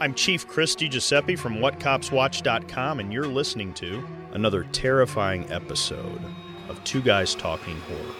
I'm 0.00 0.12
Chief 0.12 0.46
Christy 0.48 0.88
Giuseppe 0.88 1.36
from 1.36 1.58
WhatCopsWatch.com, 1.58 2.98
and 2.98 3.12
you're 3.12 3.28
listening 3.28 3.72
to 3.74 4.04
another 4.32 4.64
terrifying 4.72 5.50
episode 5.52 6.20
of 6.68 6.82
Two 6.82 7.00
Guys 7.00 7.34
Talking 7.34 7.76
Horror 7.82 8.14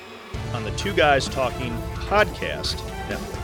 on 0.54 0.62
the 0.62 0.70
Two 0.72 0.94
Guys 0.94 1.28
Talking 1.28 1.76
Podcast 1.94 2.76
Network. 3.08 3.40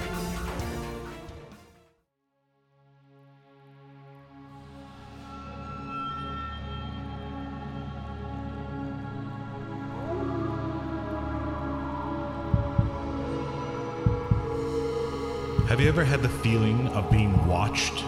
Have 15.67 15.81
you 15.81 15.88
ever 15.88 16.05
had 16.05 16.23
the 16.23 16.28
feeling 16.28 16.88
of 16.88 17.10
being 17.10 17.47
watched? 17.47 18.05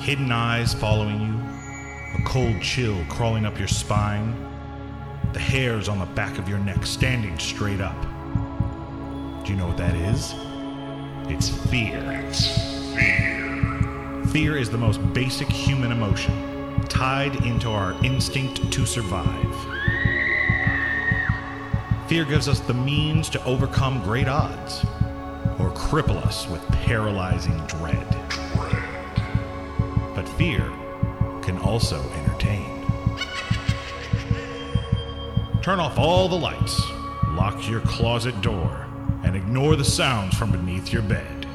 Hidden 0.00 0.32
eyes 0.32 0.72
following 0.72 1.20
you, 1.20 2.18
a 2.18 2.22
cold 2.24 2.62
chill 2.62 3.04
crawling 3.10 3.44
up 3.44 3.58
your 3.58 3.68
spine, 3.68 4.34
the 5.34 5.38
hairs 5.38 5.90
on 5.90 5.98
the 5.98 6.06
back 6.06 6.38
of 6.38 6.48
your 6.48 6.58
neck 6.58 6.86
standing 6.86 7.38
straight 7.38 7.82
up. 7.82 8.00
Do 9.44 9.52
you 9.52 9.58
know 9.58 9.66
what 9.66 9.76
that 9.76 9.94
is? 9.94 10.34
It's 11.30 11.50
fear. 11.70 12.00
It's 12.26 12.46
fear. 12.94 14.24
Fear 14.28 14.56
is 14.56 14.70
the 14.70 14.78
most 14.78 15.00
basic 15.12 15.48
human 15.48 15.92
emotion, 15.92 16.80
tied 16.88 17.36
into 17.44 17.68
our 17.68 17.92
instinct 18.02 18.72
to 18.72 18.86
survive. 18.86 19.54
Fear 22.08 22.24
gives 22.24 22.48
us 22.48 22.60
the 22.60 22.72
means 22.74 23.28
to 23.28 23.44
overcome 23.44 24.02
great 24.02 24.28
odds 24.28 24.82
or 25.58 25.70
cripple 25.72 26.16
us 26.24 26.48
with 26.48 26.66
paralyzing 26.68 27.58
dread. 27.66 28.19
Fear 30.40 30.72
can 31.42 31.58
also 31.58 32.00
entertain. 32.12 32.64
Turn 35.60 35.78
off 35.78 35.98
all 35.98 36.30
the 36.30 36.34
lights, 36.34 36.80
lock 37.32 37.68
your 37.68 37.80
closet 37.80 38.40
door, 38.40 38.86
and 39.22 39.36
ignore 39.36 39.76
the 39.76 39.84
sounds 39.84 40.34
from 40.38 40.50
beneath 40.50 40.94
your 40.94 41.02
bed. 41.02 41.46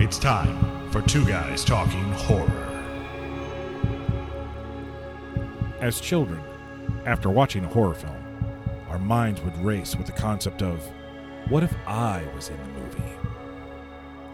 It's 0.00 0.18
time 0.18 0.90
for 0.90 1.00
Two 1.02 1.24
Guys 1.24 1.64
Talking 1.64 2.10
Horror. 2.10 2.66
As 5.80 6.00
children, 6.00 6.42
after 7.06 7.30
watching 7.30 7.64
a 7.64 7.68
horror 7.68 7.94
film, 7.94 8.50
our 8.88 8.98
minds 8.98 9.40
would 9.42 9.56
race 9.58 9.94
with 9.94 10.06
the 10.06 10.12
concept 10.12 10.60
of 10.60 10.84
what 11.48 11.62
if 11.62 11.72
I 11.86 12.24
was 12.34 12.48
in 12.48 12.56
the 12.56 12.80
movie? 12.80 13.19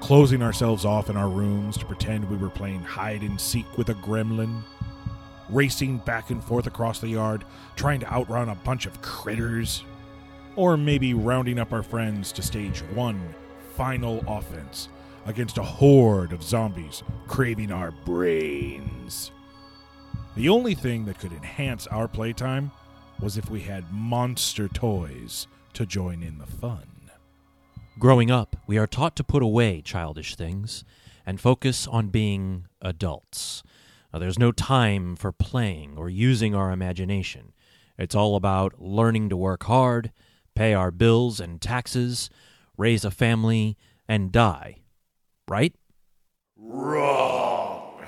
Closing 0.06 0.40
ourselves 0.40 0.84
off 0.84 1.10
in 1.10 1.16
our 1.16 1.28
rooms 1.28 1.76
to 1.76 1.84
pretend 1.84 2.30
we 2.30 2.36
were 2.36 2.48
playing 2.48 2.80
hide 2.80 3.22
and 3.22 3.40
seek 3.40 3.66
with 3.76 3.88
a 3.88 3.94
gremlin, 3.94 4.62
racing 5.48 5.98
back 5.98 6.30
and 6.30 6.44
forth 6.44 6.68
across 6.68 7.00
the 7.00 7.08
yard, 7.08 7.44
trying 7.74 7.98
to 7.98 8.12
outrun 8.12 8.48
a 8.48 8.54
bunch 8.54 8.86
of 8.86 9.02
critters, 9.02 9.82
or 10.54 10.76
maybe 10.76 11.12
rounding 11.12 11.58
up 11.58 11.72
our 11.72 11.82
friends 11.82 12.30
to 12.30 12.40
stage 12.40 12.82
one 12.94 13.34
final 13.74 14.22
offense 14.28 14.90
against 15.26 15.58
a 15.58 15.62
horde 15.64 16.32
of 16.32 16.40
zombies 16.40 17.02
craving 17.26 17.72
our 17.72 17.90
brains. 17.90 19.32
The 20.36 20.48
only 20.48 20.76
thing 20.76 21.04
that 21.06 21.18
could 21.18 21.32
enhance 21.32 21.88
our 21.88 22.06
playtime 22.06 22.70
was 23.18 23.36
if 23.36 23.50
we 23.50 23.62
had 23.62 23.92
monster 23.92 24.68
toys 24.68 25.48
to 25.72 25.84
join 25.84 26.22
in 26.22 26.38
the 26.38 26.46
fun. 26.46 26.95
Growing 27.98 28.30
up, 28.30 28.56
we 28.66 28.76
are 28.76 28.86
taught 28.86 29.16
to 29.16 29.24
put 29.24 29.42
away 29.42 29.80
childish 29.80 30.36
things 30.36 30.84
and 31.24 31.40
focus 31.40 31.86
on 31.86 32.08
being 32.08 32.66
adults. 32.82 33.62
Now, 34.12 34.18
there's 34.18 34.38
no 34.38 34.52
time 34.52 35.16
for 35.16 35.32
playing 35.32 35.96
or 35.96 36.10
using 36.10 36.54
our 36.54 36.70
imagination. 36.70 37.54
It's 37.98 38.14
all 38.14 38.36
about 38.36 38.78
learning 38.78 39.30
to 39.30 39.36
work 39.36 39.64
hard, 39.64 40.12
pay 40.54 40.74
our 40.74 40.90
bills 40.90 41.40
and 41.40 41.58
taxes, 41.58 42.28
raise 42.76 43.02
a 43.02 43.10
family, 43.10 43.78
and 44.06 44.30
die. 44.30 44.82
Right? 45.48 45.74
Wrong! 46.54 48.04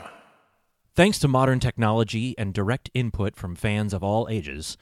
Thanks 0.94 1.18
to 1.20 1.28
modern 1.28 1.60
technology 1.60 2.34
and 2.36 2.52
direct 2.52 2.90
input 2.92 3.36
from 3.36 3.54
fans 3.54 3.94
of 3.94 4.04
all 4.04 4.28
ages, 4.28 4.76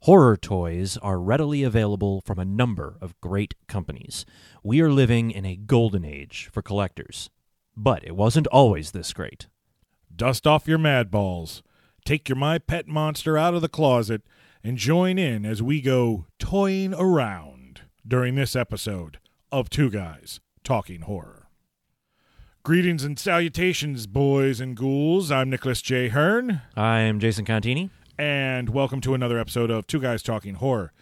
horror 0.00 0.36
toys 0.36 0.96
are 0.98 1.18
readily 1.18 1.62
available 1.62 2.22
from 2.24 2.38
a 2.38 2.44
number 2.44 2.96
of 3.00 3.20
great 3.20 3.54
companies. 3.66 4.24
We 4.62 4.80
are 4.80 4.92
living 4.92 5.30
in 5.30 5.44
a 5.44 5.56
golden 5.56 6.04
age 6.04 6.48
for 6.52 6.62
collectors. 6.62 7.30
But 7.76 8.04
it 8.04 8.16
wasn't 8.16 8.46
always 8.48 8.90
this 8.90 9.12
great. 9.12 9.46
Dust 10.14 10.46
off 10.46 10.66
your 10.66 10.78
Madballs, 10.78 11.62
take 12.04 12.28
your 12.28 12.36
My 12.36 12.58
Pet 12.58 12.88
Monster 12.88 13.38
out 13.38 13.54
of 13.54 13.62
the 13.62 13.68
closet, 13.68 14.22
and 14.64 14.76
join 14.76 15.18
in 15.18 15.44
as 15.46 15.62
we 15.62 15.80
go 15.80 16.26
toying 16.38 16.92
around 16.94 17.82
during 18.06 18.34
this 18.34 18.56
episode 18.56 19.18
of 19.52 19.70
Two 19.70 19.90
Guys 19.90 20.40
Talking 20.64 21.02
Horror. 21.02 21.48
Greetings 22.64 23.04
and 23.04 23.18
salutations, 23.18 24.06
boys 24.06 24.60
and 24.60 24.76
ghouls. 24.76 25.30
I'm 25.30 25.48
Nicholas 25.48 25.80
J. 25.80 26.08
Hearn, 26.08 26.62
I'm 26.76 27.20
Jason 27.20 27.44
Contini. 27.44 27.90
And 28.18 28.70
welcome 28.70 29.00
to 29.02 29.14
another 29.14 29.38
episode 29.38 29.70
of 29.70 29.86
Two 29.86 30.00
Guys 30.00 30.22
Talking 30.22 30.54
Horror. 30.54 30.92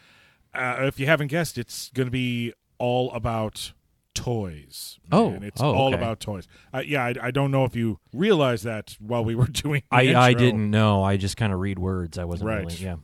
Uh, 0.55 0.77
if 0.81 1.01
you 1.01 1.07
haven't 1.07 1.29
guessed, 1.29 1.57
it's 1.59 1.91
going 1.91 2.07
to 2.07 2.11
be 2.11 2.53
all 2.79 3.11
about 3.13 3.73
toys. 4.15 4.99
Oh, 5.11 5.31
man. 5.31 5.43
it's 5.43 5.61
oh, 5.61 5.75
all 5.75 5.89
okay. 5.89 5.97
about 5.97 6.21
toys. 6.21 6.47
Uh, 6.73 6.83
yeah, 6.85 7.05
I, 7.05 7.15
I 7.23 7.31
don't 7.31 7.51
know 7.51 7.65
if 7.65 7.75
you 7.75 7.99
realized 8.13 8.65
that 8.65 8.97
while 8.99 9.25
we 9.25 9.35
were 9.35 9.47
doing. 9.51 9.83
I, 9.91 10.15
I 10.15 10.35
didn't 10.35 10.71
know. 10.71 11.03
I 11.03 11.17
just 11.17 11.37
kind 11.37 11.53
of 11.53 11.61
read 11.61 11.79
words. 11.79 12.19
I 12.19 12.25
wasn't 12.25 12.49
Right. 12.49 12.59
really. 12.65 12.77
Yeah. 12.77 12.97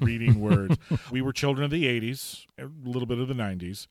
reading 0.00 0.40
words. 0.40 0.76
we 1.10 1.20
were 1.22 1.32
children 1.32 1.64
of 1.64 1.70
the 1.70 1.84
80s, 1.84 2.46
a 2.58 2.68
little 2.84 3.06
bit 3.06 3.18
of 3.18 3.28
the 3.28 3.34
90s, 3.34 3.86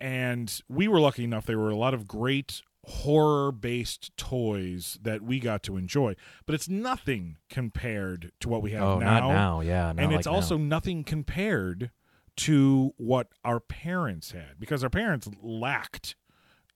and 0.00 0.60
we 0.68 0.88
were 0.88 1.00
lucky 1.00 1.24
enough 1.24 1.46
there 1.46 1.58
were 1.58 1.70
a 1.70 1.76
lot 1.76 1.94
of 1.94 2.06
great 2.08 2.62
horror 2.84 3.52
based 3.52 4.16
toys 4.16 4.98
that 5.02 5.22
we 5.22 5.38
got 5.38 5.62
to 5.64 5.76
enjoy, 5.76 6.14
but 6.46 6.54
it's 6.54 6.68
nothing 6.68 7.36
compared 7.48 8.32
to 8.40 8.48
what 8.48 8.62
we 8.62 8.72
have 8.72 8.82
Oh, 8.82 8.98
now. 8.98 9.20
not 9.20 9.28
now. 9.28 9.60
Yeah. 9.60 9.90
And 9.90 10.10
like 10.10 10.18
it's 10.18 10.26
also 10.26 10.56
now. 10.56 10.64
nothing 10.76 11.04
compared 11.04 11.90
to 12.38 12.92
what 12.96 13.28
our 13.44 13.60
parents 13.60 14.32
had 14.32 14.58
because 14.58 14.82
our 14.82 14.90
parents 14.90 15.28
lacked 15.42 16.16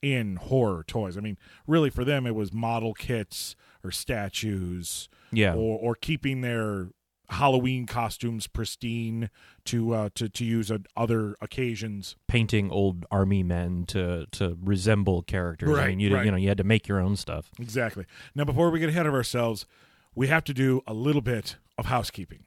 in 0.02 0.36
horror 0.36 0.84
toys. 0.86 1.16
I 1.16 1.20
mean, 1.20 1.38
really 1.66 1.90
for 1.90 2.04
them 2.04 2.26
it 2.26 2.34
was 2.34 2.52
model 2.52 2.92
kits 2.94 3.56
or 3.82 3.90
statues 3.90 5.08
Yeah. 5.32 5.54
or 5.54 5.78
or 5.78 5.94
keeping 5.96 6.42
their 6.42 6.90
Halloween 7.28 7.86
costumes 7.86 8.46
pristine 8.46 9.30
to 9.64 9.92
uh, 9.92 10.08
to 10.14 10.28
to 10.28 10.44
use 10.44 10.70
at 10.70 10.82
other 10.96 11.36
occasions. 11.40 12.16
painting 12.28 12.70
old 12.70 13.06
army 13.10 13.42
men 13.42 13.84
to 13.86 14.26
to 14.32 14.56
resemble 14.62 15.22
characters. 15.22 15.76
I 15.76 15.88
mean, 15.88 16.00
you 16.00 16.14
right. 16.14 16.24
you 16.24 16.30
know 16.30 16.36
you 16.36 16.48
had 16.48 16.58
to 16.58 16.64
make 16.64 16.88
your 16.88 17.00
own 17.00 17.16
stuff. 17.16 17.50
Exactly. 17.58 18.06
Now, 18.34 18.44
before 18.44 18.70
we 18.70 18.78
get 18.78 18.88
ahead 18.88 19.06
of 19.06 19.14
ourselves, 19.14 19.66
we 20.14 20.28
have 20.28 20.44
to 20.44 20.54
do 20.54 20.82
a 20.86 20.94
little 20.94 21.22
bit 21.22 21.56
of 21.78 21.86
housekeeping. 21.86 22.44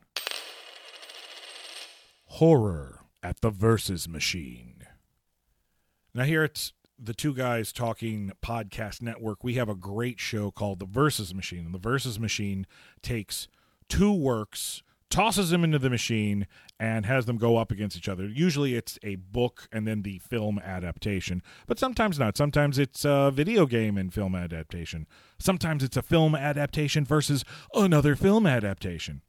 Horror 2.26 3.02
at 3.22 3.42
the 3.42 3.50
Versus 3.50 4.08
Machine. 4.08 4.86
Now, 6.14 6.24
here 6.24 6.44
at 6.44 6.72
the 6.98 7.14
Two 7.14 7.34
Guys 7.34 7.72
Talking 7.72 8.32
Podcast 8.42 9.02
Network, 9.02 9.44
we 9.44 9.56
have 9.56 9.70
a 9.70 9.76
great 9.76 10.20
show 10.20 10.52
called 10.52 10.80
The 10.80 10.86
Versus 10.86 11.34
Machine. 11.34 11.66
And 11.66 11.74
the 11.74 11.80
Versus 11.80 12.20
Machine 12.20 12.66
takes 13.02 13.48
two 13.90 14.14
works, 14.14 14.84
tosses 15.10 15.50
them 15.50 15.64
into 15.64 15.80
the 15.80 15.90
machine, 15.90 16.48
and 16.80 17.06
has 17.06 17.26
them 17.26 17.38
go 17.38 17.58
up 17.58 17.72
against 17.72 17.98
each 17.98 18.08
other. 18.08 18.26
Usually 18.26 18.76
it's 18.76 18.98
a 19.04 19.16
book 19.16 19.68
and 19.72 19.86
then 19.86 20.04
the 20.04 20.20
film 20.20 20.60
adaptation, 20.60 21.44
but 21.68 21.78
sometimes 21.78 22.18
not. 22.18 22.38
Sometimes 22.38 22.80
it's 22.80 23.04
a 23.04 23.32
video 23.34 23.66
game 23.66 23.98
and 23.98 24.14
film 24.14 24.36
adaptation. 24.36 25.08
Sometimes 25.38 25.84
it's 25.84 25.98
a 25.98 26.02
film 26.02 26.36
adaptation 26.36 27.04
versus 27.04 27.44
another 27.74 28.16
film 28.16 28.46
adaptation. 28.46 29.22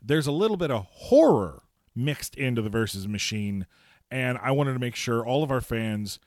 There's 0.00 0.26
a 0.26 0.32
little 0.32 0.56
bit 0.56 0.70
of 0.70 0.86
horror 0.90 1.62
mixed 1.94 2.36
into 2.36 2.62
the 2.62 2.70
Versus 2.70 3.08
Machine, 3.08 3.66
and 4.10 4.38
I 4.38 4.50
wanted 4.52 4.74
to 4.74 4.78
make 4.78 4.96
sure 4.96 5.24
all 5.24 5.42
of 5.42 5.50
our 5.50 5.60
fans 5.60 6.18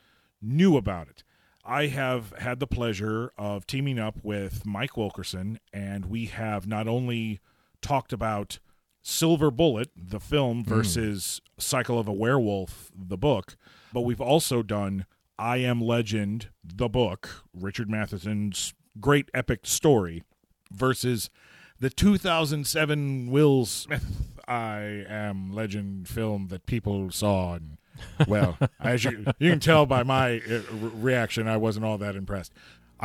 knew 0.41 0.77
about 0.77 1.07
it. 1.07 1.23
I 1.63 1.87
have 1.87 2.31
had 2.37 2.59
the 2.59 2.67
pleasure 2.67 3.31
of 3.37 3.65
teaming 3.65 3.97
up 3.97 4.19
with 4.23 4.65
Mike 4.65 4.95
Wilkerson, 4.95 5.59
and 5.73 6.05
we 6.05 6.25
have 6.27 6.67
not 6.67 6.87
only 6.87 7.39
talked 7.85 8.11
about 8.11 8.57
Silver 9.03 9.51
Bullet, 9.51 9.91
the 9.95 10.19
film, 10.19 10.63
versus 10.65 11.39
Cycle 11.59 11.99
of 11.99 12.07
a 12.07 12.13
Werewolf, 12.13 12.91
the 12.97 13.17
book, 13.17 13.55
but 13.93 14.01
we've 14.01 14.19
also 14.19 14.63
done 14.63 15.05
I 15.37 15.57
Am 15.57 15.79
Legend, 15.79 16.49
the 16.63 16.89
book, 16.89 17.43
Richard 17.53 17.87
Matheson's 17.87 18.73
great 18.99 19.29
epic 19.35 19.61
story, 19.63 20.23
versus 20.73 21.29
the 21.79 21.91
2007 21.91 23.29
Will 23.29 23.65
Smith 23.67 24.33
I 24.47 25.05
Am 25.07 25.53
Legend 25.53 26.07
film 26.07 26.47
that 26.47 26.65
people 26.65 27.11
saw. 27.11 27.53
And 27.53 27.77
Well, 28.27 28.57
as 28.79 29.03
you 29.03 29.25
you 29.37 29.51
can 29.51 29.59
tell 29.59 29.85
by 29.85 30.01
my 30.01 30.41
uh, 30.49 30.61
reaction, 30.71 31.47
I 31.47 31.57
wasn't 31.57 31.85
all 31.85 31.99
that 31.99 32.15
impressed. 32.15 32.51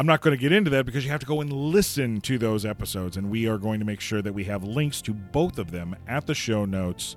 I'm 0.01 0.07
not 0.07 0.23
going 0.23 0.35
to 0.35 0.41
get 0.41 0.51
into 0.51 0.71
that 0.71 0.87
because 0.87 1.05
you 1.05 1.11
have 1.11 1.21
to 1.21 1.27
go 1.27 1.43
and 1.43 1.53
listen 1.53 2.23
to 2.23 2.39
those 2.39 2.65
episodes, 2.65 3.19
and 3.19 3.31
we 3.31 3.47
are 3.47 3.59
going 3.59 3.81
to 3.81 3.85
make 3.85 4.01
sure 4.01 4.23
that 4.23 4.33
we 4.33 4.45
have 4.45 4.65
links 4.65 5.03
to 5.03 5.13
both 5.13 5.59
of 5.59 5.73
them 5.73 5.95
at 6.09 6.27
the 6.27 6.35
show 6.35 6.65
notes 6.65 7.17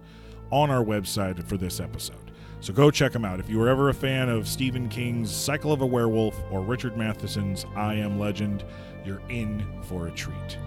on 0.51 0.69
our 0.69 0.83
website 0.83 1.41
for 1.47 1.55
this 1.55 1.79
episode. 1.79 2.31
So 2.59 2.73
go 2.73 2.91
check 2.91 3.13
them 3.13 3.23
out. 3.23 3.39
If 3.39 3.49
you 3.49 3.57
were 3.57 3.69
ever 3.69 3.87
a 3.87 3.93
fan 3.93 4.27
of 4.27 4.49
Stephen 4.49 4.89
King's 4.89 5.33
Cycle 5.33 5.71
of 5.71 5.79
a 5.79 5.85
Werewolf 5.85 6.37
or 6.51 6.59
Richard 6.59 6.97
Matheson's 6.97 7.65
I 7.73 7.93
Am 7.93 8.19
Legend, 8.19 8.65
you're 9.05 9.21
in 9.29 9.65
for 9.83 10.07
a 10.07 10.11
treat. 10.11 10.57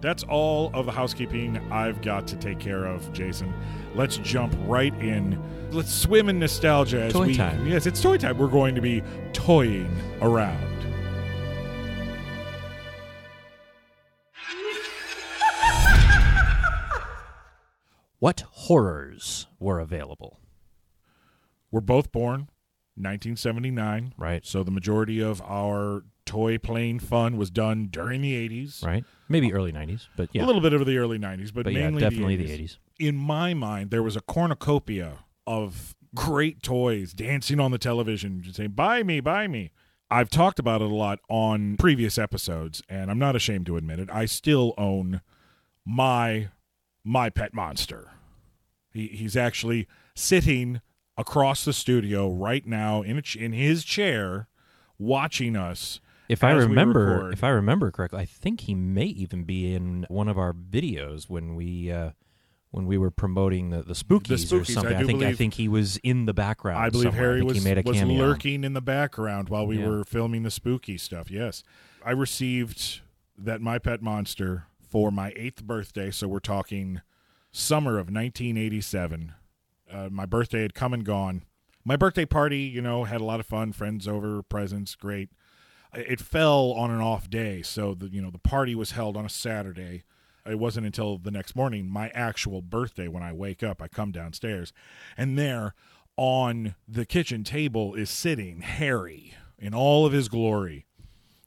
That's 0.00 0.24
all 0.24 0.72
of 0.74 0.86
the 0.86 0.92
housekeeping 0.92 1.58
I've 1.70 2.02
got 2.02 2.26
to 2.26 2.36
take 2.36 2.58
care 2.58 2.86
of, 2.86 3.12
Jason. 3.12 3.54
Let's 3.94 4.16
jump 4.16 4.56
right 4.66 4.94
in. 4.94 5.40
Let's 5.70 5.94
swim 5.94 6.28
in 6.28 6.40
nostalgia 6.40 7.02
as 7.02 7.12
Toy 7.12 7.26
we 7.26 7.36
time. 7.36 7.64
Yes, 7.64 7.86
it's 7.86 8.02
toy 8.02 8.16
time. 8.16 8.38
We're 8.38 8.48
going 8.48 8.74
to 8.74 8.80
be 8.80 9.04
toying 9.32 9.96
around. 10.20 10.79
What 18.20 18.40
horrors 18.50 19.48
were 19.58 19.80
available? 19.80 20.38
We're 21.72 21.80
both 21.80 22.12
born 22.12 22.48
1979, 22.96 24.14
Right. 24.16 24.44
so 24.46 24.62
the 24.62 24.70
majority 24.70 25.20
of 25.20 25.40
our 25.42 26.04
toy 26.26 26.58
plane 26.58 26.98
fun 27.00 27.36
was 27.36 27.50
done 27.50 27.88
during 27.90 28.20
the 28.20 28.34
80s. 28.34 28.84
Right. 28.84 29.04
Maybe 29.28 29.52
early 29.52 29.72
'90s, 29.72 30.06
but 30.16 30.28
yeah, 30.32 30.44
A 30.44 30.46
little 30.46 30.60
bit 30.60 30.72
of 30.72 30.84
the 30.86 30.98
early 30.98 31.18
90s, 31.18 31.52
but, 31.52 31.64
but 31.64 31.72
yeah, 31.72 31.84
mainly 31.84 32.00
definitely 32.02 32.36
the 32.36 32.44
the 32.46 32.52
80s. 32.52 32.62
'80s. 32.62 32.78
in 32.98 33.16
my 33.16 33.54
mind, 33.54 33.90
there 33.90 34.02
was 34.02 34.16
a 34.16 34.20
cornucopia 34.20 35.18
of 35.46 35.94
great 36.14 36.62
toys 36.62 37.12
dancing 37.12 37.58
on 37.60 37.70
the 37.70 37.78
television, 37.78 38.42
just 38.42 38.56
saying, 38.56 38.70
buy 38.70 39.02
me, 39.02 39.20
buy 39.20 39.46
me. 39.48 39.70
I've 40.10 40.28
talked 40.28 40.58
about 40.58 40.82
it 40.82 40.90
a 40.90 40.94
lot 40.94 41.20
on 41.28 41.76
previous 41.76 42.18
episodes, 42.18 42.82
and 42.88 43.10
I'm 43.10 43.18
not 43.18 43.36
ashamed 43.36 43.66
to 43.66 43.76
admit 43.76 44.00
it. 44.00 44.10
I 44.12 44.26
still 44.26 44.74
own 44.76 45.20
my 45.86 46.48
my 47.04 47.30
pet 47.30 47.54
monster. 47.54 48.10
He, 48.92 49.06
he's 49.08 49.36
actually 49.36 49.86
sitting 50.14 50.80
across 51.16 51.64
the 51.64 51.72
studio 51.72 52.30
right 52.30 52.66
now 52.66 53.02
in 53.02 53.16
a 53.18 53.22
ch- 53.22 53.36
in 53.36 53.52
his 53.52 53.84
chair, 53.84 54.48
watching 54.98 55.56
us. 55.56 56.00
If 56.28 56.44
I 56.44 56.52
remember, 56.52 57.32
if 57.32 57.42
I 57.42 57.48
remember 57.48 57.90
correctly, 57.90 58.20
I 58.20 58.24
think 58.24 58.62
he 58.62 58.74
may 58.74 59.06
even 59.06 59.42
be 59.44 59.74
in 59.74 60.06
one 60.08 60.28
of 60.28 60.38
our 60.38 60.52
videos 60.52 61.28
when 61.28 61.56
we 61.56 61.90
uh, 61.90 62.10
when 62.70 62.86
we 62.86 62.96
were 62.98 63.10
promoting 63.10 63.70
the 63.70 63.82
the 63.82 63.94
spookies, 63.94 64.52
or 64.52 64.60
Spookies, 64.60 64.70
I 64.70 64.74
something. 64.74 64.98
do 64.98 65.06
think 65.06 65.22
I 65.24 65.32
think 65.34 65.54
he 65.54 65.66
was 65.66 65.96
in 65.98 66.26
the 66.26 66.34
background. 66.34 66.78
I 66.78 66.88
believe 66.90 67.06
somewhere. 67.12 67.20
I 67.20 67.24
Harry 67.26 67.40
think 67.40 67.48
was, 67.48 67.58
he 67.58 67.64
made 67.64 67.78
a 67.78 67.82
was 67.82 67.96
cameo. 67.98 68.18
lurking 68.18 68.62
in 68.62 68.74
the 68.74 68.80
background 68.80 69.48
while 69.48 69.66
we 69.66 69.78
Yeah. 69.80 69.88
were 69.88 70.04
filming 70.04 70.44
the 70.44 70.50
spooky 70.52 70.96
stuff. 70.98 71.30
Yes. 71.32 71.64
I 72.04 72.12
received 72.12 73.00
that 73.36 73.60
My 73.60 73.78
Pet 73.80 74.00
Monster 74.00 74.66
for 74.90 75.12
my 75.12 75.32
eighth 75.36 75.62
birthday. 75.62 76.10
So 76.10 76.26
we're 76.26 76.40
talking 76.40 77.00
summer 77.52 77.92
of 77.92 78.10
1987. 78.10 79.34
Uh, 79.90 80.08
my 80.10 80.26
birthday 80.26 80.62
had 80.62 80.74
come 80.74 80.92
and 80.92 81.04
gone. 81.04 81.42
My 81.84 81.96
birthday 81.96 82.26
party, 82.26 82.60
you 82.60 82.82
know, 82.82 83.04
had 83.04 83.20
a 83.20 83.24
lot 83.24 83.40
of 83.40 83.46
fun, 83.46 83.72
friends 83.72 84.06
over, 84.06 84.42
presents, 84.42 84.94
great. 84.94 85.30
It 85.94 86.20
fell 86.20 86.72
on 86.72 86.90
an 86.90 87.00
off 87.00 87.28
day, 87.28 87.62
so 87.62 87.94
the 87.94 88.08
you 88.12 88.22
know 88.22 88.30
the 88.30 88.38
party 88.38 88.76
was 88.76 88.92
held 88.92 89.16
on 89.16 89.24
a 89.24 89.30
Saturday. 89.30 90.04
It 90.46 90.58
wasn't 90.58 90.86
until 90.86 91.18
the 91.18 91.32
next 91.32 91.56
morning, 91.56 91.88
my 91.88 92.10
actual 92.10 92.62
birthday, 92.62 93.08
when 93.08 93.22
I 93.22 93.32
wake 93.32 93.62
up, 93.62 93.82
I 93.82 93.88
come 93.88 94.12
downstairs, 94.12 94.72
and 95.16 95.36
there 95.36 95.74
on 96.16 96.76
the 96.86 97.06
kitchen 97.06 97.42
table 97.42 97.94
is 97.94 98.08
sitting 98.08 98.60
Harry 98.60 99.34
in 99.58 99.74
all 99.74 100.06
of 100.06 100.12
his 100.12 100.28
glory. 100.28 100.86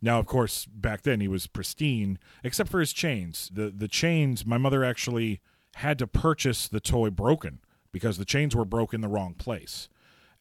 Now, 0.04 0.20
of 0.20 0.26
course, 0.28 0.66
back 0.66 1.02
then 1.04 1.22
he 1.22 1.28
was 1.30 1.48
pristine, 1.48 2.20
except 2.44 2.70
for 2.70 2.80
his 2.82 2.92
chains. 2.94 3.50
The 3.54 3.70
the 3.72 3.88
chains, 3.88 4.46
my 4.46 4.58
mother 4.58 4.84
actually 4.84 5.40
had 5.78 5.98
to 6.00 6.06
purchase 6.08 6.68
the 6.68 6.80
toy 6.82 7.10
broken 7.10 7.60
because 7.92 8.18
the 8.18 8.26
chains 8.26 8.56
were 8.56 8.66
broke 8.66 8.94
in 8.94 9.00
the 9.02 9.08
wrong 9.08 9.34
place, 9.34 9.88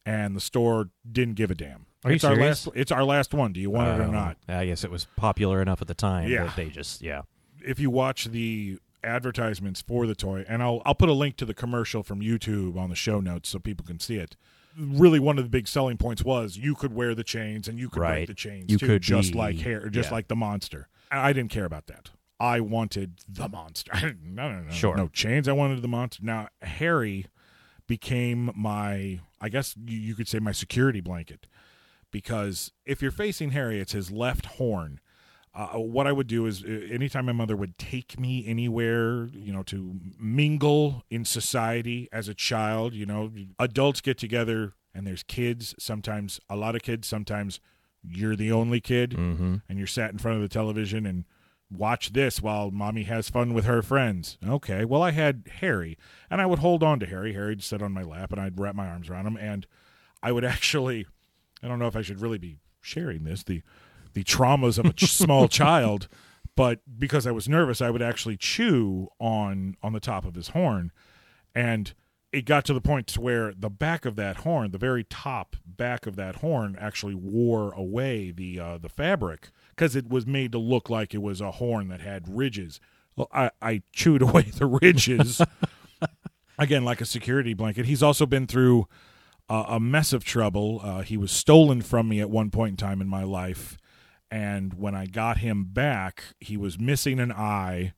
and 0.05 0.35
the 0.35 0.41
store 0.41 0.89
didn't 1.09 1.35
give 1.35 1.49
a 1.49 1.55
damn. 1.55 1.85
Are 2.03 2.11
you 2.11 2.15
it's 2.15 2.25
our 2.25 2.35
serious? 2.35 2.67
last. 2.67 2.75
It's 2.77 2.91
our 2.91 3.05
last 3.05 3.33
one. 3.33 3.53
Do 3.53 3.61
you 3.61 3.69
want 3.69 3.87
it 3.87 4.01
or 4.03 4.07
Um, 4.07 4.11
not? 4.11 4.37
I 4.49 4.65
guess 4.65 4.83
it 4.83 4.91
was 4.91 5.07
popular 5.15 5.61
enough 5.61 5.81
at 5.81 5.87
the 5.87 5.93
time 5.93 6.29
Yeah. 6.29 6.43
that 6.43 6.55
they 6.57 6.69
just 6.69 7.01
yeah. 7.01 7.21
if 7.65 7.79
you 7.79 7.89
watch 7.89 8.25
the 8.25 8.79
advertisements 9.13 9.81
for 9.81 10.05
the 10.07 10.15
toy, 10.15 10.43
and 10.49 10.61
I'll 10.61 10.81
I'll 10.85 10.95
put 10.95 11.07
a 11.09 11.13
link 11.13 11.37
to 11.37 11.45
the 11.45 11.53
commercial 11.53 12.03
from 12.03 12.19
YouTube 12.19 12.75
on 12.77 12.89
the 12.89 12.95
show 12.95 13.19
notes 13.21 13.49
so 13.49 13.59
people 13.59 13.85
can 13.85 13.99
see 13.99 14.17
it. 14.17 14.35
Really, 14.77 15.19
one 15.19 15.37
of 15.37 15.43
the 15.43 15.49
big 15.49 15.67
selling 15.67 15.97
points 15.97 16.23
was 16.23 16.57
you 16.57 16.73
could 16.75 16.93
wear 16.93 17.13
the 17.15 17.23
chains 17.23 17.67
and 17.67 17.77
you 17.79 17.89
could 17.89 17.99
break 17.99 18.27
the 18.27 18.33
chains 18.33 18.71
You 18.71 18.77
too, 18.77 18.87
could 18.87 19.01
just 19.01 19.33
be- 19.33 19.37
like 19.37 19.57
hair, 19.59 19.87
just 19.89 20.09
yeah. 20.09 20.15
like 20.15 20.27
the 20.27 20.35
monster. 20.35 20.87
I 21.11 21.29
I 21.29 21.33
didn't 21.33 21.51
care 21.51 21.65
about 21.65 21.87
that. 21.87 22.09
I 22.39 22.59
wanted 22.59 23.21
the 23.29 23.47
monster. 23.47 23.91
no, 24.23 24.51
no, 24.51 24.61
no, 24.63 24.71
Sure. 24.71 24.97
no 24.97 25.07
chains. 25.09 25.47
I 25.47 25.51
wanted 25.53 25.81
the 25.81 25.87
monster. 25.87 26.23
Now 26.25 26.49
Harry 26.61 27.27
became 27.87 28.51
my, 28.55 29.19
I 29.39 29.49
guess 29.49 29.75
you, 29.85 29.97
you 29.97 30.15
could 30.15 30.27
say 30.27 30.39
my 30.39 30.51
security 30.51 31.01
blanket, 31.01 31.47
because 32.11 32.71
if 32.85 33.01
you're 33.01 33.11
facing 33.11 33.51
Harry, 33.51 33.79
it's 33.79 33.91
his 33.91 34.11
left 34.11 34.45
horn. 34.45 34.99
Uh, 35.55 35.67
what 35.77 36.07
I 36.07 36.11
would 36.11 36.25
do 36.27 36.45
is, 36.47 36.63
uh, 36.63 36.87
anytime 36.91 37.25
my 37.27 37.31
mother 37.31 37.55
would 37.55 37.77
take 37.77 38.19
me 38.19 38.43
anywhere, 38.47 39.25
you 39.33 39.53
know, 39.53 39.61
to 39.63 39.99
mingle 40.19 41.03
in 41.09 41.25
society 41.25 42.09
as 42.11 42.27
a 42.27 42.33
child, 42.33 42.93
you 42.93 43.05
know, 43.05 43.31
adults 43.59 44.01
get 44.01 44.17
together 44.17 44.73
and 44.95 45.05
there's 45.05 45.21
kids. 45.23 45.75
Sometimes 45.77 46.39
a 46.49 46.55
lot 46.55 46.75
of 46.75 46.81
kids. 46.81 47.07
Sometimes 47.07 47.59
you're 48.07 48.35
the 48.35 48.51
only 48.51 48.81
kid, 48.81 49.11
Mm-hmm. 49.11 49.55
and 49.69 49.77
you're 49.77 49.87
sat 49.87 50.11
in 50.11 50.17
front 50.17 50.37
of 50.37 50.41
the 50.41 50.49
television 50.49 51.05
and 51.05 51.25
watch 51.71 52.13
this 52.13 52.41
while 52.41 52.69
mommy 52.71 53.03
has 53.03 53.29
fun 53.29 53.53
with 53.53 53.65
her 53.65 53.81
friends. 53.81 54.37
Okay, 54.47 54.85
well, 54.85 55.01
I 55.01 55.11
had 55.11 55.43
Harry, 55.59 55.97
and 56.29 56.41
I 56.41 56.45
would 56.45 56.59
hold 56.59 56.83
on 56.83 56.99
to 56.99 57.05
Harry. 57.05 57.33
Harry'd 57.33 57.63
sit 57.63 57.81
on 57.81 57.91
my 57.91 58.03
lap, 58.03 58.31
and 58.31 58.41
I'd 58.41 58.59
wrap 58.59 58.75
my 58.75 58.87
arms 58.87 59.09
around 59.09 59.25
him, 59.27 59.37
and 59.37 59.65
I 60.21 60.31
would 60.31 60.45
actually. 60.55 61.05
I 61.61 61.67
don't 61.67 61.79
know 61.79 61.87
if 61.87 61.95
I 61.95 62.01
should 62.01 62.19
really 62.21 62.37
be 62.39 62.57
sharing 62.81 63.23
this 63.23 63.43
the 63.43 63.61
the 64.13 64.23
traumas 64.23 64.77
of 64.77 64.85
a 64.85 65.07
small 65.07 65.47
child, 65.49 66.07
but 66.55 66.79
because 66.99 67.25
I 67.25 67.31
was 67.31 67.49
nervous, 67.49 67.81
I 67.81 67.89
would 67.89 68.01
actually 68.01 68.37
chew 68.37 69.09
on 69.19 69.75
on 69.81 69.93
the 69.93 69.99
top 69.99 70.25
of 70.25 70.35
his 70.35 70.49
horn, 70.49 70.91
and 71.55 71.93
it 72.31 72.45
got 72.45 72.65
to 72.65 72.73
the 72.73 72.81
point 72.81 73.07
to 73.07 73.21
where 73.21 73.53
the 73.53 73.69
back 73.69 74.05
of 74.05 74.15
that 74.15 74.37
horn, 74.37 74.71
the 74.71 74.77
very 74.77 75.03
top 75.03 75.55
back 75.65 76.07
of 76.07 76.15
that 76.15 76.37
horn, 76.37 76.75
actually 76.79 77.15
wore 77.15 77.71
away 77.73 78.31
the 78.31 78.59
uh, 78.59 78.77
the 78.77 78.89
fabric 78.89 79.51
because 79.69 79.95
it 79.95 80.09
was 80.09 80.25
made 80.25 80.51
to 80.51 80.57
look 80.57 80.89
like 80.89 81.13
it 81.13 81.21
was 81.21 81.41
a 81.41 81.51
horn 81.51 81.87
that 81.89 82.01
had 82.01 82.27
ridges. 82.27 82.79
Well, 83.15 83.29
I, 83.31 83.51
I 83.61 83.83
chewed 83.91 84.21
away 84.23 84.43
the 84.43 84.65
ridges 84.65 85.41
again 86.57 86.83
like 86.83 87.01
a 87.01 87.05
security 87.05 87.53
blanket. 87.53 87.85
He's 87.85 88.03
also 88.03 88.25
been 88.25 88.47
through 88.47 88.87
uh, 89.49 89.65
a 89.67 89.79
mess 89.79 90.13
of 90.13 90.23
trouble. 90.23 90.81
Uh, 90.83 91.01
he 91.01 91.17
was 91.17 91.31
stolen 91.31 91.81
from 91.81 92.09
me 92.09 92.19
at 92.19 92.29
one 92.29 92.49
point 92.49 92.71
in 92.71 92.77
time 92.77 93.01
in 93.01 93.07
my 93.07 93.23
life, 93.23 93.77
and 94.33 94.73
when 94.73 94.95
I 94.95 95.05
got 95.05 95.37
him 95.37 95.65
back, 95.65 96.23
he 96.39 96.57
was 96.57 96.79
missing 96.79 97.19
an 97.19 97.31
eye 97.31 97.93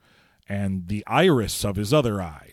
and 0.50 0.88
the 0.90 1.04
iris 1.08 1.64
of 1.64 1.78
his 1.78 1.94
other 1.94 2.22
eye. 2.22 2.52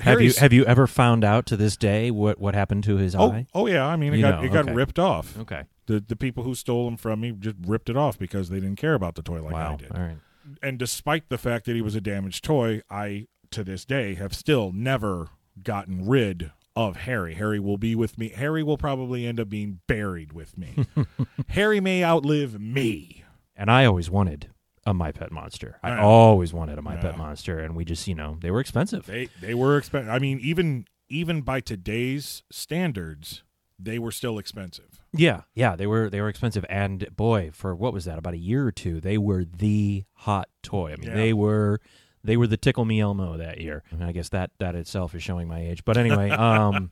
Have 0.00 0.20
you 0.20 0.32
have 0.38 0.52
you 0.52 0.64
ever 0.64 0.86
found 0.86 1.24
out 1.24 1.46
to 1.46 1.56
this 1.56 1.76
day 1.76 2.10
what 2.10 2.38
what 2.40 2.54
happened 2.54 2.84
to 2.84 2.96
his 2.96 3.14
Oh, 3.14 3.30
eye? 3.32 3.46
oh 3.54 3.66
yeah. 3.66 3.86
I 3.86 3.96
mean, 3.96 4.12
it 4.12 4.16
You 4.16 4.22
got 4.22 4.40
know, 4.40 4.46
it 4.46 4.52
got 4.52 4.74
ripped 4.74 4.98
off. 4.98 5.38
Okay. 5.38 5.62
The 5.86 6.00
the 6.00 6.16
people 6.16 6.42
who 6.44 6.54
stole 6.54 6.86
him 6.88 6.96
from 6.96 7.20
me 7.20 7.32
just 7.32 7.56
ripped 7.64 7.88
it 7.88 7.96
off 7.96 8.18
because 8.18 8.48
they 8.48 8.60
didn't 8.60 8.76
care 8.78 8.94
about 8.94 9.14
the 9.14 9.22
toy 9.22 9.40
like 9.42 9.54
I 9.54 9.76
did. 9.76 9.92
All 9.92 10.00
right. 10.02 10.18
And 10.62 10.78
despite 10.78 11.28
the 11.28 11.38
fact 11.38 11.66
that 11.66 11.74
he 11.76 11.82
was 11.82 11.94
a 11.94 12.00
damaged 12.00 12.44
toy, 12.44 12.82
I 12.90 13.26
to 13.50 13.62
this 13.64 13.84
day 13.84 14.14
have 14.14 14.34
still 14.34 14.72
never 14.72 15.28
gotten 15.62 16.06
rid 16.08 16.50
of 16.74 16.96
Harry. 16.96 17.34
Harry 17.34 17.60
will 17.60 17.76
be 17.78 17.94
with 17.94 18.16
me. 18.18 18.28
Harry 18.30 18.62
will 18.62 18.78
probably 18.78 19.26
end 19.26 19.38
up 19.40 19.48
being 19.48 19.80
buried 19.86 20.32
with 20.32 20.56
me. 20.56 20.86
Harry 21.48 21.80
may 21.80 22.02
outlive 22.04 22.60
me. 22.60 23.24
And 23.56 23.70
I 23.70 23.84
always 23.84 24.10
wanted 24.10 24.48
a 24.86 24.94
My 24.94 25.12
Pet 25.12 25.30
Monster. 25.30 25.78
I 25.82 25.90
Yeah. 25.90 26.02
always 26.02 26.52
wanted 26.52 26.78
a 26.78 26.82
My 26.82 26.96
Pet 26.96 27.16
Monster, 27.18 27.58
and 27.58 27.76
we 27.76 27.84
just 27.84 28.08
you 28.08 28.14
know 28.14 28.38
they 28.40 28.50
were 28.50 28.60
expensive. 28.60 29.06
They 29.06 29.28
they 29.40 29.54
were 29.54 29.76
expensive. 29.78 30.10
I 30.10 30.18
mean, 30.18 30.38
even 30.40 30.86
even 31.08 31.42
by 31.42 31.60
today's 31.60 32.42
standards, 32.50 33.42
they 33.78 33.98
were 33.98 34.10
still 34.10 34.38
expensive. 34.38 35.00
Yeah, 35.12 35.42
yeah, 35.54 35.76
they 35.76 35.86
were 35.86 36.08
they 36.08 36.20
were 36.20 36.28
expensive, 36.28 36.64
and 36.70 37.06
boy, 37.14 37.50
for 37.52 37.74
what 37.76 37.92
was 37.92 38.06
that? 38.06 38.18
About 38.18 38.34
a 38.34 38.38
year 38.38 38.66
or 38.66 38.72
two, 38.72 39.00
they 39.00 39.18
were 39.18 39.44
the 39.44 40.04
hot 40.14 40.48
toy. 40.62 40.92
I 40.92 40.96
mean, 40.96 41.10
Yeah. 41.10 41.14
they 41.16 41.32
were 41.34 41.80
they 42.24 42.36
were 42.36 42.46
the 42.46 42.56
tickle 42.56 42.84
me 42.84 43.00
Elmo 43.00 43.36
that 43.36 43.60
year. 43.60 43.82
And 43.90 44.02
I 44.04 44.12
guess 44.12 44.28
that 44.30 44.50
that 44.58 44.74
itself 44.74 45.14
is 45.14 45.22
showing 45.22 45.48
my 45.48 45.60
age. 45.60 45.84
But 45.84 45.96
anyway, 45.96 46.30
um, 46.30 46.90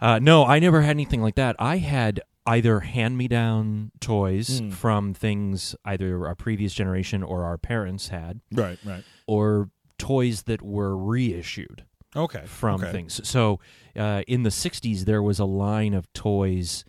uh, 0.00 0.18
no, 0.20 0.44
I 0.44 0.58
never 0.58 0.82
had 0.82 0.90
anything 0.90 1.22
like 1.22 1.34
that. 1.36 1.56
I 1.58 1.78
had 1.78 2.20
either 2.46 2.80
hand 2.80 3.18
me 3.18 3.26
down 3.28 3.90
toys 4.00 4.60
Hmm. 4.60 4.70
from 4.70 5.14
things 5.14 5.74
either 5.84 6.26
our 6.26 6.34
previous 6.36 6.72
generation 6.74 7.22
or 7.22 7.44
our 7.44 7.58
parents 7.58 8.08
had, 8.08 8.40
Right, 8.52 8.78
right. 8.84 9.02
or 9.26 9.70
toys 9.98 10.42
that 10.42 10.62
were 10.62 10.96
reissued. 10.96 11.84
Okay. 12.14 12.44
from 12.46 12.80
okay. 12.82 12.92
things. 12.92 13.20
So 13.28 13.60
uh, 13.94 14.22
in 14.26 14.42
the 14.42 14.48
60s, 14.50 15.00
there 15.04 15.22
was 15.22 15.38
a 15.38 15.44
line 15.44 15.92
of 15.92 16.10
toys 16.14 16.84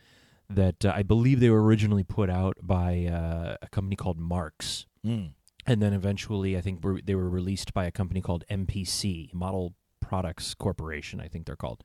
that 0.49 0.85
uh, 0.85 0.93
I 0.95 1.03
believe 1.03 1.41
they 1.41 1.49
were 1.49 1.61
originally 1.61 2.03
put 2.05 2.29
out 2.29 2.55
by 2.61 3.07
uh, 3.07 3.57
a 3.61 3.67
company 3.67 3.97
called 3.97 4.17
Marx. 4.17 4.85
Mm. 5.05 5.31
And 5.67 5.81
then 5.81 5.93
eventually, 5.93 6.57
I 6.57 6.61
think 6.61 6.83
were- 6.83 7.01
they 7.03 7.13
were 7.15 7.29
released 7.29 7.73
by 7.73 7.85
a 7.85 7.91
company 7.91 8.21
called 8.21 8.45
MPC, 8.49 9.29
Model 9.33 9.73
Products 9.99 10.53
Corporation, 10.53 11.19
I 11.19 11.27
think 11.27 11.45
they're 11.45 11.55
called. 11.57 11.83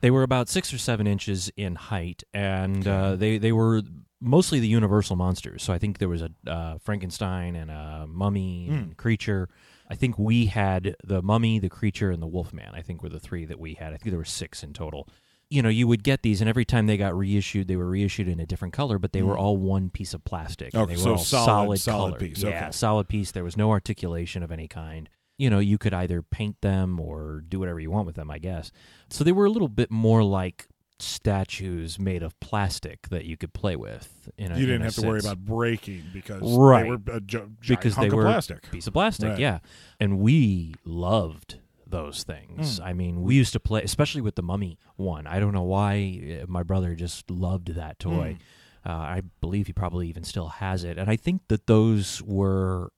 They 0.00 0.10
were 0.10 0.22
about 0.22 0.48
six 0.48 0.72
or 0.72 0.78
seven 0.78 1.06
inches 1.06 1.50
in 1.56 1.74
height, 1.74 2.22
and 2.32 2.86
uh, 2.86 3.16
they, 3.16 3.38
they 3.38 3.50
were 3.50 3.82
mostly 4.20 4.60
the 4.60 4.68
universal 4.68 5.16
monsters. 5.16 5.62
So 5.62 5.72
I 5.72 5.78
think 5.78 5.98
there 5.98 6.08
was 6.08 6.22
a 6.22 6.30
uh, 6.46 6.78
Frankenstein 6.78 7.56
and 7.56 7.70
a 7.70 8.06
mummy 8.08 8.68
and 8.68 8.96
creature. 8.96 9.48
I 9.90 9.96
think 9.96 10.18
we 10.18 10.46
had 10.46 10.94
the 11.02 11.20
mummy, 11.22 11.58
the 11.58 11.68
creature, 11.68 12.10
and 12.12 12.22
the 12.22 12.28
wolfman. 12.28 12.70
I 12.74 12.82
think 12.82 13.02
were 13.02 13.08
the 13.08 13.18
three 13.18 13.44
that 13.46 13.58
we 13.58 13.74
had. 13.74 13.88
I 13.92 13.96
think 13.96 14.10
there 14.10 14.18
were 14.18 14.24
six 14.24 14.62
in 14.62 14.72
total. 14.72 15.08
You 15.52 15.60
know, 15.62 15.68
you 15.68 15.86
would 15.86 16.02
get 16.02 16.22
these, 16.22 16.40
and 16.40 16.48
every 16.48 16.64
time 16.64 16.86
they 16.86 16.96
got 16.96 17.14
reissued, 17.16 17.68
they 17.68 17.76
were 17.76 17.86
reissued 17.88 18.26
in 18.26 18.40
a 18.40 18.46
different 18.46 18.72
color, 18.72 18.98
but 18.98 19.12
they 19.12 19.20
were 19.20 19.34
mm-hmm. 19.34 19.42
all 19.42 19.56
one 19.58 19.90
piece 19.90 20.14
of 20.14 20.24
plastic. 20.24 20.72
and 20.72 20.82
Okay, 20.84 20.94
they 20.94 21.00
were 21.00 21.04
so 21.04 21.12
all 21.12 21.18
solid- 21.18 21.78
solid, 21.78 21.80
solid 21.80 22.18
piece, 22.18 22.42
Yeah, 22.42 22.48
okay. 22.48 22.68
solid 22.72 23.08
piece. 23.08 23.32
There 23.32 23.44
was 23.44 23.56
no 23.56 23.70
articulation 23.70 24.42
of 24.42 24.50
any 24.50 24.66
kind. 24.66 25.10
You 25.36 25.50
know, 25.50 25.58
you 25.58 25.76
could 25.76 25.92
either 25.92 26.22
paint 26.22 26.60
them 26.62 26.98
or 26.98 27.42
do 27.46 27.58
whatever 27.58 27.80
you 27.80 27.90
want 27.90 28.06
with 28.06 28.16
them, 28.16 28.30
I 28.30 28.38
guess. 28.38 28.72
So 29.10 29.24
they 29.24 29.32
were 29.32 29.44
a 29.44 29.50
little 29.50 29.68
bit 29.68 29.90
more 29.90 30.22
like 30.22 30.68
statues 30.98 31.98
made 31.98 32.22
of 32.22 32.38
plastic 32.40 33.08
that 33.08 33.24
you 33.24 33.36
could 33.36 33.52
play 33.52 33.76
with. 33.76 34.30
In 34.38 34.52
a, 34.52 34.58
You 34.58 34.66
didn't 34.66 34.82
have 34.82 34.94
to 34.94 35.06
worry 35.06 35.20
about 35.20 35.44
breaking 35.44 36.04
because 36.12 36.40
Right. 36.42 36.84
they 36.84 36.88
were 36.88 36.94
a 36.94 37.20
because 37.66 37.96
they 37.96 38.06
of 38.06 38.12
were 38.12 38.22
plastic. 38.22 38.70
piece 38.70 38.86
of 38.86 38.92
plastic, 38.92 39.30
Right. 39.30 39.38
yeah. 39.38 39.58
And 40.00 40.18
we 40.20 40.74
loved 40.84 41.58
those 41.92 42.24
things. 42.24 42.78
Hmm. 42.78 42.84
I 42.84 42.92
mean, 42.92 43.22
we 43.22 43.36
used 43.36 43.52
to 43.52 43.60
play, 43.60 43.82
especially 43.82 44.20
with 44.20 44.34
the 44.34 44.42
Mummy 44.42 44.78
one. 44.96 45.28
I 45.28 45.38
don't 45.38 45.52
know 45.52 45.62
why 45.62 46.40
uh, 46.42 46.46
my 46.48 46.64
brother 46.64 46.96
just 46.96 47.30
loved 47.30 47.68
that 47.76 48.00
toy. 48.00 48.38
Hmm. 48.84 48.90
Uh, 48.90 48.94
I 48.96 49.22
believe 49.40 49.68
he 49.68 49.72
probably 49.72 50.08
even 50.08 50.24
still 50.24 50.48
has 50.48 50.82
it, 50.82 50.98
and 50.98 51.08
I 51.08 51.14
think 51.14 51.42
that 51.46 51.68
those 51.68 52.20
were 52.22 52.90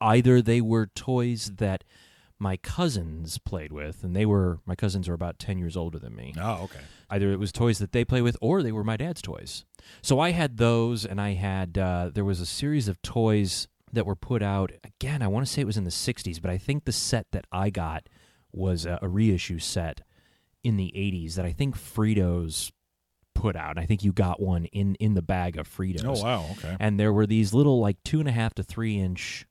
either 0.00 0.42
they 0.42 0.60
were 0.60 0.86
toys 0.86 1.52
that 1.58 1.84
my 2.40 2.56
cousins 2.56 3.38
played 3.38 3.70
with, 3.72 4.02
and 4.02 4.16
they 4.16 4.26
were 4.26 4.58
my 4.66 4.74
cousins 4.74 5.08
are 5.08 5.14
about 5.14 5.38
ten 5.38 5.56
years 5.58 5.76
older 5.76 5.98
than 6.00 6.16
me 6.16 6.34
Oh, 6.40 6.62
okay. 6.64 6.80
either 7.10 7.30
it 7.32 7.38
was 7.38 7.52
toys 7.52 7.78
that 7.78 7.92
they 7.92 8.04
play 8.04 8.20
with 8.20 8.36
or 8.40 8.62
they 8.64 8.72
were 8.72 8.82
my 8.84 8.96
dad's 8.96 9.22
toys. 9.22 9.64
So 10.02 10.18
I 10.18 10.30
had 10.30 10.56
those, 10.56 11.04
and 11.04 11.20
I 11.20 11.34
had 11.34 11.78
uh, 11.78 12.10
there 12.12 12.24
was 12.24 12.40
a 12.40 12.46
series 12.46 12.88
of 12.88 13.00
toys 13.02 13.68
that 13.92 14.06
were 14.06 14.16
put 14.16 14.42
out 14.42 14.72
again. 14.84 15.22
I 15.22 15.28
want 15.28 15.46
to 15.46 15.52
say 15.52 15.62
it 15.62 15.66
was 15.66 15.76
in 15.76 15.84
the 15.84 15.90
'60s, 15.90 16.42
but 16.42 16.50
I 16.50 16.58
think 16.58 16.84
the 16.84 16.92
set 16.92 17.26
that 17.30 17.44
I 17.52 17.70
got 17.70 18.08
was 18.52 18.86
a, 18.86 18.98
a 19.02 19.08
reissue 19.08 19.58
set 19.58 20.02
in 20.62 20.76
the 20.76 20.92
'80s 20.96 21.34
that 21.34 21.44
I 21.44 21.52
think 21.52 21.76
Fritos 21.76 22.70
put 23.34 23.56
out. 23.56 23.78
I 23.78 23.86
think 23.86 24.02
you 24.02 24.12
got 24.12 24.40
one 24.40 24.64
in 24.66 24.96
in 24.96 25.14
the 25.14 25.22
bag 25.22 25.56
of 25.56 25.68
Fritos. 25.68 26.04
Oh, 26.04 26.22
wow. 26.22 26.46
Okay. 26.52 26.76
And 26.80 26.98
there 26.98 27.12
were 27.12 27.26
these 27.26 27.54
little 27.54 27.80
like 27.80 27.96
two 28.04 28.20
and 28.20 28.28
a 28.28 28.32
half 28.32 28.54
to 28.54 28.62
three 28.62 28.98
inch 28.98 29.46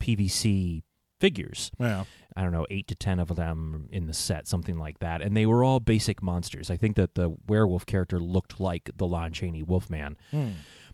PVC 0.00 0.82
figures. 1.20 1.70
Yeah. 1.78 2.04
I 2.36 2.42
don't 2.42 2.52
know, 2.52 2.66
eight 2.68 2.88
to 2.88 2.94
ten 2.94 3.20
of 3.20 3.34
them 3.34 3.88
in 3.90 4.06
the 4.06 4.12
set, 4.12 4.46
something 4.46 4.76
like 4.76 4.98
that. 4.98 5.22
And 5.22 5.36
they 5.36 5.46
were 5.46 5.62
all 5.64 5.80
basic 5.80 6.22
monsters. 6.22 6.70
I 6.70 6.76
think 6.76 6.96
that 6.96 7.14
the 7.14 7.34
werewolf 7.46 7.86
character 7.86 8.18
looked 8.18 8.60
like 8.60 8.90
the 8.96 9.06
Lon 9.06 9.32
Chaney 9.32 9.62
Wolfman. 9.62 10.16
Hmm. 10.30 10.50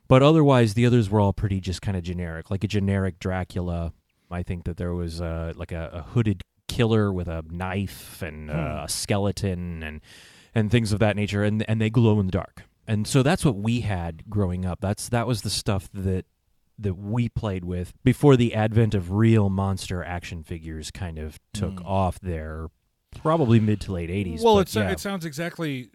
But 0.07 0.23
otherwise, 0.23 0.75
the 0.75 0.87
others 0.87 1.09
were 1.09 1.21
all 1.21 1.33
pretty 1.33 1.61
just 1.61 1.83
kind 1.83 1.97
of 1.97 2.03
generic, 2.03 2.51
like 2.51 2.63
a 2.65 2.69
generic 2.69 3.19
Dracula. 3.19 3.93
I 4.31 4.43
think 4.43 4.65
that 4.65 4.77
there 4.77 4.93
was 4.93 5.21
uh, 5.21 5.53
like 5.57 5.73
a, 5.73 5.91
a 5.93 6.03
hooded 6.03 6.43
killer 6.71 7.13
with 7.13 7.27
a 7.27 7.45
knife 7.51 8.23
and 8.23 8.51
uh, 8.51 8.83
a 8.85 8.89
skeleton 8.89 9.83
and 9.83 10.01
and 10.55 10.71
things 10.71 10.93
of 10.93 11.01
that 11.01 11.17
nature, 11.17 11.43
and 11.43 11.69
and 11.69 11.81
they 11.81 11.91
glow 11.91 12.21
in 12.21 12.27
the 12.27 12.33
dark. 12.33 12.63
And 12.87 13.07
so 13.07 13.23
that's 13.23 13.45
what 13.45 13.57
we 13.57 13.81
had 13.81 14.29
growing 14.31 14.65
up. 14.65 14.81
That's 14.81 15.09
that 15.11 15.27
was 15.27 15.43
the 15.43 15.51
stuff 15.51 15.89
that 15.93 16.25
that 16.79 16.95
we 16.95 17.29
played 17.29 17.65
with 17.65 17.93
before 18.05 18.37
the 18.37 18.55
advent 18.55 18.95
of 18.95 19.13
real 19.13 19.51
monster 19.51 20.03
action 20.03 20.43
figures 20.43 20.91
kind 20.91 21.19
of 21.19 21.39
took 21.53 21.85
off 21.85 22.19
there, 22.21 22.69
probably 23.17 23.61
mid 23.61 23.81
to 23.83 23.93
late 23.93 24.11
eighties. 24.11 24.43
Well, 24.43 24.57
but 24.57 24.61
it's, 24.63 24.77
yeah. 24.77 24.91
it 24.91 25.01
sounds 25.01 25.25
exactly 25.25 25.91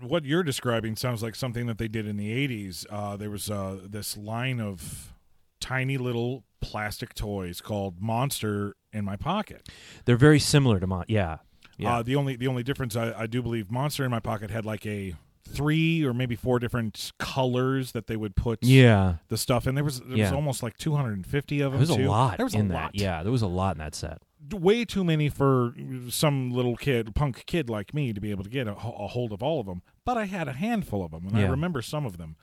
what 0.00 0.24
you're 0.24 0.42
describing. 0.42 0.96
Sounds 0.96 1.22
like 1.22 1.34
something 1.34 1.66
that 1.66 1.78
they 1.78 1.88
did 1.88 2.06
in 2.06 2.16
the 2.16 2.30
'80s. 2.48 2.86
Uh, 2.90 3.16
there 3.16 3.30
was 3.30 3.50
uh, 3.50 3.78
this 3.86 4.16
line 4.16 4.60
of 4.60 5.12
tiny 5.60 5.96
little 5.96 6.44
plastic 6.64 7.14
toys 7.14 7.60
called 7.60 8.00
Monster 8.00 8.74
in 8.92 9.04
my 9.04 9.16
pocket. 9.16 9.68
they're 10.04 10.16
very 10.16 10.38
similar 10.38 10.80
to 10.80 10.86
Mon. 10.86 11.04
Yeah, 11.08 11.38
yeah. 11.78 11.98
Uh, 11.98 12.02
the 12.02 12.16
only 12.16 12.36
the 12.36 12.46
only 12.46 12.62
difference 12.62 12.96
I, 12.96 13.12
I 13.12 13.26
do 13.26 13.42
believe 13.42 13.70
Monster 13.70 14.04
in 14.04 14.10
my 14.10 14.20
pocket 14.20 14.50
had 14.50 14.64
like 14.64 14.86
a 14.86 15.14
three 15.46 16.04
or 16.04 16.14
maybe 16.14 16.34
four 16.36 16.58
different 16.58 17.12
colors 17.18 17.92
that 17.92 18.06
they 18.06 18.16
would 18.16 18.34
put 18.34 18.62
yeah. 18.62 19.16
the 19.28 19.36
stuff 19.36 19.66
and 19.66 19.76
There 19.76 19.84
was 19.84 20.00
there 20.00 20.18
was 20.18 20.32
almost 20.32 20.62
like 20.62 20.76
250 20.78 21.60
of 21.60 21.72
them. 21.72 21.80
There 21.80 21.96
was 21.96 22.04
a 22.04 22.08
lot 22.08 22.36
There 22.38 22.46
was 22.46 22.54
in 22.54 22.66
a 22.66 22.68
that. 22.68 22.74
lot. 22.74 22.90
Yeah, 22.94 23.22
there 23.22 23.30
was 23.32 23.42
a 23.42 23.46
lot 23.46 23.76
in 23.76 23.78
that 23.80 23.94
set. 23.94 24.18
way 24.50 24.84
too 24.84 25.04
many 25.04 25.28
for 25.28 25.74
some 26.08 26.50
little 26.50 26.76
kid, 26.76 27.14
punk 27.14 27.44
kid 27.46 27.68
like 27.68 27.92
me, 27.92 28.12
to 28.12 28.20
be 28.20 28.30
able 28.30 28.44
to 28.44 28.50
get 28.50 28.66
a, 28.66 28.72
a 28.72 29.06
hold 29.08 29.32
of 29.32 29.42
all 29.42 29.60
of 29.60 29.66
them. 29.66 29.82
But 30.04 30.16
I 30.16 30.24
had 30.24 30.48
a 30.48 30.52
handful 30.52 31.04
of 31.04 31.10
them, 31.10 31.26
and 31.26 31.36
I 31.38 31.46
remember 31.46 31.82
some 31.82 32.06
of 32.06 32.16
them. 32.16 32.36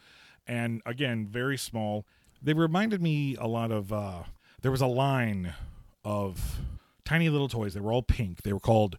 And 0.48 0.82
again, 0.86 1.28
very 1.28 1.58
small. 1.58 2.06
They 2.42 2.54
reminded 2.54 3.02
me 3.02 3.36
a 3.36 3.48
lot 3.48 3.72
of. 3.72 3.92
Uh, 3.94 4.24
there 4.62 4.72
was 4.72 4.82
a 4.82 4.88
line 4.88 5.54
of 6.04 6.60
tiny 7.06 7.30
little 7.30 7.50
toys. 7.50 7.74
They 7.74 7.80
were 7.80 7.92
all 7.94 8.04
pink. 8.04 8.44
They 8.44 8.54
were 8.54 8.60
called 8.60 8.98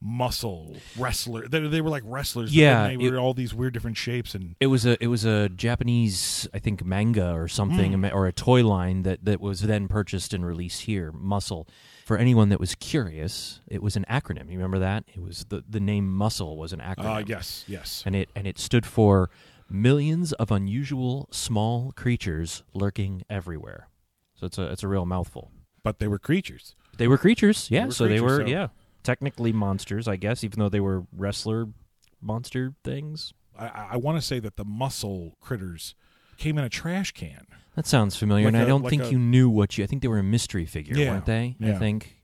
muscle 0.00 0.76
wrestler. 0.98 1.48
They, 1.48 1.60
they 1.66 1.80
were 1.80 1.88
like 1.90 2.02
wrestlers. 2.04 2.54
Yeah, 2.54 2.88
they 2.88 2.94
it- 2.94 3.10
were 3.10 3.18
all 3.18 3.32
these 3.34 3.54
weird 3.54 3.72
different 3.72 3.96
shapes 3.96 4.34
and. 4.34 4.54
It 4.60 4.66
was 4.66 4.84
a 4.86 5.02
it 5.02 5.06
was 5.08 5.24
a 5.24 5.48
Japanese 5.48 6.46
I 6.52 6.58
think 6.58 6.84
manga 6.84 7.32
or 7.32 7.48
something 7.48 7.92
Hmm. 7.92 8.04
or 8.12 8.26
a 8.26 8.32
toy 8.32 8.66
line 8.66 9.02
that 9.02 9.24
that 9.24 9.40
was 9.40 9.62
then 9.62 9.88
purchased 9.88 10.34
and 10.34 10.44
released 10.44 10.82
here. 10.82 11.12
Muscle. 11.12 11.66
For 12.04 12.18
anyone 12.18 12.50
that 12.50 12.60
was 12.60 12.74
curious, 12.74 13.60
it 13.66 13.82
was 13.82 13.96
an 13.96 14.04
acronym. 14.10 14.50
You 14.50 14.58
remember 14.58 14.78
that? 14.80 15.04
It 15.14 15.22
was 15.22 15.46
the 15.48 15.64
the 15.66 15.80
name 15.80 16.12
Muscle 16.14 16.58
was 16.58 16.74
an 16.74 16.80
acronym. 16.80 17.16
Uh, 17.22 17.24
yes, 17.26 17.64
yes. 17.66 18.02
and 18.04 18.14
it 18.14 18.28
and 18.36 18.46
it 18.46 18.58
stood 18.58 18.84
for 18.84 19.30
millions 19.70 20.32
of 20.34 20.50
unusual 20.50 21.28
small 21.30 21.92
creatures 21.92 22.62
lurking 22.74 23.22
everywhere. 23.30 23.88
So 24.34 24.46
it's 24.46 24.58
a 24.58 24.64
it's 24.70 24.82
a 24.82 24.88
real 24.88 25.06
mouthful. 25.06 25.50
But 25.82 25.98
they 25.98 26.08
were 26.08 26.18
creatures. 26.18 26.74
They 26.96 27.08
were 27.08 27.18
creatures, 27.18 27.68
yeah. 27.70 27.86
were 27.86 27.92
so 27.92 28.06
they 28.08 28.20
were 28.20 28.38
so- 28.42 28.46
yeah, 28.46 28.68
technically 29.02 29.52
monsters, 29.52 30.06
I 30.08 30.16
guess, 30.16 30.44
even 30.44 30.58
though 30.60 30.68
they 30.68 30.80
were 30.80 31.04
wrestler 31.12 31.66
monster 32.20 32.74
things. 32.84 33.32
I, 33.58 33.88
I- 33.92 33.96
want 33.96 34.16
to 34.18 34.22
say 34.22 34.40
that 34.40 34.56
the 34.56 34.64
muscle 34.64 35.36
critters 35.40 35.94
came 36.38 36.58
in 36.58 36.64
a 36.64 36.68
trash 36.68 37.12
can. 37.12 37.46
That 37.76 37.86
sounds 37.86 38.16
familiar, 38.16 38.44
Like 38.46 38.54
and 38.54 38.56
I 38.62 38.64
a- 38.64 38.66
don't 38.66 38.82
like 38.82 38.90
think 38.90 39.02
a- 39.04 39.10
you 39.10 39.18
knew 39.18 39.48
what 39.50 39.76
you. 39.78 39.84
I 39.84 39.86
think 39.86 40.02
they 40.02 40.08
were 40.08 40.18
a 40.18 40.22
mystery 40.24 40.66
figure, 40.66 40.96
Yeah, 40.96 41.10
weren't 41.12 41.26
they? 41.26 41.56
I 41.60 41.66
yeah. 41.66 41.78
think 41.78 42.16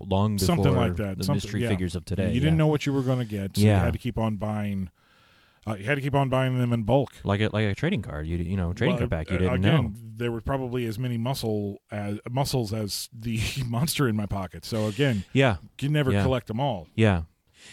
long 0.00 0.36
before 0.36 0.46
something 0.56 0.74
like 0.74 0.96
that. 0.96 1.18
the 1.18 1.24
something, 1.24 1.36
mystery 1.36 1.62
yeah. 1.62 1.68
figures 1.68 1.94
of 1.96 2.04
today. 2.04 2.28
You 2.32 2.40
didn't 2.40 2.54
yeah. 2.54 2.58
know 2.58 2.66
what 2.66 2.84
you 2.86 2.92
were 2.92 3.02
going 3.02 3.20
to 3.20 3.24
get, 3.24 3.56
so 3.56 3.62
Yeah. 3.62 3.78
you 3.78 3.84
had 3.84 3.92
to 3.94 3.98
keep 3.98 4.18
on 4.18 4.36
buying. 4.36 4.90
Uh, 5.70 5.74
you 5.76 5.84
had 5.84 5.94
to 5.96 6.00
keep 6.00 6.14
on 6.14 6.28
buying 6.28 6.58
them 6.58 6.72
in 6.72 6.82
bulk. 6.82 7.12
like 7.24 7.40
a 7.40 7.48
like 7.52 7.66
a 7.66 7.74
trading 7.74 8.02
card. 8.02 8.26
You 8.26 8.36
you 8.38 8.56
know 8.56 8.72
trading 8.72 8.94
Well, 8.94 8.98
card 9.00 9.10
back. 9.10 9.30
You 9.30 9.38
didn't 9.38 9.54
again, 9.64 9.82
know. 9.84 9.92
There 10.16 10.32
were 10.32 10.40
probably 10.40 10.84
as 10.86 10.98
many 10.98 11.16
muscle 11.18 11.80
as 11.90 12.18
muscles 12.30 12.72
as 12.72 13.08
the 13.12 13.40
monster 13.66 14.08
in 14.08 14.16
my 14.16 14.26
pocket. 14.26 14.64
So 14.64 14.86
again, 14.86 15.24
Yeah, 15.32 15.56
you 15.80 15.88
never 15.88 16.12
Yeah. 16.12 16.22
collect 16.22 16.46
them 16.48 16.60
all. 16.60 16.88
Yeah, 16.94 17.22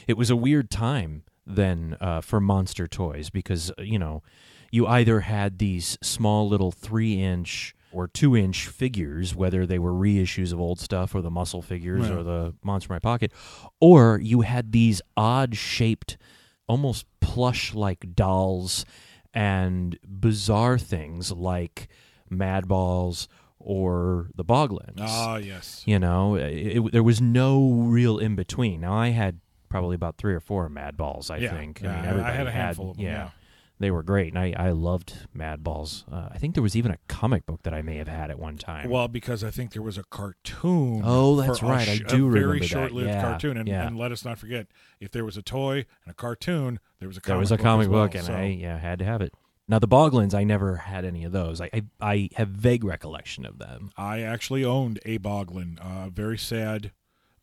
it 0.08 0.18
was 0.18 0.30
a 0.30 0.36
weird 0.36 0.70
time 0.70 1.24
then 1.48 1.96
uh, 2.02 2.22
for 2.22 2.40
monster 2.40 2.88
toys 2.88 3.30
because 3.30 3.72
uh, 3.78 3.82
you 3.84 4.00
know 4.00 4.24
you 4.72 4.88
either 4.88 5.22
had 5.22 5.60
these 5.60 5.98
small 6.02 6.50
little 6.50 6.72
three 6.72 7.22
inch 7.22 7.74
or 7.92 8.08
two 8.10 8.36
inch 8.36 8.68
figures, 8.68 9.34
whether 9.34 9.66
they 9.66 9.80
were 9.80 9.94
reissues 9.94 10.52
of 10.52 10.60
old 10.60 10.80
stuff 10.82 11.16
or 11.16 11.22
the 11.22 11.30
muscle 11.32 11.62
figures 11.62 12.10
Yeah. 12.10 12.16
or 12.16 12.24
the 12.24 12.54
monster 12.62 12.92
in 12.92 12.96
my 12.96 13.00
pocket, 13.00 13.32
or 13.80 14.20
you 14.22 14.42
had 14.42 14.74
these 14.74 15.02
odd 15.16 15.56
shaped, 15.56 16.18
almost 16.68 17.06
plush 17.20 17.74
like 17.74 18.16
dolls 18.16 18.86
and 19.34 19.98
bizarre 20.08 20.78
things 20.78 21.32
like 21.32 21.88
Madballs 22.32 23.28
or 23.60 24.30
the 24.36 24.46
Boglins. 24.46 24.98
Ah, 25.00 25.38
yes. 25.38 25.84
You 25.86 26.00
know, 26.00 26.36
it, 26.36 26.78
it- 26.78 26.92
there 26.92 27.04
was 27.04 27.20
no 27.22 27.72
real 27.72 28.18
in 28.20 28.36
between. 28.36 28.82
Now 28.82 28.94
I 28.94 29.10
had 29.10 29.40
probably 29.70 29.96
about 29.96 30.18
three 30.18 30.34
or 30.34 30.40
four 30.40 30.70
Madballs. 30.70 31.30
I 31.32 31.38
Yeah, 31.38 31.52
think. 31.52 31.82
yeah, 31.82 31.92
I, 32.02 32.12
mean, 32.14 32.20
I- 32.22 32.30
I 32.30 32.32
had 32.32 32.48
a 32.48 32.52
handful 32.52 32.92
of 32.92 32.98
them, 32.98 33.06
Yeah, 33.06 33.12
yeah. 33.26 33.30
They 33.78 33.92
were 33.92 34.04
great, 34.04 34.34
and 34.34 34.40
I, 34.40 34.54
I 34.58 34.70
loved 34.72 35.28
Madballs. 35.36 36.06
Uh, 36.12 36.30
I 36.32 36.38
think 36.38 36.54
there 36.54 36.64
was 36.64 36.78
even 36.78 36.92
a 36.92 36.98
comic 37.10 37.46
book 37.46 37.64
that 37.64 37.74
I 37.74 37.82
may 37.82 37.98
have 37.98 38.08
had 38.08 38.30
at 38.32 38.40
one 38.40 38.58
time. 38.58 38.90
Well, 38.90 39.10
because 39.10 39.44
I 39.44 39.52
think 39.52 39.74
there 39.74 39.82
was 39.82 39.98
a 39.98 40.04
cartoon. 40.06 41.02
Oh, 41.04 41.36
that's 41.36 41.62
right. 41.62 41.88
I 41.90 41.98
do 41.98 42.26
a 42.26 42.30
remember 42.30 42.40
very 42.40 42.60
that. 42.60 42.68
short-lived 42.68 43.10
Yeah, 43.10 43.22
cartoon, 43.22 43.58
and, 43.58 43.68
yeah. 43.68 43.86
and 43.86 43.98
let 43.98 44.14
us 44.14 44.24
not 44.24 44.40
forget, 44.40 44.68
if 45.02 45.12
there 45.12 45.26
was 45.26 45.36
a 45.36 45.42
toy 45.42 45.86
and 46.06 46.12
a 46.12 46.14
cartoon, 46.14 46.80
there 47.00 47.10
was 47.10 47.18
a 47.18 47.20
there 47.20 47.34
comic 47.34 47.40
was 47.42 47.52
a 47.52 47.58
book 47.58 47.64
comic 47.64 47.84
as 47.86 47.90
well, 47.90 48.06
book, 48.06 48.16
and 48.16 48.24
so- 48.26 48.34
I 48.34 48.44
yeah 48.46 48.78
had 48.80 49.00
to 49.00 49.06
have 49.06 49.22
it. 49.22 49.34
Now 49.68 49.80
the 49.80 49.88
Boglins, 49.88 50.34
I 50.36 50.44
never 50.44 50.76
had 50.78 51.04
any 51.06 51.26
of 51.26 51.32
those. 51.32 51.60
I 51.60 51.70
I, 51.74 51.84
I 52.00 52.30
have 52.36 52.50
vague 52.50 52.84
recollection 52.84 53.46
of 53.46 53.58
them. 53.58 53.92
I 53.98 54.22
actually 54.22 54.64
owned 54.64 55.00
a 55.06 55.18
Boglin. 55.18 55.80
Uh, 55.80 56.10
very 56.10 56.38
sad, 56.38 56.92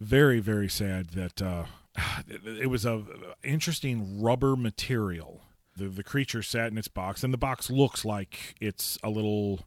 very 0.00 0.38
very 0.40 0.68
sad 0.68 1.10
that 1.10 1.42
uh, 1.42 1.64
it 2.28 2.70
was 2.70 2.86
a 2.86 3.02
interesting 3.44 4.22
rubber 4.22 4.56
material. 4.56 5.42
The 5.76 5.88
the 5.88 6.02
creature 6.02 6.42
sat 6.42 6.70
in 6.70 6.78
its 6.78 6.88
box, 6.88 7.24
and 7.24 7.32
the 7.32 7.38
box 7.38 7.70
looks 7.70 8.04
like 8.04 8.54
it's 8.60 8.98
a 9.02 9.08
little, 9.08 9.60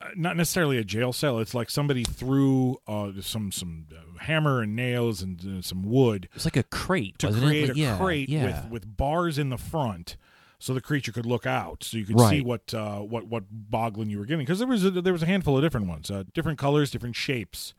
uh, 0.00 0.08
not 0.16 0.36
necessarily 0.36 0.78
a 0.78 0.84
jail 0.84 1.12
cell. 1.12 1.38
It's 1.40 1.54
like 1.54 1.70
somebody 1.70 2.04
threw 2.04 2.78
uh, 2.86 3.12
some 3.20 3.50
some 3.50 3.86
uh, 3.92 4.18
hammer 4.24 4.60
and 4.62 4.76
nails 4.76 5.22
and 5.22 5.58
uh, 5.58 5.62
some 5.62 5.82
wood 5.82 6.28
It's 6.34 6.44
like 6.44 6.56
a 6.56 6.62
crate, 6.62 7.18
to 7.18 7.26
wasn't 7.26 7.46
create 7.46 7.70
it? 7.70 7.76
a 7.76 7.78
yeah, 7.78 7.98
crate 7.98 8.28
yeah. 8.28 8.44
with 8.44 8.70
with 8.70 8.96
bars 8.96 9.38
in 9.38 9.50
the 9.50 9.58
front. 9.58 10.16
So 10.62 10.74
the 10.74 10.82
creature 10.82 11.10
could 11.10 11.24
look 11.24 11.46
out, 11.46 11.82
so 11.84 11.96
you 11.96 12.04
could 12.04 12.20
see 12.20 12.42
what 12.42 12.74
uh, 12.74 12.98
what 12.98 13.26
what 13.26 13.44
boglin 13.70 14.10
you 14.10 14.18
were 14.18 14.26
getting, 14.26 14.44
because 14.44 14.58
there 14.58 14.68
was 14.68 14.84
a, 14.84 14.90
there 14.90 15.14
was 15.14 15.22
a 15.22 15.26
handful 15.26 15.56
of 15.56 15.62
different 15.62 15.86
ones, 15.88 16.10
uh, 16.10 16.24
different 16.34 16.58
colors, 16.58 16.90
different 16.90 17.16
shapes, 17.16 17.72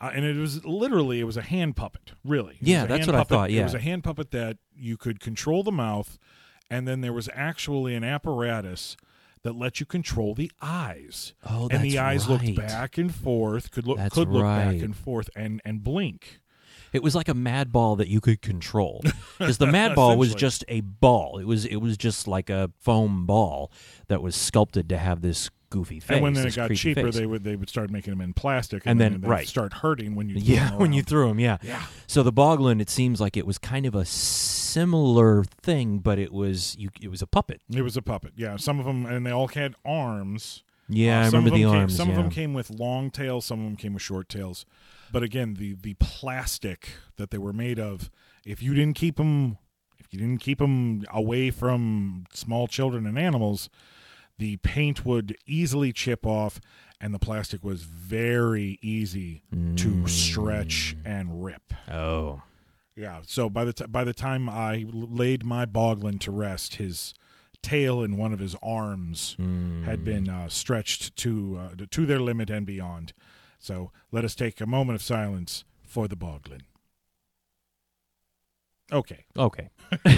uh, 0.00 0.10
and 0.12 0.24
it 0.24 0.36
was 0.36 0.64
literally 0.64 1.20
it 1.20 1.24
was 1.24 1.36
a 1.36 1.42
hand 1.42 1.76
puppet, 1.76 2.10
really. 2.24 2.54
It 2.60 2.66
Yeah, 2.66 2.86
that's 2.86 3.06
what 3.06 3.14
I 3.14 3.18
puppet. 3.18 3.28
thought, 3.30 3.50
it 3.50 3.62
was 3.62 3.74
a 3.74 3.78
hand 3.78 4.02
puppet 4.02 4.32
that 4.32 4.56
you 4.76 4.96
could 4.96 5.20
control 5.20 5.62
the 5.62 5.70
mouth, 5.70 6.18
and 6.70 6.86
then 6.88 7.00
there 7.00 7.12
was 7.12 7.28
actually 7.34 7.94
an 7.94 8.04
apparatus 8.04 8.96
that 9.42 9.54
let 9.54 9.78
you 9.80 9.86
control 9.86 10.34
the 10.34 10.50
eyes. 10.62 11.34
Oh, 11.48 11.68
and 11.70 11.82
the 11.84 11.98
eyes 11.98 12.28
looked 12.28 12.54
back 12.56 12.96
and 12.98 13.14
forth, 13.14 13.70
could 13.70 13.86
look 13.86 13.98
That's 13.98 14.14
could 14.14 14.28
look 14.28 14.42
back 14.42 14.76
and 14.76 14.96
forth, 14.96 15.28
and 15.36 15.60
and 15.64 15.82
blink. 15.84 16.40
It 16.92 17.02
was 17.02 17.14
like 17.16 17.28
a 17.28 17.34
mad 17.34 17.72
ball 17.72 17.96
that 17.96 18.06
you 18.08 18.20
could 18.20 18.40
control. 18.40 19.02
Because 19.38 19.58
the 19.58 19.66
mad 19.66 19.96
ball 19.96 20.16
was 20.16 20.32
just 20.32 20.64
a 20.68 20.80
ball. 20.80 21.38
It 21.38 21.44
was 21.46 21.64
it 21.66 21.76
was 21.76 21.96
just 21.96 22.28
like 22.28 22.48
a 22.48 22.70
foam 22.78 23.26
ball 23.26 23.72
that 24.06 24.22
was 24.22 24.36
sculpted 24.36 24.88
to 24.90 24.96
have 24.96 25.22
this 25.22 25.50
goofy 25.70 25.98
face. 25.98 26.10
and 26.14 26.22
when 26.22 26.34
then 26.34 26.46
it 26.46 26.54
got 26.54 26.70
cheaper, 26.72 27.02
face. 27.02 27.16
they 27.16 27.26
would 27.26 27.42
they 27.42 27.56
would 27.56 27.68
start 27.68 27.90
making 27.90 28.12
them 28.12 28.20
in 28.20 28.32
plastic, 28.32 28.84
And 28.86 29.00
then- 29.00 29.20
they'd 29.20 29.28
right. 29.28 29.48
start 29.48 29.72
hurting 29.72 30.14
when 30.14 30.28
you 30.28 30.36
yeah, 30.38 30.70
them 30.70 30.78
when 30.78 30.92
you 30.92 31.02
threw 31.02 31.26
them, 31.26 31.40
yeah. 31.40 31.58
Yeah. 31.62 31.82
So 32.06 32.22
the 32.22 32.32
boglin, 32.32 32.80
it 32.80 32.88
seems 32.88 33.20
like 33.20 33.36
it 33.36 33.44
was 33.44 33.58
kind 33.58 33.86
of 33.86 33.96
a 33.96 34.04
similar 34.74 35.44
thing, 35.62 35.98
but 35.98 36.18
it 36.18 36.32
was 36.32 36.76
you. 36.78 36.90
It 37.00 37.08
was 37.10 37.22
a 37.22 37.26
puppet. 37.26 37.60
It 37.74 37.82
was 37.82 37.96
a 37.96 38.02
puppet. 38.02 38.32
Yeah, 38.36 38.56
some 38.56 38.78
of 38.80 38.86
them, 38.86 39.06
and 39.06 39.24
they 39.26 39.30
all 39.30 39.48
had 39.48 39.74
arms. 39.84 40.62
Yeah, 40.88 41.20
Uh, 41.20 41.26
I 41.26 41.30
some 41.30 41.44
remember 41.44 41.48
of 41.48 41.54
the 41.54 41.62
them 41.62 41.74
arms. 41.80 41.92
Came, 41.92 41.96
some 41.96 42.08
yeah. 42.10 42.16
of 42.16 42.22
them 42.22 42.30
came 42.30 42.52
with 42.54 42.68
long 42.70 43.10
tails. 43.10 43.44
Some 43.46 43.60
of 43.60 43.64
them 43.64 43.76
came 43.76 43.94
with 43.94 44.02
short 44.02 44.28
tails. 44.28 44.66
But 45.12 45.22
again, 45.22 45.54
the 45.54 45.74
the 45.80 45.94
plastic 45.94 46.88
that 47.16 47.30
they 47.30 47.38
were 47.38 47.52
made 47.54 47.78
of, 47.78 48.10
if 48.44 48.62
you 48.62 48.74
didn't 48.74 48.96
keep 48.96 49.16
them, 49.16 49.56
if 49.98 50.12
you 50.12 50.18
didn't 50.18 50.40
keep 50.42 50.58
them 50.58 51.04
away 51.12 51.50
from 51.50 52.24
small 52.34 52.66
children 52.66 53.06
and 53.06 53.18
animals, 53.18 53.70
the 54.38 54.56
paint 54.58 55.06
would 55.06 55.36
easily 55.46 55.92
chip 55.92 56.26
off, 56.26 56.60
and 57.00 57.14
the 57.14 57.18
plastic 57.20 57.62
was 57.64 57.82
very 57.84 58.78
easy 58.82 59.42
to 59.52 59.88
Mm. 59.88 60.08
stretch 60.08 60.96
and 61.04 61.44
rip. 61.44 61.72
Oh, 61.90 62.42
Yeah. 62.96 63.20
So 63.26 63.48
by 63.50 63.64
the 63.64 63.72
t- 63.72 63.86
by 63.86 64.04
the 64.04 64.14
time 64.14 64.48
I 64.48 64.84
laid 64.90 65.44
my 65.44 65.66
boglin 65.66 66.18
to 66.20 66.30
rest, 66.30 66.76
his 66.76 67.12
tail 67.62 68.02
and 68.02 68.16
one 68.18 68.32
of 68.32 68.38
his 68.40 68.54
arms 68.62 69.36
Mm. 69.38 69.84
had 69.84 70.04
been 70.04 70.28
uh, 70.28 70.48
stretched 70.48 71.16
to 71.16 71.58
uh, 71.80 71.84
to 71.90 72.06
their 72.06 72.20
limit 72.20 72.50
and 72.50 72.64
beyond. 72.66 73.12
So 73.58 73.90
let 74.12 74.24
us 74.24 74.34
take 74.34 74.60
a 74.60 74.66
moment 74.66 74.96
of 74.96 75.02
silence 75.02 75.64
for 75.82 76.06
the 76.08 76.16
boglin. 76.16 76.62
Okay. 78.92 79.24
okay. 79.36 79.70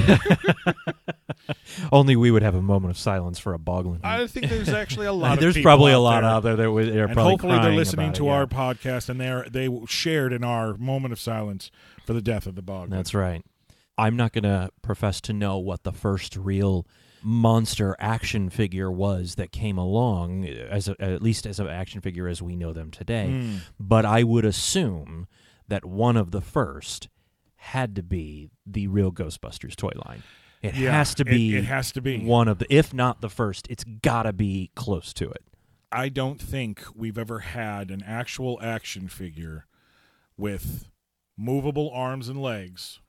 Only 1.93 2.17
we 2.17 2.31
would 2.31 2.43
have 2.43 2.55
a 2.55 2.63
moment 2.63 2.91
of 2.91 2.99
silence 2.99 3.39
for 3.39 3.55
a 3.55 3.59
boglin. 3.59 4.01
I 4.05 4.27
think 4.27 4.49
there's 4.49 4.69
actually 4.69 5.07
a 5.07 5.13
lot. 5.15 5.35
of 5.35 5.41
There's 5.41 5.61
probably 5.61 5.93
a 5.93 5.99
lot 5.99 6.23
there. 6.23 6.31
out 6.31 6.43
there 6.43 6.57
that 6.57 6.73
would, 6.73 6.93
they're 6.93 7.05
and 7.05 7.15
probably 7.15 7.33
hopefully 7.33 7.59
they're 7.61 7.73
listening 7.73 8.13
to 8.15 8.25
it, 8.25 8.27
yeah. 8.27 8.33
our 8.33 8.47
podcast 8.47 9.09
and 9.09 9.21
they're 9.21 9.47
they 9.49 9.69
shared 9.87 10.33
in 10.33 10.43
our 10.43 10.77
moment 10.77 11.13
of 11.13 11.21
silence 11.21 11.71
for 12.05 12.13
the 12.13 12.23
death 12.23 12.47
of 12.47 12.55
the 12.55 12.63
boglin. 12.63 12.91
That's 12.91 13.15
right. 13.15 13.45
I'm 13.99 14.17
not 14.17 14.33
going 14.33 14.45
to 14.45 14.71
profess 14.83 15.21
to 15.23 15.33
know 15.33 15.59
what 15.59 15.85
the 15.85 15.93
first 15.93 16.37
real 16.37 16.87
monster 17.23 17.97
action 17.99 18.51
figure 18.51 18.91
was 18.91 19.37
that 19.37 19.53
came 19.53 19.79
along, 19.79 20.45
as 20.45 20.89
a, 20.89 20.97
at 21.01 21.23
least 21.23 21.47
as 21.47 21.59
an 21.59 21.67
action 21.67 22.01
figure 22.01 22.29
as 22.29 22.43
we 22.43 22.57
know 22.57 22.73
them 22.73 22.91
today. 22.91 23.29
Mm. 23.31 23.59
But 23.81 24.05
I 24.05 24.23
would 24.23 24.45
assume 24.45 25.27
that 25.69 25.85
one 25.85 26.17
of 26.17 26.31
the 26.31 26.41
first 26.41 27.09
had 27.67 27.95
to 27.97 28.03
be 28.03 28.51
the 28.67 28.87
real 28.89 29.13
Ghostbusters 29.13 29.77
toy 29.77 29.93
line. 30.07 30.23
It 30.63 30.75
Yeah, 30.75 30.93
has 30.93 31.15
to 31.17 31.25
be. 31.25 31.57
it 31.57 31.65
has 31.65 31.93
to 31.93 32.01
be. 32.01 32.25
one 32.25 32.49
of 32.49 32.59
the, 32.59 32.67
if 32.75 32.93
not 32.95 33.21
the 33.21 33.29
first. 33.29 33.67
It's 33.71 33.85
got 33.85 34.23
to 34.25 34.33
be 34.33 34.71
close 34.75 35.13
to 35.15 35.31
it. 35.31 35.45
I 35.93 36.09
don't 36.09 36.41
think 36.41 36.83
we've 36.95 37.19
ever 37.19 37.41
had 37.41 37.91
an 37.91 38.03
actual 38.03 38.59
action 38.63 39.09
figure 39.09 39.67
with 40.37 40.89
movable 41.37 41.91
arms 41.95 42.29
and 42.29 42.41
legs, 42.43 43.01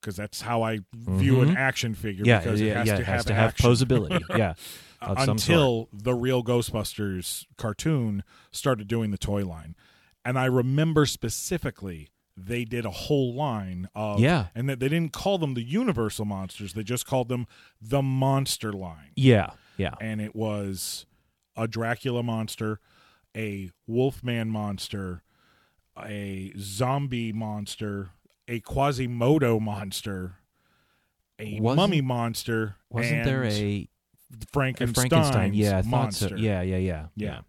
because 0.00 0.16
that's 0.16 0.42
how 0.42 0.62
I 0.62 0.80
view 0.94 1.40
an 1.40 1.50
Mhm. 1.50 1.56
action 1.56 1.94
figure. 1.94 2.24
Yeah, 2.26 2.38
because 2.40 2.60
yeah, 2.60 2.72
it 2.72 2.76
has 2.76 2.86
yeah. 2.88 2.94
to 2.96 3.00
it 3.00 3.04
have, 3.06 3.14
has 3.14 3.24
to 3.26 3.34
have 3.34 3.54
posability. 3.56 4.20
yeah, 4.38 4.54
of 5.00 5.18
some 5.20 5.38
sort. 5.38 5.50
until 5.50 5.88
the 5.92 6.14
real 6.14 6.42
Ghostbusters 6.42 7.46
cartoon 7.56 8.22
started 8.50 8.88
doing 8.88 9.10
the 9.10 9.18
toy 9.18 9.44
line, 9.44 9.74
and 10.24 10.38
I 10.38 10.44
remember 10.46 11.06
specifically 11.06 12.08
they 12.36 12.64
did 12.64 12.84
a 12.84 12.90
whole 12.90 13.34
line 13.34 13.88
of 13.94 14.20
Yeah. 14.20 14.48
and 14.54 14.68
that 14.68 14.78
they 14.78 14.88
didn't 14.88 15.12
call 15.12 15.38
them 15.38 15.54
the 15.54 15.62
Universal 15.62 16.24
monsters; 16.26 16.74
they 16.74 16.82
just 16.82 17.06
called 17.06 17.28
them 17.28 17.46
the 17.80 18.02
Monster 18.02 18.72
line. 18.72 19.12
Yeah, 19.16 19.50
yeah. 19.76 19.94
and 20.00 20.20
it 20.20 20.36
was 20.36 21.06
a 21.56 21.66
Dracula 21.66 22.22
monster, 22.22 22.80
a 23.36 23.70
Wolfman 23.86 24.50
monster, 24.50 25.22
a 25.98 26.52
zombie 26.58 27.32
monster, 27.32 28.10
a 28.46 28.60
Quasimodo 28.60 29.58
monster, 29.58 30.34
a 31.38 31.58
Wasn't- 31.60 31.76
mummy 31.76 32.00
monster. 32.02 32.76
Wasn't 32.90 33.24
there 33.24 33.44
a, 33.44 33.88
Frankenstein? 34.52 35.54
Yeah, 35.54 35.82
monster? 35.86 36.28
so. 36.30 36.36
Yeah, 36.36 36.60
yeah, 36.62 36.76
yeah, 36.76 37.06
Yeah. 37.16 37.40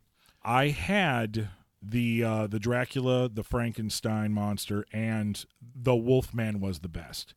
I 0.43 0.69
had 0.69 1.49
the 1.89 2.23
uh, 2.23 2.47
the 2.47 2.59
Dracula, 2.59 3.29
the 3.29 3.43
Frankenstein 3.43 4.33
monster, 4.33 4.85
and 4.91 5.45
the 5.75 5.95
Wolfman 5.95 6.59
was 6.59 6.79
the 6.79 6.89
best 6.89 7.33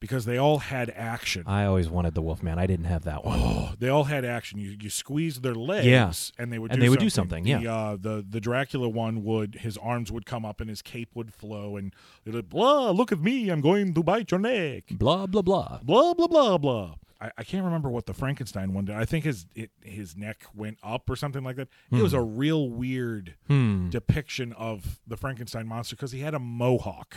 because 0.00 0.24
they 0.24 0.36
all 0.36 0.58
had 0.58 0.90
action. 0.96 1.44
I 1.46 1.64
always 1.64 1.88
wanted 1.88 2.14
the 2.14 2.22
Wolfman. 2.22 2.58
I 2.58 2.66
didn't 2.66 2.86
have 2.86 3.04
that 3.04 3.24
one. 3.24 3.38
Oh, 3.40 3.74
they 3.78 3.88
all 3.88 4.04
had 4.04 4.24
action. 4.24 4.58
You 4.58 4.76
you 4.80 4.90
squeezed 4.90 5.42
their 5.42 5.54
legs, 5.54 5.86
Yeah. 5.86 6.12
and 6.42 6.52
they 6.52 6.58
would 6.58 6.70
And 6.72 6.80
do 6.80 6.84
they 6.84 6.88
would 6.88 6.98
do 6.98 7.10
something. 7.10 7.46
Yeah, 7.46 7.58
The, 7.60 7.70
uh, 7.72 7.96
the 8.00 8.26
the 8.28 8.40
Dracula 8.40 8.88
one 8.88 9.22
would 9.24 9.56
his 9.56 9.76
arms 9.78 10.10
would 10.10 10.26
come 10.26 10.44
up 10.44 10.60
and 10.60 10.68
his 10.68 10.82
cape 10.82 11.10
would 11.14 11.32
flow, 11.32 11.76
and 11.76 11.94
it 12.24 12.32
would 12.34 12.48
blah. 12.48 12.90
Look 12.90 13.12
at 13.12 13.20
me, 13.20 13.48
I'm 13.48 13.60
going 13.60 13.94
to 13.94 14.02
bite 14.02 14.30
your 14.32 14.40
neck. 14.40 14.84
Blah 14.90 15.26
blah 15.26 15.42
blah. 15.42 15.78
Blah 15.84 16.14
blah 16.14 16.26
blah 16.26 16.58
blah. 16.58 16.94
I, 17.22 17.30
I 17.38 17.44
can't 17.44 17.64
remember 17.64 17.88
what 17.88 18.06
the 18.06 18.14
Frankenstein 18.14 18.72
one 18.74 18.84
did. 18.86 18.96
I 18.96 19.04
think 19.04 19.24
his 19.24 19.46
it, 19.54 19.70
his 19.82 20.16
neck 20.16 20.44
went 20.54 20.78
up 20.82 21.08
or 21.08 21.16
something 21.16 21.44
like 21.44 21.56
that. 21.56 21.68
It 21.90 22.02
was 22.02 22.12
a 22.14 22.20
real 22.20 22.68
weird 22.68 23.34
Hmm. 23.46 23.88
depiction 23.90 24.52
of 24.54 25.00
the 25.06 25.16
Frankenstein 25.16 25.66
monster 25.68 25.94
because 25.96 26.12
he 26.12 26.20
had 26.20 26.34
a 26.34 26.38
mohawk. 26.38 27.16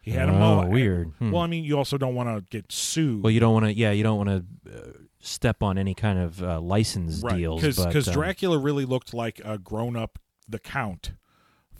He 0.00 0.12
had 0.12 0.28
a 0.28 0.32
Oh, 0.32 0.38
mohawk. 0.38 0.68
weird. 0.70 1.08
Hmm. 1.18 1.30
Well, 1.32 1.42
I 1.42 1.46
mean, 1.46 1.64
you 1.64 1.76
also 1.78 1.96
don't 1.98 2.14
want 2.14 2.28
to 2.28 2.44
get 2.56 2.70
sued. 2.72 3.22
Well, 3.22 3.30
you 3.30 3.40
don't 3.40 3.52
want 3.52 3.66
to. 3.66 3.72
Yeah, 3.74 3.90
you 3.92 4.02
don't 4.02 4.16
want 4.24 4.28
to 4.66 4.76
uh, 4.78 4.92
step 5.20 5.62
on 5.62 5.78
any 5.78 5.94
kind 5.94 6.18
of 6.18 6.42
uh, 6.42 6.60
license 6.60 7.22
deals. 7.22 7.62
but, 7.62 7.86
because 7.88 8.08
um, 8.08 8.14
Dracula 8.14 8.58
really 8.58 8.84
looked 8.84 9.12
like 9.14 9.40
a 9.44 9.58
grown 9.58 9.96
up 9.96 10.18
the 10.48 10.58
Count 10.58 11.12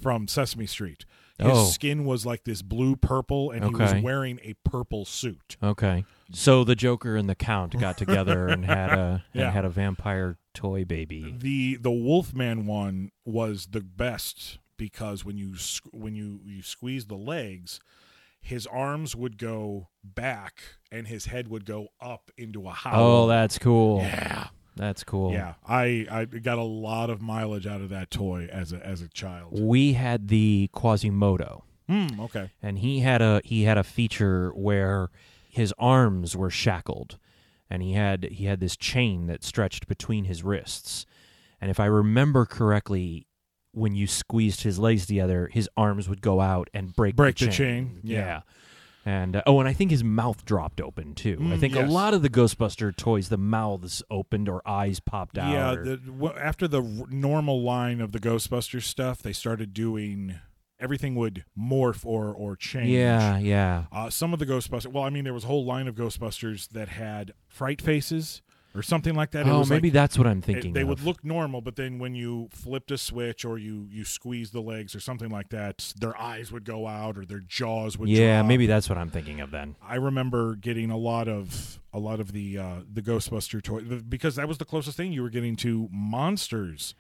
from 0.01 0.27
Sesame 0.29 0.67
Street. 0.67 1.05
His 1.39 1.49
Oh. 1.51 1.65
skin 1.65 2.05
was 2.05 2.25
like 2.27 2.45
this 2.45 2.63
blue 2.63 2.95
purple, 2.95 3.51
and 3.51 3.65
he 3.65 3.75
was 3.75 3.95
wearing 4.03 4.39
a 4.43 4.55
purple 4.69 5.05
suit. 5.05 5.57
Okay, 5.63 6.05
so 6.33 6.63
the 6.65 6.75
Joker 6.77 7.17
and 7.17 7.29
the 7.29 7.35
Count 7.35 7.79
got 7.79 7.97
together 7.99 8.47
and 8.49 8.65
had 8.65 8.91
a 8.91 9.25
Yeah. 9.33 9.45
and 9.47 9.53
had 9.53 9.65
a 9.65 9.71
vampire 9.71 10.39
toy 10.55 10.85
baby. 10.85 11.35
The 11.37 11.77
the 11.77 11.91
Wolfman 11.91 12.67
one 12.67 13.11
was 13.25 13.69
the 13.73 13.81
best 13.81 14.59
because 14.77 15.25
when 15.25 15.37
you 15.37 15.55
when 15.93 16.15
you 16.15 16.41
you 16.45 16.63
squeeze 16.63 17.07
the 17.07 17.17
legs, 17.17 17.81
his 18.41 18.67
arms 18.67 19.17
would 19.17 19.39
go 19.39 19.89
back 20.05 20.63
and 20.91 21.07
his 21.09 21.27
head 21.27 21.49
would 21.49 21.65
go 21.65 21.89
up 22.01 22.31
into 22.37 22.69
a 22.69 22.73
howl. 22.73 23.05
Oh, 23.25 23.27
that's 23.29 23.59
cool. 23.59 23.99
yeah. 24.03 24.49
That's 24.77 25.05
cool. 25.05 25.33
Yeah, 25.33 25.55
I, 25.67 26.07
I 26.11 26.25
got 26.25 26.59
a 26.59 26.63
lot 26.63 27.11
of 27.11 27.21
mileage 27.21 27.67
out 27.67 27.81
of 27.83 27.91
that 27.91 28.11
toy 28.11 28.49
as 28.51 28.73
a 28.73 28.85
as 28.85 29.03
a 29.03 29.09
child. 29.09 29.59
We 29.61 29.93
had 29.95 30.29
the 30.29 30.71
Quasimodo. 30.73 31.65
Hmm. 31.89 32.21
Okay. 32.21 32.51
and 32.63 32.79
he 32.79 33.01
had 33.01 33.21
a 33.21 33.43
he 33.45 33.65
had 33.65 33.77
a 33.77 33.83
feature 33.83 34.51
where 34.55 35.11
his 35.49 35.75
arms 35.79 36.37
were 36.37 36.49
shackled 36.49 37.19
and 37.69 37.83
he 37.83 37.93
had 37.95 38.25
he 38.25 38.45
had 38.47 38.61
this 38.61 38.77
chain 38.77 39.27
that 39.27 39.43
stretched 39.43 39.89
between 39.89 40.25
his 40.25 40.45
wrists 40.45 41.05
and 41.61 41.71
if 41.73 41.81
i 41.81 41.85
remember 41.85 42.47
correctly 42.47 43.27
when 43.73 43.95
you 43.97 44.07
squeezed 44.07 44.63
his 44.63 44.79
legs 44.79 45.07
together 45.07 45.51
his 45.53 45.69
arms 45.77 46.09
would 46.09 46.23
go 46.23 46.41
out 46.41 46.71
and 46.73 46.95
break 46.95 47.17
Break 47.17 47.37
the 47.37 47.47
the 47.47 47.53
chain, 47.53 47.89
chain, 47.89 48.01
yeah. 48.05 48.43
And 49.05 49.37
uh, 49.37 49.43
oh 49.47 49.59
and 49.61 49.69
i 49.69 49.73
think 49.73 49.91
his 49.91 50.05
mouth 50.05 50.45
dropped 50.45 50.81
open 50.81 51.15
too 51.15 51.37
i 51.41 51.57
Mm, 51.57 51.61
think 51.61 51.75
a 51.77 51.83
lot 51.83 52.15
of 52.15 52.23
the 52.23 52.31
ghostbuster 52.31 52.95
toys 52.97 53.29
the 53.29 53.37
mouths 53.37 54.03
opened 54.11 54.49
or 54.49 54.63
eyes 54.67 55.01
popped 55.01 55.37
out 55.39 55.53
Yeah, 55.53 55.73
or- 55.73 55.85
the, 55.85 55.97
w- 55.97 56.35
after 56.39 56.69
the 56.69 56.83
r- 56.83 57.07
normal 57.11 57.63
line 57.63 58.01
of 58.01 58.13
the 58.13 58.19
Ghostbuster 58.21 58.81
stuff, 58.83 59.21
they 59.23 59.33
started 59.33 59.75
doing 59.75 60.37
everything 60.81 61.15
would 61.15 61.45
morph 61.59 62.05
or 62.05 62.33
or 62.33 62.57
change. 62.57 62.91
Yeah, 62.91 63.39
yeah. 63.39 63.85
Uh, 63.93 64.11
some 64.11 64.33
of 64.33 64.39
the 64.41 64.47
Ghostbusters. 64.47 64.87
Well, 64.93 65.05
I 65.05 65.11
mean, 65.11 65.23
there 65.25 65.33
was 65.35 65.45
a 65.45 65.47
whole 65.47 65.65
line 65.65 65.87
of 65.89 65.95
Ghostbusters 65.95 66.69
that 66.71 66.89
had 66.89 67.33
fright 67.49 67.81
faces 67.81 68.43
or 68.75 68.83
something 68.83 69.15
like 69.15 69.31
that. 69.33 69.47
It 69.47 69.51
oh, 69.51 69.65
maybe 69.65 69.89
like, 69.89 69.93
that's 69.93 70.17
what 70.19 70.27
I'm 70.27 70.39
it- 70.39 70.45
thinking. 70.45 70.73
they 70.73 70.83
of. 70.83 70.89
would 70.89 71.01
look 71.03 71.25
normal, 71.25 71.61
but 71.61 71.77
then 71.77 71.99
when 71.99 72.15
you 72.15 72.49
flipped 72.53 72.91
a 72.91 72.99
switch 72.99 73.45
or 73.45 73.59
you 73.59 73.87
you 73.91 74.05
squeezed 74.05 74.53
the 74.53 74.61
legs 74.61 74.95
or 74.95 75.01
something 75.01 75.31
like 75.31 75.51
that, 75.51 75.93
their 75.99 76.19
eyes 76.21 76.51
would 76.53 76.65
go 76.65 76.87
out 76.87 77.17
or 77.19 77.25
their 77.25 77.41
jaws 77.41 77.99
would. 77.99 78.09
Yeah, 78.09 78.39
drop. 78.39 78.49
maybe 78.49 78.67
that's 78.67 78.89
what 78.89 78.99
I'm 78.99 79.11
thinking 79.11 79.41
of 79.41 79.51
then. 79.51 79.77
I 79.83 79.97
remember 79.97 80.55
getting 80.57 80.91
a 80.91 80.97
lot 80.97 81.29
of 81.29 81.79
a 81.93 81.99
lot 81.99 82.21
of 82.21 82.33
the 82.33 82.59
uh, 82.59 82.75
the 82.93 83.03
Ghostbuster 83.03 83.63
toy 83.63 83.81
because 83.83 84.37
that 84.37 84.49
was 84.49 84.59
the 84.59 84.65
closest 84.65 84.97
thing 84.97 85.13
you 85.13 85.23
were 85.23 85.31
getting 85.31 85.57
to 85.57 85.89
monsters 85.93 86.95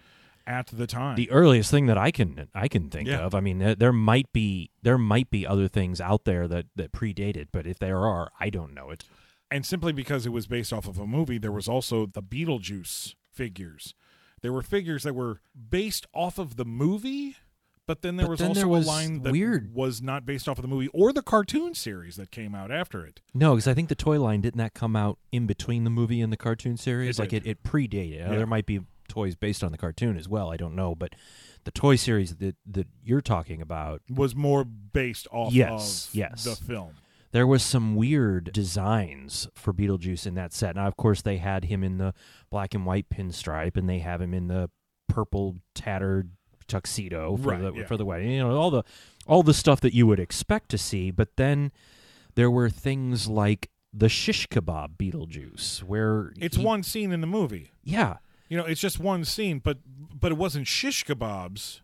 at 0.46 0.66
the 0.66 0.87
time. 0.88 1.14
The 1.14 1.30
earliest 1.30 1.70
thing 1.70 1.87
that 1.87 1.96
I 1.96 2.11
can 2.11 2.48
I 2.54 2.66
can 2.68 2.90
think 2.90 3.08
Yeah. 3.08 3.20
of. 3.20 3.35
I 3.35 3.40
mean, 3.40 3.58
there, 3.58 3.74
there 3.76 3.92
might 3.92 4.32
be 4.32 4.70
there 4.82 4.98
might 4.98 5.30
be 5.30 5.46
other 5.46 5.68
things 5.68 6.00
out 6.00 6.24
there 6.24 6.48
that 6.48 6.66
that 6.76 6.92
predate 6.92 7.37
it, 7.37 7.48
but 7.52 7.66
if 7.66 7.78
there 7.78 7.98
are, 8.00 8.30
I 8.40 8.50
don't 8.50 8.74
know 8.74 8.90
it. 8.90 9.04
And 9.52 9.64
simply 9.66 9.92
because 9.92 10.26
it 10.26 10.30
was 10.30 10.46
based 10.46 10.72
off 10.72 10.86
of 10.88 10.98
a 10.98 11.06
movie, 11.06 11.38
there 11.38 11.52
was 11.52 11.68
also 11.68 12.06
the 12.06 12.22
Beetlejuice 12.22 13.14
figures. 13.32 13.94
There 14.40 14.52
were 14.52 14.62
figures 14.62 15.04
that 15.04 15.14
were 15.14 15.40
based 15.70 16.06
off 16.12 16.38
of 16.38 16.56
the 16.56 16.64
movie, 16.64 17.36
but 17.86 18.02
then 18.02 18.16
there 18.16 18.26
But 18.26 18.30
was 18.30 18.38
then 18.40 18.48
also 18.48 18.60
there 18.60 18.68
was 18.68 18.86
a 18.86 18.88
line 18.90 19.22
that 19.22 19.32
weird- 19.32 19.72
was 19.74 20.02
not 20.02 20.26
based 20.26 20.48
off 20.48 20.58
of 20.58 20.62
the 20.62 20.68
movie 20.68 20.88
or 20.88 21.12
the 21.12 21.22
cartoon 21.22 21.74
series 21.74 22.16
that 22.16 22.30
came 22.30 22.54
out 22.54 22.70
after 22.70 23.04
it. 23.04 23.20
No, 23.34 23.54
because 23.54 23.68
I 23.68 23.74
think 23.74 23.88
the 23.88 23.94
toy 23.94 24.20
line 24.20 24.40
didn't 24.40 24.58
that 24.58 24.74
come 24.74 24.96
out 24.96 25.18
in 25.30 25.46
between 25.46 25.84
the 25.84 25.90
movie 25.90 26.20
and 26.20 26.32
the 26.32 26.36
cartoon 26.36 26.76
series. 26.76 27.18
It 27.18 27.22
like 27.22 27.30
did. 27.30 27.46
it, 27.46 27.50
it 27.50 27.62
predated. 27.62 28.26
Uh, 28.26 28.30
Yeah. 28.32 28.36
There 28.38 28.46
might 28.46 28.66
be 28.66 28.80
toys 29.08 29.34
based 29.36 29.62
on 29.62 29.72
the 29.72 29.78
cartoon 29.78 30.16
as 30.16 30.28
well. 30.28 30.50
I 30.50 30.56
don't 30.56 30.74
know, 30.74 30.94
but 30.94 31.14
the 31.64 31.70
toy 31.70 31.96
series 31.96 32.36
that 32.36 32.56
that 32.66 32.86
you're 33.04 33.20
talking 33.20 33.60
about, 33.60 34.00
Was 34.08 34.34
more 34.34 34.64
based 34.64 35.28
off 35.30 35.52
Yes, 35.52 36.08
of 36.08 36.14
yes. 36.14 36.44
the 36.44 36.56
film. 36.56 36.94
There 37.32 37.46
was 37.46 37.62
some 37.62 37.96
weird 37.96 38.52
designs 38.52 39.48
for 39.54 39.72
Beetlejuice 39.72 40.26
in 40.26 40.34
that 40.34 40.52
set. 40.52 40.76
Now, 40.76 40.86
of 40.86 40.96
course, 40.96 41.22
they 41.22 41.38
had 41.38 41.64
him 41.64 41.82
in 41.82 41.98
the 41.98 42.14
black 42.50 42.74
and 42.74 42.86
white 42.86 43.08
pinstripe, 43.10 43.76
and 43.76 43.88
they 43.88 43.98
have 43.98 44.20
him 44.20 44.32
in 44.34 44.48
the 44.48 44.70
purple 45.08 45.56
tattered 45.74 46.30
tuxedo 46.68 47.36
for 47.36 47.50
Right, 47.50 47.60
the 47.60 47.72
yeah. 47.72 47.84
for 47.86 47.96
the 47.96 48.04
wedding. 48.04 48.30
You 48.30 48.38
know, 48.40 48.56
all 48.56 48.70
the 48.70 48.82
all 49.26 49.42
the 49.42 49.54
stuff 49.54 49.80
that 49.80 49.94
you 49.94 50.06
would 50.06 50.20
expect 50.20 50.68
to 50.70 50.78
see. 50.78 51.10
But 51.10 51.36
then 51.36 51.72
there 52.34 52.50
were 52.50 52.70
things 52.70 53.28
like 53.28 53.68
the 53.92 54.08
shish 54.08 54.46
kebab 54.48 54.96
Beetlejuice, 54.96 55.82
where 55.82 56.32
It's 56.38 56.56
he- 56.56 56.64
one 56.64 56.82
scene 56.82 57.12
in 57.12 57.20
the 57.20 57.26
movie. 57.26 57.72
yeah. 57.82 58.18
You 58.48 58.58
know, 58.58 58.64
it's 58.66 58.80
just 58.82 59.00
one 59.00 59.24
scene, 59.24 59.60
but 59.60 59.78
but 60.18 60.30
it 60.32 60.36
wasn't 60.38 60.66
shish 60.66 61.04
kebabs 61.06 61.80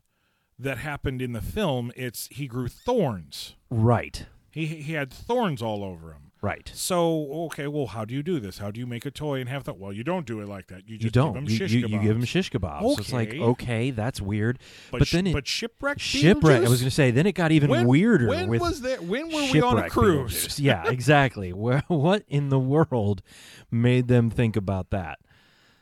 that 0.59 0.77
happened 0.79 1.23
in 1.23 1.33
the 1.33 1.41
film. 1.41 1.91
It's 1.97 2.29
he 2.31 2.47
grew 2.47 2.69
thorns. 2.69 3.55
Right. 3.71 4.27
He 4.51 4.67
he 4.67 4.93
had 4.95 5.13
thorns 5.13 5.63
all 5.63 5.85
over 5.85 6.13
him. 6.13 6.23
Right. 6.41 6.71
So 6.73 7.27
okay, 7.47 7.67
well, 7.67 7.87
how 7.89 8.05
do 8.05 8.15
you 8.15 8.23
do 8.23 8.39
this? 8.39 8.59
How 8.59 8.71
do 8.71 8.79
you 8.79 8.87
make 8.87 9.05
a 9.05 9.11
toy 9.11 9.41
and 9.41 9.49
have 9.49 9.65
that? 9.65 9.77
Well, 9.77 9.93
you 9.93 10.05
don't 10.05 10.25
do 10.25 10.41
it 10.41 10.47
like 10.49 10.69
that. 10.69 10.89
You 10.89 10.97
just 10.97 11.05
You 11.05 11.11
don't. 11.11 11.33
give 11.33 11.43
him 11.43 11.49
you, 11.51 11.57
shish 11.57 11.73
you, 11.73 11.81
you 11.89 11.99
give 11.99 12.17
him 12.17 12.25
shish 12.25 12.51
kebabs. 12.53 12.81
So 12.95 13.01
it's 13.01 13.13
like 13.13 13.31
Okay. 13.31 13.41
okay, 13.41 13.91
that's 13.91 14.21
weird. 14.21 14.61
But, 14.93 14.99
But, 15.01 15.09
sh- 15.09 15.13
then 15.13 15.27
it, 15.27 15.33
but 15.33 15.49
shipwreck. 15.49 15.99
shipwreck. 15.99 16.65
I 16.65 16.69
was 16.69 16.81
going 16.81 16.91
to 16.91 16.95
say. 16.95 17.11
Then 17.11 17.27
it 17.27 17.33
got 17.33 17.51
even 17.51 17.71
when, 17.71 17.87
weirder. 17.89 18.29
When 18.29 18.49
with 18.49 18.61
was 18.61 18.83
that? 18.83 19.03
When 19.03 19.27
were 19.33 19.51
we 19.53 19.61
on 19.61 19.79
a 19.79 19.91
cruise? 19.91 20.59
Yeah, 20.61 20.89
exactly. 20.89 21.53
Where 21.53 21.83
what 21.89 22.23
in 22.29 22.51
the 22.51 22.59
world 22.61 23.23
made 23.71 24.07
them 24.07 24.31
think 24.31 24.55
about 24.57 24.91
that? 24.91 25.19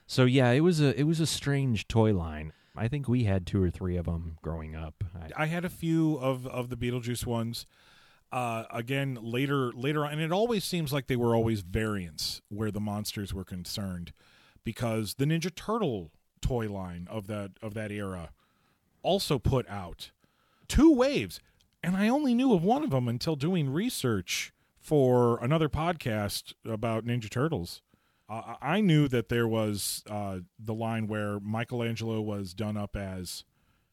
So 0.06 0.24
yeah, 0.24 0.50
it 0.52 0.60
was 0.60 0.80
a 0.80 0.98
it 0.98 1.04
was 1.04 1.20
a 1.20 1.26
strange 1.26 1.86
toy 1.86 2.14
line. 2.14 2.54
I 2.74 2.88
think 2.88 3.08
we 3.08 3.24
had 3.24 3.46
two 3.46 3.62
or 3.62 3.70
three 3.70 3.96
of 3.96 4.06
them 4.06 4.36
growing 4.42 4.74
up. 4.74 5.02
I, 5.14 5.42
I 5.44 5.46
had 5.46 5.64
a 5.66 5.70
few 5.70 6.16
of 6.16 6.46
of 6.46 6.70
the 6.70 6.76
Beetlejuice 6.76 7.26
ones. 7.26 7.66
Uh, 8.32 8.64
again, 8.70 9.18
later 9.22 9.72
later 9.72 10.04
on, 10.04 10.12
and 10.12 10.20
it 10.20 10.32
always 10.32 10.64
seems 10.64 10.92
like 10.92 11.06
they 11.06 11.16
were 11.16 11.34
always 11.34 11.60
variants 11.60 12.42
where 12.48 12.70
the 12.72 12.80
monsters 12.80 13.32
were 13.32 13.44
concerned, 13.44 14.12
because 14.64 15.14
the 15.14 15.24
Ninja 15.24 15.54
Turtle 15.54 16.10
toy 16.42 16.70
line 16.70 17.06
of 17.08 17.28
that 17.28 17.52
of 17.62 17.74
that 17.74 17.92
era 17.92 18.30
also 19.02 19.38
put 19.38 19.68
out 19.68 20.10
two 20.66 20.92
waves, 20.92 21.40
and 21.82 21.96
I 21.96 22.08
only 22.08 22.34
knew 22.34 22.52
of 22.52 22.64
one 22.64 22.82
of 22.82 22.90
them 22.90 23.06
until 23.06 23.36
doing 23.36 23.70
research 23.70 24.52
for 24.80 25.38
another 25.42 25.68
podcast 25.68 26.52
about 26.64 27.04
Ninja 27.06 27.30
Turtles. 27.30 27.80
Uh, 28.28 28.56
I 28.60 28.80
knew 28.80 29.06
that 29.06 29.28
there 29.28 29.46
was 29.46 30.02
uh, 30.10 30.40
the 30.58 30.74
line 30.74 31.06
where 31.06 31.38
Michelangelo 31.38 32.20
was 32.20 32.54
done 32.54 32.76
up 32.76 32.96
as 32.96 33.44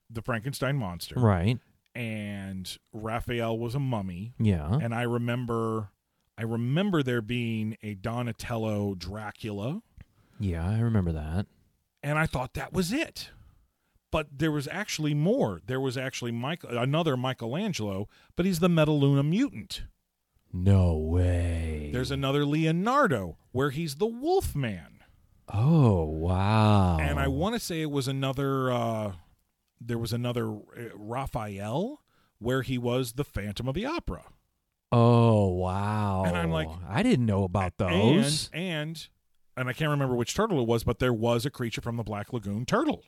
the 0.10 0.24
Frankenstein 0.24 0.76
monster, 0.76 1.16
right. 1.20 1.60
And 1.96 2.78
Raphael 2.92 3.58
was 3.58 3.76
a 3.76 3.80
mummy. 3.80 4.34
Yeah. 4.40 4.80
And 4.82 4.94
I 4.94 5.04
remember, 5.04 5.90
I 6.38 6.44
remember 6.44 7.04
there 7.04 7.22
being 7.22 7.78
a 7.84 7.94
Donatello 7.94 8.96
Dracula, 8.96 9.82
yeah, 10.40 10.68
I 10.68 10.80
remember 10.80 11.12
that. 11.14 11.46
and 12.02 12.18
I 12.18 12.26
thought 12.26 12.54
that 12.56 12.74
was 12.74 12.92
it. 12.92 13.30
But 14.12 14.28
there 14.38 14.52
was 14.52 14.68
actually 14.72 15.14
more. 15.14 15.62
There 15.66 15.80
was 15.80 15.98
actually 15.98 16.32
Mike, 16.32 16.64
another 16.70 17.16
Michelangelo, 17.18 18.08
but 18.36 18.46
he's 18.46 18.60
the 18.60 18.68
Metaluna 18.68 19.28
mutant. 19.28 19.84
No 20.52 20.96
way. 20.98 21.90
There's 21.92 22.12
another 22.12 22.46
Leonardo 22.46 23.38
where 23.52 23.72
he's 23.72 23.96
the 23.96 24.06
Wolfman. 24.06 25.00
Oh 25.52 26.04
wow. 26.04 26.98
and 27.00 27.20
I 27.20 27.28
want 27.28 27.56
to 27.56 27.60
say 27.60 27.82
it 27.82 27.90
was 27.92 28.08
another. 28.08 28.72
Uh, 28.72 29.12
there 29.86 29.98
was 29.98 30.14
another 30.14 30.52
uh, 30.52 30.60
Raphael 30.96 32.02
where 32.40 32.62
he 32.62 32.78
was 32.78 33.14
the 33.14 33.24
Phantom 33.24 33.68
of 33.68 33.74
the 33.76 33.86
Opera, 33.86 34.24
Oh 34.92 35.48
wow. 35.48 36.24
And 36.26 36.38
I'm 36.38 36.52
like- 36.52 36.70
I 36.88 37.02
didn't 37.04 37.26
know 37.26 37.44
about 37.44 37.78
those. 37.78 38.50
and 38.54 38.64
and 38.64 39.08
and 39.58 39.70
I 39.70 39.74
can't 39.74 39.90
remember 39.92 40.16
which 40.16 40.34
turtle 40.36 40.60
it 40.62 40.68
was, 40.68 40.84
but 40.84 41.00
there 41.00 41.14
was 41.14 41.46
a 41.46 41.50
creature 41.52 41.82
from 41.82 41.96
the 41.98 42.04
Black 42.04 42.34
Lagoon 42.34 42.66
turtle. 42.66 43.04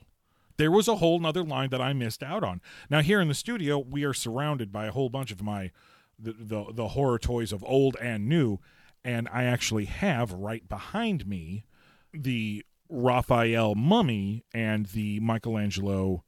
There 0.58 0.72
was 0.72 0.88
a 0.88 0.96
whole 0.98 1.20
nother 1.20 1.44
line 1.44 1.70
that 1.72 1.82
I 1.82 1.92
missed 1.94 2.24
out 2.24 2.44
on. 2.44 2.62
Now 2.90 3.02
here 3.02 3.20
in 3.20 3.28
the 3.28 3.34
studio, 3.34 3.78
we 3.80 4.04
are 4.04 4.14
surrounded 4.14 4.72
by 4.72 4.86
a 4.86 4.92
whole 4.92 5.10
bunch 5.10 5.32
of 5.32 5.42
my 5.44 5.72
the 6.18 6.34
the, 6.34 6.66
the 6.74 6.88
horror 6.90 7.20
toys 7.20 7.52
of 7.52 7.64
old 7.66 7.98
and 8.02 8.28
new, 8.30 8.60
and 9.04 9.28
I 9.34 9.44
actually 9.44 9.86
have 9.86 10.32
right 10.32 10.68
behind 10.70 11.28
me 11.28 11.66
the 12.14 12.64
Raphael 12.90 13.76
mummy 13.76 14.44
and 14.54 14.86
the 14.88 15.20
Michelangelo 15.20 16.24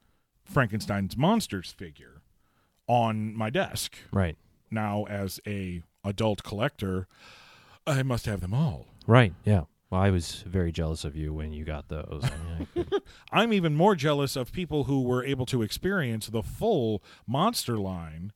Frankenstein's 0.47 1.17
monsters 1.17 1.71
figure 1.71 2.21
on 2.87 3.35
my 3.35 3.49
desk. 3.49 3.97
right. 4.11 4.37
Now 4.69 5.05
as 5.05 5.39
a 5.47 5.83
adult 6.03 6.43
collector, 6.43 7.07
I 7.85 8.03
must 8.03 8.25
have 8.25 8.41
them 8.41 8.53
all. 8.53 8.87
Right. 9.05 9.33
Yeah. 9.45 9.63
Well, 9.89 10.01
I 10.01 10.09
was 10.09 10.43
very 10.45 10.73
jealous 10.73 11.05
of 11.05 11.15
you 11.15 11.33
when 11.33 11.53
you 11.53 11.63
got 11.63 11.87
those. 11.87 12.23
I 12.23 12.31
mean, 12.75 12.87
I 12.91 12.99
I'm 13.31 13.53
even 13.53 13.75
more 13.75 13.95
jealous 13.95 14.35
of 14.35 14.51
people 14.51 14.83
who 14.85 15.01
were 15.03 15.23
able 15.23 15.45
to 15.47 15.61
experience 15.61 16.27
the 16.27 16.43
full 16.43 17.01
monster 17.25 17.77
line. 17.77 18.33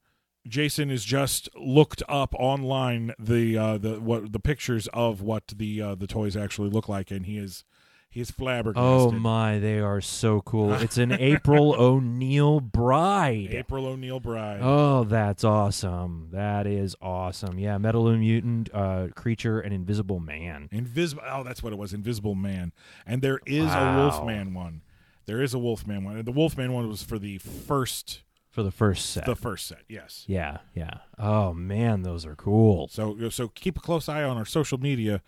Jason 0.47 0.89
has 0.89 1.03
just 1.03 1.49
looked 1.55 2.01
up 2.07 2.33
online 2.35 3.13
the 3.19 3.57
uh, 3.57 3.77
the 3.77 3.99
what 3.99 4.31
the 4.31 4.39
pictures 4.39 4.87
of 4.93 5.21
what 5.21 5.47
the 5.47 5.81
uh, 5.81 5.95
the 5.95 6.07
toys 6.07 6.37
actually 6.37 6.69
look 6.69 6.87
like, 6.87 7.11
and 7.11 7.25
he 7.25 7.37
is 7.37 7.65
he 8.11 8.19
is 8.21 8.29
flabbergasted. 8.29 8.83
oh 8.85 9.11
my, 9.11 9.57
they 9.59 9.79
are 9.79 10.01
so 10.01 10.41
cool. 10.41 10.73
It's 10.73 10.97
an 10.97 11.11
April 11.13 11.73
O'Neil 11.79 12.59
bride. 12.59 13.47
April 13.51 13.85
O'Neil 13.85 14.19
Bride. 14.19 14.59
Oh, 14.61 15.03
that's 15.05 15.43
awesome. 15.43 16.27
That 16.31 16.67
is 16.67 16.95
awesome. 17.01 17.57
Yeah, 17.57 17.77
Metal 17.77 18.11
Mutant 18.17 18.69
uh, 18.73 19.07
creature 19.15 19.59
and 19.61 19.73
Invisible 19.73 20.19
Man. 20.19 20.67
Invisible. 20.71 21.23
Oh, 21.25 21.43
that's 21.43 21.63
what 21.63 21.71
it 21.73 21.79
was. 21.79 21.93
Invisible 21.93 22.35
Man. 22.35 22.73
And 23.05 23.21
there 23.21 23.39
is 23.45 23.65
Wow. 23.67 23.93
a 23.93 24.01
Wolfman 24.09 24.53
one. 24.53 24.81
There 25.25 25.41
is 25.41 25.53
a 25.53 25.59
Wolfman 25.59 26.03
one. 26.03 26.17
And 26.17 26.25
the 26.25 26.31
Wolfman 26.33 26.73
one 26.73 26.89
was 26.89 27.03
for 27.03 27.17
the 27.17 27.37
first 27.37 28.23
for 28.49 28.63
the 28.63 28.71
first 28.71 29.05
set. 29.11 29.25
the 29.25 29.35
first 29.35 29.65
set. 29.65 29.83
Yes. 29.87 30.25
yeah, 30.27 30.57
yeah. 30.75 30.95
Oh 31.17 31.53
man, 31.53 32.01
those 32.01 32.25
are 32.25 32.35
cool. 32.35 32.89
So 32.89 33.29
so 33.29 33.47
keep 33.47 33.77
a 33.77 33.79
close 33.79 34.09
eye 34.09 34.23
on 34.23 34.35
our 34.35 34.43
social 34.45 34.77
media 34.77 35.21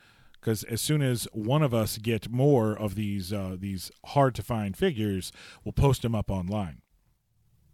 because 0.43 0.65
as 0.65 0.81
soon 0.81 1.01
as 1.01 1.25
one 1.31 1.63
of 1.63 1.73
us 1.73 1.97
get 1.97 2.29
more 2.29 2.77
of 2.77 2.95
these 2.95 3.31
uh, 3.31 3.55
these 3.57 3.89
hard 4.07 4.35
to 4.35 4.43
find 4.43 4.75
figures, 4.75 5.31
we'll 5.63 5.71
post 5.71 6.01
them 6.01 6.13
up 6.13 6.29
online. 6.29 6.81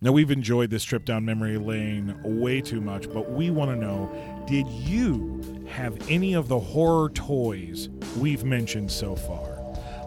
Now 0.01 0.11
we've 0.11 0.29
enjoyed 0.29 0.69
this 0.69 0.83
trip 0.83 1.03
down 1.03 1.25
memory 1.25 1.57
lane 1.57 2.15
way 2.23 2.61
too 2.61 2.79
much, 2.79 3.11
but 3.11 3.31
we 3.31 3.49
want 3.49 3.71
to 3.71 3.75
know: 3.75 4.45
Did 4.47 4.67
you 4.67 5.65
have 5.67 5.97
any 6.09 6.35
of 6.35 6.47
the 6.47 6.59
horror 6.59 7.09
toys 7.09 7.89
we've 8.17 8.43
mentioned 8.43 8.91
so 8.91 9.15
far? 9.15 9.47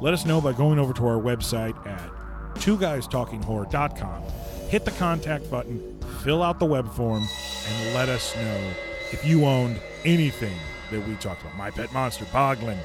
Let 0.00 0.14
us 0.14 0.24
know 0.24 0.40
by 0.40 0.52
going 0.52 0.78
over 0.78 0.92
to 0.92 1.06
our 1.06 1.20
website 1.20 1.76
at 1.84 2.10
twoguystalkinghorror.com. 2.60 4.22
Hit 4.68 4.84
the 4.84 4.90
contact 4.92 5.50
button, 5.50 5.98
fill 6.22 6.42
out 6.44 6.60
the 6.60 6.66
web 6.66 6.92
form, 6.94 7.26
and 7.68 7.94
let 7.94 8.08
us 8.08 8.36
know 8.36 8.70
if 9.10 9.26
you 9.26 9.44
owned 9.44 9.80
anything 10.04 10.56
that 10.92 11.06
we 11.08 11.14
talked 11.16 11.42
about. 11.42 11.56
My 11.56 11.70
Pet 11.70 11.92
Monster, 11.92 12.24
Boglin, 12.26 12.78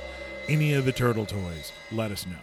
any 0.47 0.73
of 0.73 0.85
the 0.85 0.91
turtle 0.91 1.25
toys. 1.25 1.71
Let 1.91 2.11
us 2.11 2.25
know. 2.25 2.33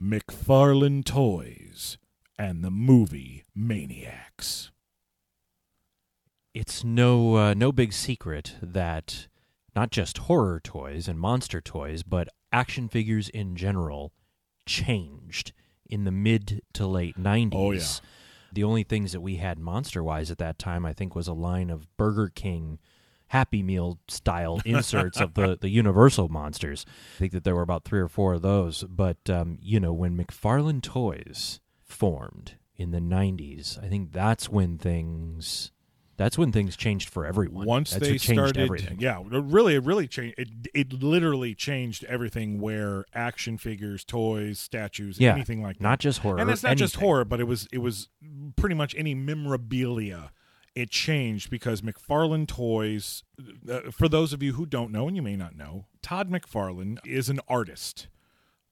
McFarlane 0.00 1.04
Toys 1.04 1.96
and 2.38 2.62
the 2.62 2.70
movie 2.70 3.44
Maniacs. 3.54 4.70
It's 6.52 6.84
no 6.84 7.36
uh, 7.36 7.54
no 7.54 7.72
big 7.72 7.92
secret 7.92 8.56
that 8.62 9.28
not 9.74 9.90
just 9.90 10.18
horror 10.18 10.60
toys 10.62 11.06
and 11.08 11.20
monster 11.20 11.60
toys, 11.60 12.02
but 12.02 12.28
action 12.52 12.88
figures 12.88 13.28
in 13.28 13.56
general 13.56 14.12
changed 14.66 15.52
in 15.88 16.04
the 16.04 16.10
mid 16.10 16.62
to 16.72 16.86
late 16.86 17.16
90s. 17.18 17.50
Oh, 17.54 17.70
yeah. 17.72 17.82
The 18.52 18.64
only 18.64 18.82
things 18.82 19.12
that 19.12 19.20
we 19.20 19.36
had 19.36 19.58
monster 19.58 20.02
wise 20.02 20.30
at 20.30 20.38
that 20.38 20.58
time, 20.58 20.86
I 20.86 20.92
think, 20.92 21.14
was 21.14 21.28
a 21.28 21.32
line 21.32 21.70
of 21.70 21.94
Burger 21.96 22.30
King 22.34 22.78
Happy 23.28 23.62
Meal 23.62 23.98
style 24.08 24.60
inserts 24.64 25.20
of 25.20 25.34
the, 25.34 25.58
the 25.60 25.68
Universal 25.68 26.28
monsters. 26.28 26.86
I 27.16 27.18
think 27.18 27.32
that 27.32 27.44
there 27.44 27.54
were 27.54 27.62
about 27.62 27.84
three 27.84 28.00
or 28.00 28.08
four 28.08 28.34
of 28.34 28.42
those. 28.42 28.84
But, 28.84 29.28
um, 29.28 29.58
you 29.60 29.80
know, 29.80 29.92
when 29.92 30.16
McFarlane 30.16 30.82
Toys 30.82 31.60
formed 31.82 32.54
in 32.76 32.92
the 32.92 33.00
90s, 33.00 33.82
I 33.82 33.88
think 33.88 34.12
that's 34.12 34.48
when 34.48 34.78
things. 34.78 35.72
That's 36.16 36.38
when 36.38 36.50
things 36.52 36.76
changed 36.76 37.08
for 37.10 37.26
everyone. 37.26 37.66
Once 37.66 37.90
That's 37.90 38.06
they 38.06 38.12
what 38.12 38.20
changed 38.20 38.38
started, 38.40 38.58
everything. 38.62 38.98
yeah, 39.00 39.20
it 39.20 39.26
really, 39.30 39.74
it 39.74 39.84
really 39.84 40.08
changed. 40.08 40.34
It, 40.38 40.48
it 40.74 40.92
literally 40.94 41.54
changed 41.54 42.04
everything. 42.04 42.58
Where 42.60 43.04
action 43.14 43.58
figures, 43.58 44.04
toys, 44.04 44.58
statues, 44.58 45.20
Yeah, 45.20 45.34
anything 45.34 45.62
like 45.62 45.76
that. 45.78 45.82
not 45.82 45.98
just 46.00 46.20
horror. 46.20 46.38
and 46.38 46.50
it's 46.50 46.62
not 46.62 46.76
just 46.78 46.96
horror, 46.96 47.24
but 47.24 47.38
it 47.40 47.44
was 47.44 47.68
it 47.72 47.78
was 47.78 48.08
pretty 48.56 48.74
much 48.74 48.94
any 48.96 49.14
memorabilia. 49.14 50.30
It 50.74 50.90
changed 50.90 51.48
because 51.50 51.80
McFarlane 51.80 52.46
Toys. 52.46 53.22
Uh, 53.70 53.90
for 53.90 54.08
those 54.08 54.32
of 54.32 54.42
you 54.42 54.52
who 54.54 54.66
don't 54.66 54.92
know, 54.92 55.06
and 55.08 55.16
you 55.16 55.22
may 55.22 55.36
not 55.36 55.56
know, 55.56 55.86
Todd 56.02 56.30
McFarlane 56.30 56.98
is 57.06 57.28
an 57.30 57.40
artist, 57.48 58.08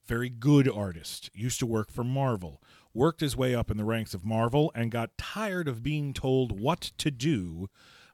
very 0.07 0.29
good 0.29 0.69
artist. 0.69 1.31
Used 1.35 1.59
to 1.61 1.67
work 1.67 1.91
for 1.91 2.05
Marvel. 2.05 2.61
Worked 2.95 3.21
his 3.21 3.37
way 3.37 3.55
up 3.55 3.71
in 3.71 3.77
the 3.77 3.85
ranks 3.85 4.15
of 4.15 4.25
Marvel 4.25 4.71
and 4.75 4.91
got 4.91 5.19
tired 5.19 5.67
of 5.69 5.83
being 5.83 6.13
told 6.15 6.61
what 6.61 6.81
to 6.99 7.11
do 7.11 7.69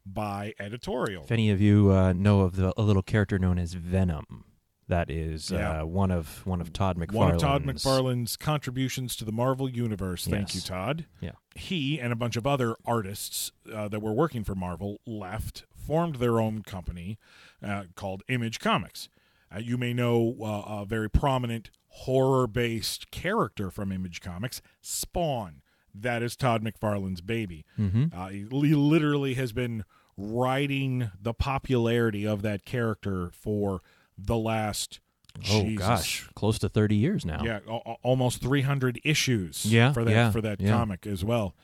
by 0.07 0.55
editorial. 0.59 1.25
If 1.25 1.31
any 1.33 1.51
of 1.51 1.61
you 1.61 1.93
uh, 1.93 2.15
know 2.15 2.41
of 2.41 2.57
the, 2.57 2.73
a 2.79 2.83
little 2.83 3.03
character 3.03 3.39
known 3.39 3.59
as 3.59 3.75
Venom, 3.75 4.45
that 4.89 5.11
is 5.11 5.51
Yeah. 5.51 5.83
uh, 5.83 5.85
one 5.85 6.11
of 6.11 6.45
one 6.47 6.61
of 6.63 6.73
Todd 6.73 6.97
McFarlane's. 6.97 7.13
One 7.15 7.35
of 7.35 7.41
Todd 7.41 7.65
McFarlane's 7.65 8.37
contributions 8.39 9.15
to 9.17 9.25
the 9.27 9.33
Marvel 9.33 9.69
Universe. 9.69 10.25
Thank 10.27 10.49
Yes. 10.49 10.55
you, 10.55 10.61
Todd. 10.63 11.05
Yeah. 11.21 11.33
He 11.55 12.01
and 12.01 12.11
a 12.13 12.17
bunch 12.17 12.37
of 12.37 12.47
other 12.47 12.75
artists 12.87 13.53
uh, 13.73 13.87
that 13.89 14.01
were 14.01 14.15
working 14.15 14.45
for 14.45 14.55
Marvel 14.55 14.99
left, 15.07 15.65
formed 15.77 16.17
their 16.17 16.41
own 16.41 16.63
company 16.63 17.19
uh, 17.63 17.85
called 17.97 18.23
Image 18.29 18.59
Comics. 18.61 19.11
Uh, 19.55 19.59
you 19.59 19.77
may 19.77 19.93
know 19.93 20.37
uh, 20.41 20.81
a 20.81 20.87
very 20.87 21.11
prominent 21.11 21.71
horror 22.05 22.47
based 22.47 23.11
character 23.11 23.71
from 23.71 23.93
Image 23.93 24.21
Comics, 24.21 24.63
Spawn. 24.81 25.63
That 25.95 26.23
is 26.23 26.37
Todd 26.37 26.63
McFarlane's 26.63 27.21
baby. 27.21 27.65
Mhm. 27.79 28.15
Uh, 28.15 28.29
he, 28.29 28.45
literally 28.45 29.35
has 29.35 29.53
been 29.53 29.85
riding 30.17 31.11
the 31.21 31.35
popularity 31.35 32.27
of 32.27 32.43
that 32.43 32.65
character 32.65 33.31
for 33.33 33.81
the 34.17 34.37
last. 34.37 35.01
Oh 35.49 35.63
Jesus, 35.63 35.87
gosh, 35.87 36.29
close 36.35 36.59
to 36.59 36.69
thirty 36.69 36.97
years 36.97 37.25
now. 37.25 37.43
yeah, 37.45 37.61
al- 37.69 37.99
almost 38.03 38.41
300 38.43 39.01
issues 39.05 39.65
Yeah, 39.65 39.93
for 39.93 40.05
that 40.05 40.11
yeah, 40.11 40.31
for 40.33 40.41
that 40.41 40.61
yeah. 40.61 40.71
comic 40.71 41.07
as 41.07 41.25
well. 41.25 41.55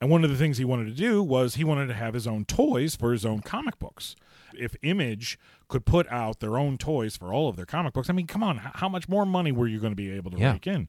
And 0.00 0.10
one 0.10 0.22
of 0.24 0.30
the 0.30 0.36
things 0.36 0.58
he 0.58 0.64
wanted 0.64 0.84
to 0.86 0.92
do 0.94 1.22
was 1.22 1.56
he 1.56 1.64
wanted 1.64 1.86
to 1.88 1.94
have 1.94 2.14
his 2.14 2.26
own 2.26 2.44
toys 2.44 2.94
for 2.94 3.12
his 3.12 3.26
own 3.26 3.40
comic 3.40 3.78
books. 3.78 4.14
If 4.56 4.76
Image 4.82 5.38
could 5.68 5.84
put 5.84 6.06
out 6.10 6.40
their 6.40 6.56
own 6.56 6.78
toys 6.78 7.16
for 7.16 7.32
all 7.32 7.48
of 7.48 7.56
their 7.56 7.66
comic 7.66 7.94
books, 7.94 8.08
I 8.08 8.12
mean, 8.12 8.26
come 8.28 8.42
on, 8.42 8.58
how 8.58 8.88
much 8.88 9.08
more 9.08 9.26
money 9.26 9.50
were 9.52 9.66
you 9.66 9.80
going 9.80 9.92
to 9.92 9.96
be 9.96 10.10
able 10.10 10.30
to 10.30 10.38
Yeah. 10.38 10.52
rake 10.52 10.66
in? 10.66 10.88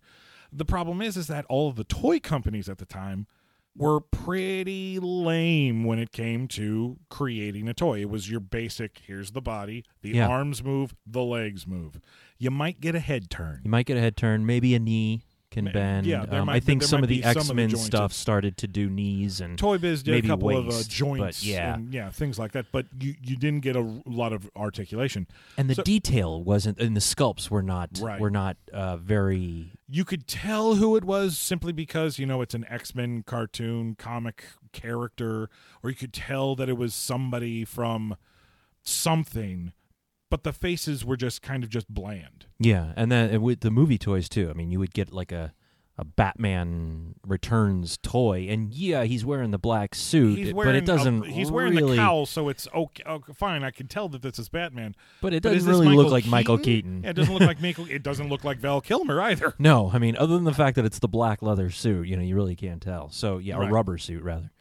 The 0.52 0.66
problem 0.66 1.02
is, 1.02 1.18
is 1.18 1.28
that 1.28 1.46
all 1.50 1.70
of 1.70 1.76
the 1.76 1.84
toy 1.84 2.20
companies 2.20 2.70
at 2.70 2.78
the 2.78 2.86
time 2.86 3.28
were 3.76 4.00
pretty 4.00 5.00
lame 5.00 5.84
when 5.84 6.00
it 6.00 6.12
came 6.12 6.48
to 6.50 6.98
creating 7.10 7.68
a 7.70 7.74
toy. 7.74 8.02
It 8.02 8.10
was 8.10 8.30
your 8.30 8.40
basic: 8.40 9.00
here's 9.06 9.32
the 9.32 9.42
body, 9.42 9.86
the 10.02 10.10
Yeah. 10.12 10.28
arms 10.28 10.64
move, 10.64 10.96
the 11.06 11.24
legs 11.24 11.66
move. 11.68 12.00
You 12.38 12.52
might 12.52 12.82
get 12.82 12.96
a 12.96 13.00
head 13.00 13.30
turn. 13.30 13.62
You 13.64 13.70
might 13.72 13.86
get 13.86 13.98
a 13.98 14.02
head 14.02 14.18
turn, 14.18 14.46
maybe 14.46 14.74
a 14.76 14.80
knee 14.80 15.22
can 15.52 15.66
bend. 15.66 16.06
yeah, 16.06 16.26
there 16.26 16.42
um, 16.42 16.46
might 16.46 16.56
I 16.56 16.60
think 16.60 16.82
there 16.82 16.88
some 16.88 17.04
of 17.04 17.10
the 17.10 17.22
some 17.22 17.30
of 17.30 17.36
the 17.36 17.40
X 17.42 17.54
Men 17.54 17.70
stuff 17.76 18.14
started 18.14 18.58
to 18.58 18.68
do 18.68 18.90
knees 18.90 19.42
and 19.42 19.58
Toy 19.58 19.78
Biz 19.78 20.04
did 20.04 20.12
maybe 20.12 20.28
a 20.28 20.32
couple 20.32 20.56
of 20.56 20.70
uh, 20.70 20.84
joints, 20.88 21.44
yeah. 21.44 21.76
and 21.76 21.94
yeah, 21.94 22.10
things 22.12 22.38
like 22.38 22.52
that. 22.52 22.68
But 22.72 22.86
you 23.00 23.16
you 23.22 23.36
didn't 23.36 23.62
get 23.62 23.76
a 23.76 24.02
lot 24.06 24.34
of 24.34 24.50
articulation. 24.56 25.28
and 25.58 25.70
the 25.70 25.76
So- 25.76 25.84
detail 25.84 26.44
wasn't 26.44 26.80
and 26.80 26.96
the 26.96 27.02
sculpts 27.02 27.50
were 27.50 27.64
not 27.64 27.90
Right. 28.00 28.20
were 28.20 28.30
not 28.32 28.58
uh, 28.72 28.98
very 28.98 29.72
You 29.88 30.06
could 30.06 30.28
tell 30.28 30.76
who 30.76 30.96
it 30.96 31.04
was 31.04 31.38
simply 31.38 31.74
because 31.74 32.20
you 32.20 32.26
know 32.26 32.42
it's 32.42 32.54
an 32.54 32.66
X 32.70 32.94
Men 32.94 33.24
cartoon 33.24 33.96
comic 33.96 34.44
character, 34.72 35.50
or 35.82 35.90
you 35.90 35.96
could 35.96 36.14
tell 36.14 36.56
that 36.56 36.70
it 36.70 36.78
was 36.78 36.94
somebody 36.94 37.66
from 37.66 38.16
something. 38.84 39.74
But 40.30 40.44
the 40.44 40.54
faces 40.54 41.04
were 41.04 41.18
just 41.18 41.42
kind 41.42 41.64
of 41.64 41.70
just 41.70 41.88
bland. 41.90 42.46
yeah. 42.60 42.94
And 42.96 43.12
then 43.12 43.42
with 43.42 43.62
the 43.62 43.72
movie 43.72 43.98
toys 43.98 44.30
too. 44.30 44.50
I 44.50 44.54
mean, 44.54 44.72
you 44.72 44.80
would 44.80 44.94
get 44.94 45.12
like 45.12 45.32
a 45.32 45.54
a 45.98 46.06
Batman 46.06 47.16
Returns 47.28 47.98
toy, 48.02 48.48
and 48.50 48.74
yeah, 48.74 49.04
he's 49.04 49.26
wearing 49.26 49.52
the 49.52 49.58
black 49.58 49.94
suit, 49.94 50.38
He's 50.38 50.54
but 50.54 50.74
it 50.74 50.86
doesn't. 50.86 51.26
a, 51.26 51.28
he's 51.30 51.52
wearing 51.52 51.76
really, 51.76 51.98
the 51.98 52.02
cowl, 52.02 52.26
so 52.26 52.48
it's 52.48 52.70
okay, 52.74 53.04
okay. 53.06 53.34
Fine, 53.34 53.66
I 53.66 53.72
can 53.72 53.88
tell 53.88 54.08
that 54.08 54.22
this 54.22 54.40
is 54.40 54.48
Batman. 54.48 54.96
but 55.20 55.34
it 55.34 55.44
doesn't 55.44 55.58
this 55.58 55.68
really 55.68 55.94
look 55.94 56.10
like 56.10 56.26
Michael 56.26 56.58
Keaton? 56.58 57.02
Keaton. 57.02 57.04
Yeah, 57.04 57.10
it 57.10 57.14
doesn't 57.18 57.34
look 57.34 57.44
like 57.44 57.62
Michael. 57.62 57.86
It 57.90 58.02
doesn't 58.02 58.30
look 58.30 58.46
like 58.46 58.60
Val 58.60 58.80
Kilmer 58.80 59.20
either. 59.20 59.56
No, 59.60 59.92
I 59.94 60.00
mean, 60.00 60.16
other 60.16 60.36
than 60.36 60.46
the 60.46 60.54
fact 60.54 60.78
that 60.78 60.86
it's 60.86 61.00
the 61.00 61.10
black 61.10 61.42
leather 61.42 61.70
suit, 61.70 62.08
you 62.08 62.16
know, 62.16 62.24
you 62.24 62.34
really 62.34 62.56
can't 62.56 62.82
tell. 62.82 63.10
So 63.10 63.38
yeah, 63.38 63.58
Right. 63.58 63.70
a 63.70 63.74
rubber 63.74 63.98
suit 63.98 64.24
rather. 64.24 64.52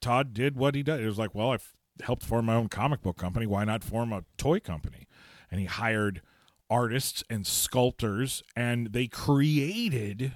Todd 0.00 0.32
did 0.34 0.54
what 0.56 0.76
he 0.76 0.84
did. 0.84 1.00
It 1.00 1.06
was 1.06 1.18
like, 1.18 1.34
well, 1.34 1.50
I've 1.50 1.74
helped 2.02 2.22
form 2.24 2.46
my 2.46 2.54
own 2.54 2.68
comic 2.68 3.02
book 3.02 3.16
company. 3.16 3.46
Why 3.46 3.64
not 3.64 3.82
form 3.84 4.12
a 4.12 4.24
toy 4.36 4.60
company? 4.60 5.06
And 5.50 5.60
he 5.60 5.66
hired 5.66 6.22
artists 6.68 7.22
and 7.30 7.46
sculptors, 7.46 8.42
and 8.56 8.92
they 8.92 9.06
created 9.06 10.32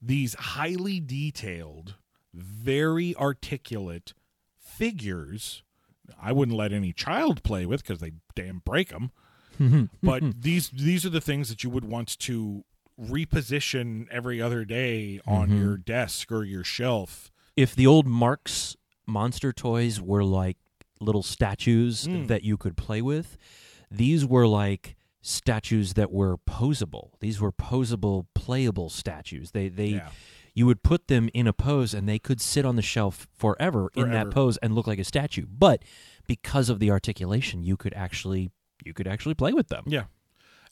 these 0.00 0.34
highly 0.34 0.98
detailed, 1.00 1.96
very 2.34 3.14
articulate 3.16 4.14
figures. 4.58 5.62
I 6.20 6.32
wouldn't 6.32 6.56
let 6.56 6.72
any 6.72 6.92
child 6.92 7.42
play 7.42 7.66
with 7.66 7.82
because 7.82 8.00
they 8.00 8.12
damn 8.34 8.58
break 8.64 8.88
them. 8.88 9.10
but 10.02 10.22
these 10.42 10.70
these 10.70 11.04
are 11.04 11.10
the 11.10 11.20
things 11.20 11.48
that 11.50 11.62
you 11.62 11.70
would 11.70 11.84
want 11.84 12.18
to 12.20 12.64
reposition 13.00 14.06
every 14.10 14.40
other 14.40 14.64
day 14.64 15.20
on 15.26 15.50
Mhm. 15.50 15.58
your 15.58 15.76
desk 15.76 16.32
or 16.32 16.42
your 16.44 16.64
shelf. 16.64 17.30
If 17.56 17.74
the 17.74 17.86
old 17.86 18.06
Marx 18.06 18.76
monster 19.06 19.52
toys 19.52 20.00
were 20.00 20.24
like 20.24 20.56
little 21.02 21.22
statues 21.22 22.06
Mm. 22.06 22.28
that 22.28 22.42
you 22.44 22.56
could 22.56 22.76
play 22.76 23.02
with, 23.02 23.36
these 23.90 24.24
were 24.24 24.46
like 24.46 24.96
statues 25.20 25.94
that 25.94 26.10
were 26.10 26.36
posable. 26.38 27.10
These 27.20 27.40
were 27.40 27.52
posable, 27.52 28.26
playable 28.34 28.88
statues. 28.90 29.50
They 29.52 29.68
they 29.68 29.86
Yeah. 29.88 30.10
you 30.54 30.66
would 30.66 30.82
put 30.82 31.08
them 31.08 31.28
in 31.32 31.46
a 31.46 31.52
pose 31.52 31.94
and 31.94 32.08
they 32.08 32.18
could 32.18 32.40
sit 32.40 32.64
on 32.64 32.76
the 32.76 32.82
shelf 32.82 33.28
forever, 33.32 33.90
in 33.94 34.10
that 34.10 34.30
pose 34.30 34.56
and 34.58 34.74
look 34.74 34.86
like 34.86 34.98
a 34.98 35.04
statue. 35.04 35.46
But 35.48 35.84
because 36.26 36.68
of 36.68 36.78
the 36.80 36.90
articulation, 36.90 37.62
you 37.62 37.76
could 37.76 37.94
actually 37.94 38.50
you 38.84 38.92
could 38.92 39.06
actually 39.06 39.34
play 39.34 39.52
with 39.52 39.68
them. 39.68 39.84
Yeah. 39.86 40.04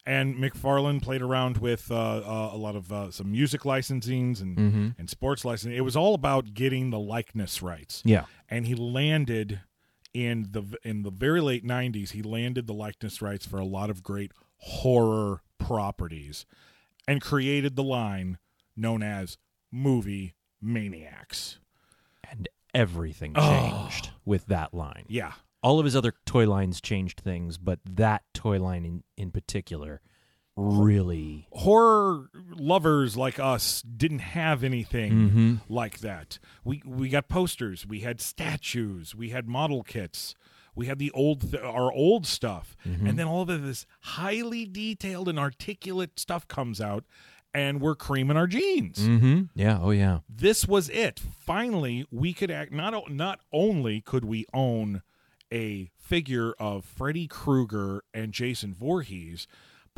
And 0.06 0.34
McFarlane 0.36 1.00
played 1.02 1.22
around 1.22 1.58
with 1.58 1.90
uh, 1.90 1.94
uh, 1.94 2.50
a 2.52 2.56
lot 2.56 2.74
of 2.74 2.90
uh, 2.90 3.10
some 3.10 3.30
music 3.30 3.60
licensings 3.62 4.40
and, 4.40 4.56
Mm-hmm. 4.56 4.88
and 4.98 5.08
sports 5.10 5.44
licensing. 5.44 5.76
It 5.76 5.82
was 5.84 5.94
all 5.94 6.14
about 6.14 6.54
getting 6.54 6.90
the 6.90 6.98
likeness 6.98 7.62
rights. 7.62 8.02
Yeah. 8.04 8.24
And 8.48 8.66
he 8.66 8.74
landed 8.74 9.60
in 10.14 10.48
the 10.50 10.76
in 10.84 11.02
the 11.02 11.10
very 11.10 11.40
late 11.40 11.64
'90s. 11.64 12.10
He 12.10 12.22
landed 12.22 12.66
the 12.66 12.74
likeness 12.74 13.20
rights 13.22 13.46
for 13.46 13.58
a 13.58 13.64
lot 13.64 13.90
of 13.90 14.02
great 14.02 14.32
horror 14.58 15.42
properties, 15.58 16.46
and 17.08 17.20
created 17.20 17.76
the 17.76 17.82
line 17.82 18.38
known 18.76 19.02
as 19.02 19.38
Movie 19.70 20.34
Maniacs. 20.60 21.58
And 22.28 22.48
everything 22.74 23.32
Oh. 23.36 23.88
changed 23.88 24.10
with 24.24 24.46
that 24.46 24.72
line. 24.74 25.04
Yeah, 25.08 25.32
all 25.62 25.78
of 25.78 25.84
his 25.84 25.96
other 25.96 26.14
toy 26.26 26.46
lines 26.48 26.80
changed 26.80 27.20
things, 27.20 27.58
but 27.58 27.80
that 27.84 28.22
toy 28.34 28.60
line 28.60 28.84
in, 28.84 29.02
in 29.16 29.30
particular 29.30 30.00
really 30.56 31.46
horror 31.52 32.28
lovers 32.50 33.16
like 33.16 33.38
us 33.38 33.82
didn't 33.82 34.18
have 34.20 34.62
anything 34.64 35.12
Mhm. 35.30 35.60
like 35.68 36.00
that. 36.00 36.38
We 36.64 36.82
we 36.84 37.08
got 37.08 37.28
posters, 37.28 37.86
we 37.86 38.00
had 38.00 38.20
statues, 38.20 39.14
we 39.14 39.30
had 39.30 39.48
model 39.48 39.82
kits, 39.82 40.34
we 40.74 40.86
had 40.86 40.98
the 40.98 41.10
old 41.12 41.50
th- 41.52 41.62
our 41.62 41.92
old 41.92 42.26
stuff, 42.26 42.76
and 42.84 43.18
then 43.18 43.26
all 43.26 43.42
of 43.48 43.62
this 43.62 43.86
highly 44.00 44.66
detailed 44.66 45.28
and 45.28 45.38
articulate 45.38 46.18
stuff 46.18 46.46
comes 46.48 46.80
out, 46.80 47.04
and 47.54 47.80
we're 47.80 47.96
creaming 47.96 48.36
our 48.36 48.46
jeans. 48.46 48.98
Mm-hmm. 48.98 49.42
Yeah. 49.54 49.78
Oh, 49.80 49.90
yeah. 49.90 50.20
This 50.28 50.66
was 50.68 50.88
it. 50.90 51.18
Finally, 51.18 52.06
we 52.10 52.32
could 52.32 52.50
act. 52.50 52.70
Not 52.72 52.94
o- 52.94 53.06
not 53.08 53.40
only 53.52 54.00
could 54.00 54.24
we 54.24 54.46
own 54.54 55.02
a 55.52 55.90
figure 55.98 56.52
of 56.60 56.84
Freddy 56.84 57.26
Krueger 57.26 58.04
and 58.14 58.32
Jason 58.32 58.72
Voorhees, 58.72 59.48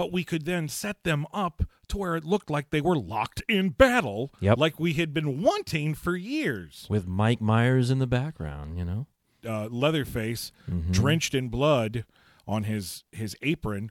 but 0.02 0.12
we 0.12 0.24
could 0.24 0.46
then 0.46 0.66
set 0.66 1.04
them 1.04 1.24
up 1.32 1.62
to 1.86 1.96
where 1.96 2.16
it 2.16 2.24
looked 2.24 2.50
like 2.50 2.70
they 2.70 2.80
were 2.80 2.96
locked 2.98 3.40
in 3.48 3.68
battle, 3.68 4.32
Yep. 4.40 4.58
like 4.58 4.80
we 4.80 4.94
had 4.94 5.14
been 5.14 5.40
wanting 5.40 5.94
for 5.94 6.16
years. 6.16 6.86
With 6.90 7.06
Mike 7.06 7.40
Myers 7.40 7.88
in 7.88 8.00
the 8.00 8.06
background, 8.08 8.76
you 8.78 8.84
know? 8.84 9.06
Uh, 9.46 9.68
Leatherface, 9.70 10.50
Mm-hmm. 10.68 10.90
drenched 10.90 11.34
in 11.36 11.48
blood 11.50 12.04
on 12.48 12.64
his 12.64 13.04
his 13.12 13.36
apron, 13.42 13.90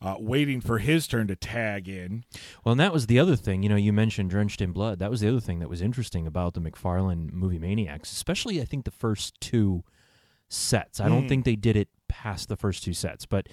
uh, 0.00 0.16
waiting 0.18 0.62
for 0.62 0.78
his 0.78 1.06
turn 1.06 1.26
to 1.26 1.36
tag 1.36 1.90
in. 1.90 2.24
Well, 2.64 2.72
and 2.72 2.80
that 2.80 2.94
was 2.94 3.06
the 3.06 3.18
other 3.18 3.36
thing. 3.36 3.62
You 3.62 3.68
know, 3.68 3.76
you 3.76 3.92
mentioned 3.92 4.30
Drenched 4.30 4.62
in 4.62 4.72
Blood. 4.72 4.98
That 4.98 5.10
was 5.10 5.20
the 5.20 5.28
other 5.28 5.40
thing 5.40 5.58
that 5.58 5.68
was 5.68 5.82
interesting 5.82 6.26
about 6.26 6.54
the 6.54 6.60
McFarlane 6.62 7.32
movie 7.34 7.58
Maniacs, 7.58 8.10
especially 8.12 8.62
I 8.62 8.64
think 8.64 8.86
the 8.86 8.90
first 8.90 9.38
two 9.42 9.84
sets. 10.48 11.00
I 11.00 11.08
don't 11.10 11.26
Mm. 11.26 11.28
think 11.28 11.44
they 11.44 11.56
did 11.56 11.76
it 11.76 11.88
past 12.08 12.48
the 12.48 12.56
first 12.56 12.82
two 12.82 12.94
sets, 12.94 13.26
but 13.26 13.46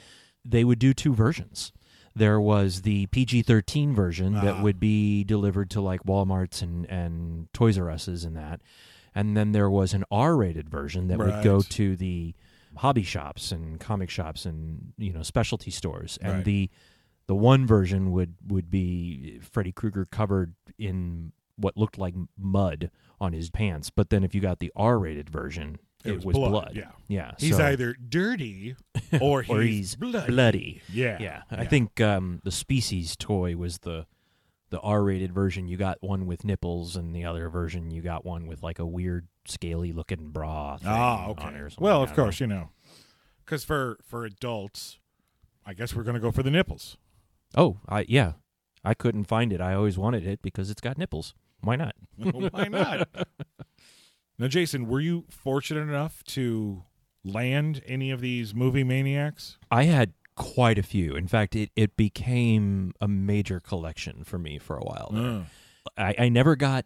they 0.46 0.63
would 0.63 0.80
do 0.80 0.93
two 0.93 1.13
versions. 1.13 1.74
There 2.17 2.39
was 2.41 2.82
the 2.82 3.06
PG 3.08 3.43
13 3.43 3.93
version 3.93 4.34
that 4.34 4.56
Ah. 4.56 4.62
would 4.63 4.80
be 4.80 5.23
delivered 5.23 5.69
to 5.71 5.82
like 5.82 6.03
Walmarts 6.03 6.62
and, 6.62 6.86
and 6.89 7.51
Toys 7.53 7.77
R 7.77 7.89
Us's 7.91 8.23
and 8.23 8.36
that. 8.36 8.62
And 9.15 9.36
then 9.36 9.51
there 9.51 9.69
was 9.69 9.93
an 9.93 10.03
R 10.12 10.36
rated 10.36 10.69
version 10.69 11.08
that 11.08 11.17
would 11.17 11.43
go 11.43 11.62
to 11.62 11.95
the 11.95 12.34
hobby 12.75 13.03
shops 13.03 13.51
and 13.51 13.80
comic 13.80 14.10
shops 14.10 14.45
and, 14.45 14.93
you 14.97 15.12
know, 15.13 15.23
specialty 15.23 15.71
stores. 15.71 16.17
And 16.21 16.34
Right. 16.38 16.45
the 16.45 16.69
the 17.27 17.36
one 17.36 17.65
version 17.67 18.12
would 18.12 18.36
would 18.47 18.69
be 18.69 19.39
Freddy 19.41 19.71
Krueger 19.71 20.06
covered 20.06 20.53
in 20.77 21.34
what 21.58 21.75
looked 21.75 21.97
like 21.97 22.13
mud 22.38 22.89
on 23.19 23.34
his 23.34 23.49
pants, 23.49 23.89
but 23.89 24.10
then 24.12 24.23
if 24.23 24.36
you 24.36 24.39
got 24.41 24.60
the 24.60 24.71
R-rated 24.75 25.27
version, 25.30 25.77
It 26.04 26.12
it, 26.12 26.16
was 26.16 26.26
was, 26.26 26.36
blood, 26.36 26.52
blood. 26.52 26.72
yeah. 26.76 26.92
yeah. 27.08 27.32
He's 27.40 27.58
so- 27.58 27.66
either 27.66 27.94
dirty 27.94 28.76
or 29.22 29.42
he's, 29.42 29.56
or 29.56 29.62
he's 29.62 29.96
bloody. 29.96 30.28
bloody. 30.32 30.82
Yeah, 30.92 31.18
Yeah, 31.20 31.42
I 31.52 31.66
think 31.66 32.00
um, 32.02 32.40
the 32.44 32.52
Species 32.52 33.16
toy 33.16 33.56
was 33.56 33.80
the 33.80 34.06
the 34.70 34.80
R-rated 34.82 35.32
version. 35.34 35.68
You 35.70 35.78
got 35.78 35.98
one 36.02 36.26
with 36.26 36.44
nipples, 36.44 36.98
and 36.98 37.16
the 37.16 37.24
other 37.24 37.48
version 37.50 37.90
you 37.90 38.02
got 38.02 38.26
one 38.26 38.48
with 38.48 38.62
like 38.64 38.80
a 38.80 38.86
weird 38.86 39.28
scaly 39.46 39.94
looking 39.94 40.30
bra. 40.32 40.76
Thing 40.78 40.90
Ah, 40.92 41.28
okay. 41.30 41.62
Well, 41.80 42.04
of 42.04 42.14
course, 42.14 42.40
you 42.42 42.48
know, 42.48 42.70
because 43.46 43.64
for 43.64 43.98
for 44.04 44.26
adults, 44.26 45.00
I 45.66 45.74
guess 45.74 45.96
we're 45.96 46.04
going 46.04 46.16
to 46.16 46.20
go 46.20 46.32
for 46.32 46.44
the 46.44 46.52
nipples. 46.52 46.98
Oh, 47.56 47.78
I 47.88 48.06
yeah, 48.10 48.34
I 48.84 48.94
couldn't 48.94 49.24
find 49.24 49.54
it. 49.54 49.62
I 49.62 49.74
always 49.74 49.98
wanted 49.98 50.28
it 50.28 50.42
because 50.42 50.70
it's 50.70 50.82
got 50.82 50.98
nipples. 50.98 51.34
Why 51.62 51.76
not? 51.78 51.96
Why 52.18 52.68
not? 52.70 53.08
now, 54.39 54.47
Jason, 54.47 54.88
were 54.88 55.00
you 55.00 55.26
fortunate 55.30 55.82
enough 55.82 56.23
to 56.26 56.84
land 57.23 57.82
any 57.86 58.12
of 58.12 58.21
these 58.21 58.54
movie 58.54 58.84
maniacs? 58.84 59.58
I 59.71 59.84
had 59.84 60.13
quite 60.36 60.78
a 60.78 60.84
few. 60.84 61.15
In 61.15 61.28
fact, 61.28 61.56
it, 61.56 61.71
it 61.76 61.97
became 61.97 62.93
a 63.02 63.08
major 63.08 63.60
collection 63.60 64.23
for 64.23 64.38
me 64.38 64.60
for 64.60 64.78
a 64.78 64.84
while. 64.84 65.10
there. 65.12 65.23
Uh, 65.23 65.43
I, 65.97 66.15
I 66.26 66.30
never 66.30 66.56
got 66.56 66.86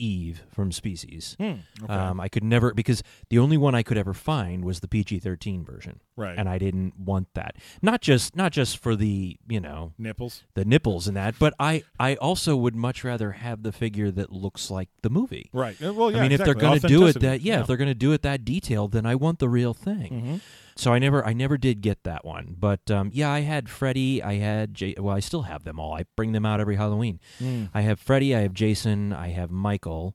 Eve 0.00 0.42
from 0.48 0.72
Species. 0.72 1.36
hmm, 1.38 1.54
okay. 1.84 1.92
Um, 1.92 2.20
I 2.20 2.28
could 2.28 2.42
never 2.44 2.72
because 2.74 3.02
the 3.28 3.38
only 3.38 3.56
one 3.56 3.74
I 3.74 3.82
could 3.82 3.98
ever 3.98 4.14
find 4.14 4.64
was 4.64 4.80
the 4.80 4.88
PG 4.88 5.18
thirteen 5.20 5.64
version, 5.64 6.00
right. 6.16 6.36
and 6.38 6.48
I 6.48 6.58
didn't 6.58 6.98
want 6.98 7.28
that. 7.34 7.56
Not 7.82 8.00
just 8.00 8.34
not 8.34 8.52
just 8.52 8.78
for 8.78 8.96
the 8.96 9.36
you 9.48 9.60
know 9.60 9.92
nipples. 9.98 10.44
the 10.54 10.64
nipples 10.64 11.06
and 11.06 11.16
that, 11.16 11.34
but 11.38 11.52
I 11.60 11.82
I 11.98 12.14
also 12.16 12.56
would 12.56 12.74
much 12.74 13.04
rather 13.04 13.32
have 13.32 13.62
the 13.62 13.72
figure 13.72 14.10
that 14.10 14.32
looks 14.32 14.70
like 14.70 14.88
the 15.02 15.10
movie. 15.10 15.50
Right. 15.52 15.76
Uh, 15.82 15.92
Well, 15.92 16.10
yeah. 16.10 16.18
I 16.18 16.22
mean, 16.22 16.32
if 16.32 16.42
they're 16.44 16.54
going 16.54 16.80
to 16.80 16.88
do 16.88 17.06
it 17.06 17.20
that, 17.20 17.42
yeah, 17.42 17.60
if 17.60 17.66
they're 17.66 17.76
going 17.76 17.88
to 17.88 17.94
do 17.94 18.12
it 18.12 18.22
that 18.22 18.44
detailed, 18.44 18.92
then 18.92 19.04
I 19.06 19.14
want 19.14 19.38
the 19.38 19.48
real 19.48 19.74
thing. 19.74 20.10
Mhm. 20.10 20.40
So 20.76 20.92
I 20.92 20.98
never, 20.98 21.24
I 21.24 21.32
never 21.32 21.58
did 21.58 21.80
get 21.80 22.02
that 22.04 22.24
one. 22.24 22.56
But 22.58 22.90
um, 22.90 23.10
yeah, 23.12 23.30
I 23.30 23.40
had 23.40 23.68
Freddy. 23.68 24.22
I 24.22 24.34
had 24.34 24.74
J- 24.74 24.94
well, 24.98 25.14
I 25.14 25.20
still 25.20 25.42
have 25.42 25.64
them 25.64 25.78
all. 25.78 25.94
I 25.94 26.04
bring 26.16 26.32
them 26.32 26.46
out 26.46 26.60
every 26.60 26.76
Halloween. 26.76 27.20
Mm. 27.40 27.70
I 27.74 27.82
have 27.82 28.00
Freddy. 28.00 28.34
I 28.34 28.40
have 28.40 28.54
Jason. 28.54 29.12
I 29.12 29.28
have 29.28 29.50
Michael. 29.50 30.14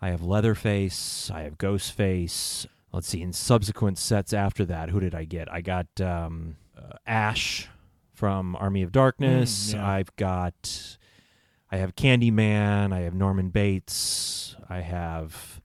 I 0.00 0.10
have 0.10 0.22
Leatherface. 0.22 1.30
I 1.32 1.42
have 1.42 1.58
Ghostface. 1.58 2.66
Let's 2.92 3.06
see. 3.08 3.22
In 3.22 3.32
subsequent 3.32 3.98
sets 3.98 4.32
after 4.32 4.64
that, 4.64 4.90
who 4.90 4.98
did 5.00 5.14
I 5.14 5.24
get? 5.24 5.52
I 5.52 5.60
got 5.60 5.86
um, 6.00 6.56
uh, 6.76 6.94
Ash 7.06 7.68
from 8.12 8.56
Army 8.56 8.82
of 8.82 8.92
Darkness. 8.92 9.70
Mm, 9.70 9.74
yeah. 9.74 9.88
I've 9.88 10.16
got. 10.16 10.98
I 11.70 11.76
have 11.76 11.94
Candyman. 11.94 12.92
I 12.92 13.00
have 13.00 13.14
Norman 13.14 13.50
Bates. 13.50 14.56
I 14.68 14.80
have. 14.80 15.59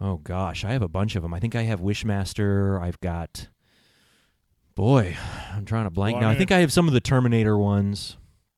Oh 0.00 0.16
gosh, 0.16 0.64
I 0.64 0.72
have 0.72 0.82
a 0.82 0.88
bunch 0.88 1.14
of 1.14 1.22
them. 1.22 1.34
I 1.34 1.40
think 1.40 1.54
I 1.54 1.62
have 1.62 1.80
Wishmaster. 1.80 2.80
I've 2.80 3.00
got. 3.00 3.48
Boy, 4.74 5.16
I'm 5.52 5.64
trying 5.66 5.84
to 5.84 5.90
blank 5.90 6.14
Well, 6.14 6.22
now. 6.22 6.28
I 6.28 6.30
mean, 6.32 6.38
think 6.38 6.52
I 6.52 6.60
have 6.60 6.72
some 6.72 6.88
of 6.88 6.94
the 6.94 7.00
Terminator 7.00 7.58
ones. 7.58 8.16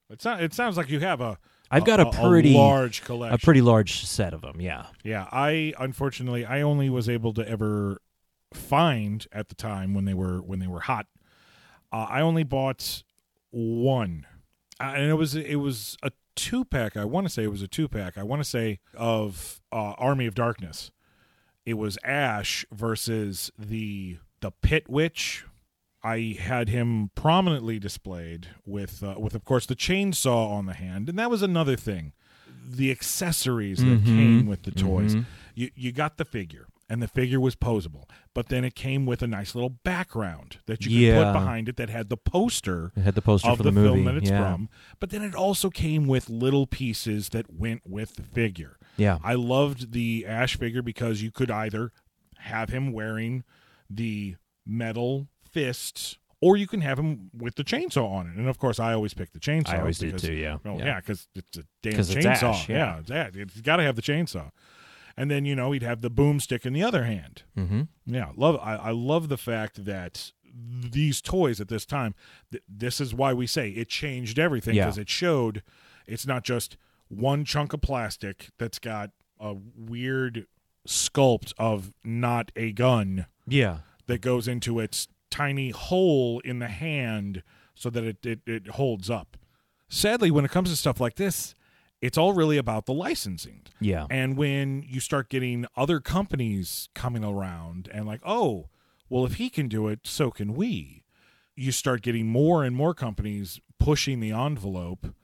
It, 0.08 0.22
so, 0.22 0.34
it 0.34 0.52
sounds 0.52 0.76
like 0.76 0.88
you 0.88 1.00
have 1.00 1.20
a. 1.20 1.38
I've 1.70 1.86
got 1.86 2.00
a, 2.00 2.10
pretty 2.10 2.52
large 2.52 3.02
collection. 3.02 3.34
a 3.34 3.38
pretty 3.38 3.62
large 3.62 4.04
set 4.04 4.34
of 4.34 4.42
them. 4.42 4.60
Yeah. 4.60 4.86
Yeah, 5.02 5.26
I 5.32 5.72
unfortunately 5.78 6.44
I 6.44 6.60
only 6.60 6.90
was 6.90 7.08
able 7.08 7.32
to 7.34 7.48
ever 7.48 8.02
find 8.52 9.26
at 9.32 9.48
the 9.48 9.54
time 9.54 9.94
when 9.94 10.04
they 10.04 10.12
were 10.12 10.42
when 10.42 10.58
they 10.58 10.66
were 10.66 10.80
hot. 10.80 11.06
Uh, 11.90 12.06
I 12.10 12.20
only 12.20 12.42
bought 12.42 13.02
one, 13.50 14.26
uh, 14.78 14.92
and 14.94 15.10
it 15.10 15.14
was 15.14 15.34
it 15.34 15.56
was 15.56 15.96
a 16.02 16.12
two 16.36 16.64
pack. 16.64 16.96
I 16.96 17.06
want 17.06 17.26
to 17.26 17.32
say 17.32 17.42
it 17.42 17.50
was 17.50 17.62
a 17.62 17.68
two 17.68 17.88
pack. 17.88 18.18
I 18.18 18.22
want 18.22 18.42
to 18.42 18.48
say 18.48 18.80
of 18.94 19.60
uh, 19.72 19.94
Army 19.98 20.26
of 20.26 20.34
Darkness. 20.34 20.90
It 21.64 21.74
was 21.74 21.98
Ash 22.04 22.64
versus 22.72 23.50
the 23.58 24.18
the 24.40 24.50
Pit 24.50 24.88
Witch. 24.88 25.44
I 26.04 26.36
had 26.40 26.68
him 26.68 27.10
prominently 27.14 27.78
displayed 27.78 28.48
with 28.66 29.02
uh, 29.04 29.14
with 29.18 29.34
of 29.34 29.44
course 29.44 29.66
the 29.66 29.76
chainsaw 29.76 30.50
on 30.50 30.66
the 30.66 30.74
hand, 30.74 31.08
and 31.08 31.18
that 31.18 31.30
was 31.30 31.42
another 31.42 31.76
thing. 31.76 32.12
The 32.68 32.90
accessories 32.90 33.78
that 33.78 34.02
Mhm. 34.02 34.04
came 34.04 34.46
with 34.46 34.62
the 34.64 34.72
toys. 34.72 35.14
Mhm. 35.14 35.26
You 35.54 35.70
you 35.76 35.92
got 35.92 36.16
the 36.16 36.24
figure, 36.24 36.66
and 36.88 37.00
the 37.00 37.06
figure 37.06 37.38
was 37.38 37.54
posable, 37.54 38.08
but 38.34 38.48
then 38.48 38.64
it 38.64 38.74
came 38.74 39.06
with 39.06 39.22
a 39.22 39.28
nice 39.28 39.54
little 39.54 39.70
background 39.70 40.58
that 40.66 40.84
you 40.84 40.90
could 40.90 40.96
Yeah. 41.06 41.24
put 41.24 41.32
behind 41.38 41.68
it 41.68 41.76
that 41.76 41.90
had 41.90 42.08
the 42.08 42.16
poster 42.16 42.90
It 42.96 43.02
had 43.02 43.14
the 43.14 43.22
poster 43.22 43.48
of 43.50 43.58
the, 43.58 43.64
the, 43.64 43.72
movie. 43.72 43.88
film 44.02 44.04
that 44.06 44.16
it's 44.16 44.30
yeah. 44.30 44.54
from. 44.54 44.68
But 44.98 45.10
then 45.10 45.22
it 45.22 45.34
also 45.36 45.70
came 45.70 46.08
with 46.08 46.28
little 46.28 46.66
pieces 46.66 47.28
that 47.28 47.52
went 47.52 47.82
with 47.86 48.16
the 48.16 48.22
figure. 48.24 48.76
Yeah. 49.02 49.18
I 49.22 49.34
loved 49.34 49.92
the 49.92 50.24
Ash 50.26 50.56
figure 50.56 50.82
because 50.82 51.22
you 51.22 51.30
could 51.30 51.50
either 51.50 51.92
have 52.38 52.70
him 52.70 52.92
wearing 52.92 53.44
the 53.90 54.36
metal 54.66 55.28
fists 55.50 56.18
or 56.40 56.56
you 56.56 56.66
can 56.66 56.80
have 56.80 56.98
him 56.98 57.30
with 57.36 57.54
the 57.54 57.62
chainsaw 57.64 58.10
on 58.10 58.26
it. 58.26 58.36
And 58.36 58.48
of 58.48 58.58
course, 58.58 58.80
I 58.80 58.92
always 58.94 59.14
pick 59.14 59.32
the 59.32 59.38
chainsaw. 59.38 59.74
I 59.74 59.78
always 59.80 59.98
because- 59.98 60.22
too. 60.22 60.32
Yeah. 60.34 60.58
Oh, 60.64 60.76
yeah. 60.78 60.84
yeah, 60.84 61.00
because 61.00 61.28
it's 61.34 61.58
a 61.58 61.64
damn 61.82 62.00
it's 62.00 62.12
chainsaw. 62.14 62.50
Ash, 62.54 62.68
yeah. 62.68 62.98
it's 62.98 63.08
that. 63.10 63.36
It's 63.36 63.60
got 63.60 63.76
to 63.76 63.82
have 63.84 63.94
the 63.96 64.02
chainsaw. 64.02 64.50
And 65.16 65.30
then 65.30 65.44
you 65.44 65.54
know 65.54 65.72
he'd 65.72 65.82
have 65.82 66.00
the 66.00 66.10
boomstick 66.10 66.64
in 66.66 66.72
the 66.72 66.82
other 66.82 67.04
hand. 67.04 67.42
Mm-hmm. 67.56 67.82
Yeah, 68.06 68.30
love. 68.34 68.58
I, 68.62 68.76
I 68.76 68.90
love 68.92 69.28
the 69.28 69.36
fact 69.36 69.84
that 69.84 70.32
these 70.54 71.20
toys 71.20 71.60
at 71.60 71.68
this 71.68 71.84
time. 71.86 72.14
Th- 72.50 72.62
this 72.68 73.00
is 73.00 73.14
why 73.14 73.32
we 73.32 73.46
say 73.46 73.70
it 73.70 73.88
changed 73.88 74.38
everything 74.38 74.74
Yeah. 74.74 74.86
because 74.86 74.98
it 74.98 75.08
showed 75.08 75.62
it's 76.06 76.26
not 76.26 76.44
just 76.44 76.76
one 77.14 77.44
chunk 77.44 77.72
of 77.72 77.80
plastic 77.80 78.48
that's 78.58 78.78
got 78.78 79.10
a 79.38 79.54
weird 79.76 80.46
sculpt 80.86 81.52
of 81.58 81.92
not 82.04 82.50
a 82.56 82.72
gun 82.72 83.26
Yeah. 83.46 83.78
that 84.06 84.20
goes 84.20 84.48
into 84.48 84.80
its 84.80 85.08
tiny 85.30 85.70
hole 85.70 86.40
in 86.40 86.58
the 86.58 86.68
hand 86.68 87.42
so 87.74 87.90
that 87.90 88.04
it, 88.04 88.24
it, 88.26 88.40
it 88.46 88.68
holds 88.68 89.08
up. 89.10 89.36
Sadly, 89.88 90.30
when 90.30 90.44
it 90.44 90.50
comes 90.50 90.70
to 90.70 90.76
stuff 90.76 91.00
like 91.00 91.16
this, 91.16 91.54
it's 92.00 92.18
all 92.18 92.32
really 92.32 92.56
about 92.56 92.86
the 92.86 92.92
licensing. 92.94 93.62
Yeah. 93.80 94.06
And 94.10 94.36
when 94.36 94.82
you 94.86 94.98
start 95.00 95.28
getting 95.28 95.66
other 95.76 96.00
companies 96.00 96.88
coming 96.94 97.24
around 97.24 97.88
and 97.92 98.06
like, 98.06 98.20
oh, 98.24 98.68
well, 99.08 99.24
if 99.24 99.34
he 99.34 99.50
can 99.50 99.68
do 99.68 99.88
it, 99.88 100.00
so 100.04 100.30
can 100.30 100.54
we. 100.54 101.04
You 101.54 101.70
start 101.70 102.02
getting 102.02 102.26
more 102.26 102.64
and 102.64 102.74
more 102.74 102.94
companies 102.94 103.60
pushing 103.78 104.20
the 104.20 104.32
envelope. 104.32 105.14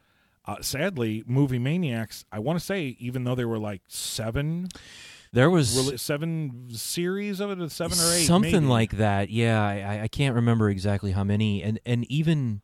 Uh, 0.49 0.57
sadly, 0.63 1.23
Movie 1.27 1.59
Maniacs, 1.59 2.25
I 2.33 2.39
want 2.39 2.59
to 2.59 2.65
say, 2.65 2.97
even 2.99 3.25
though 3.25 3.35
there 3.35 3.47
were 3.49 3.59
like 3.59 3.83
seven, 3.87 4.69
There 5.33 5.51
was 5.51 5.77
rela- 5.77 6.01
seven 6.01 6.69
series 6.73 7.39
of 7.41 7.51
it, 7.51 7.71
seven 7.71 7.99
or 7.99 8.13
eight, 8.15 8.25
something 8.25 8.53
maybe. 8.53 8.67
like 8.67 8.91
that. 8.97 9.29
Yeah. 9.29 9.63
I, 9.63 10.03
I- 10.05 10.09
can't 10.09 10.35
remember 10.35 10.71
exactly 10.71 11.13
how 11.13 11.23
many. 11.23 11.63
And 11.63 11.79
and 11.85 12.11
even 12.11 12.63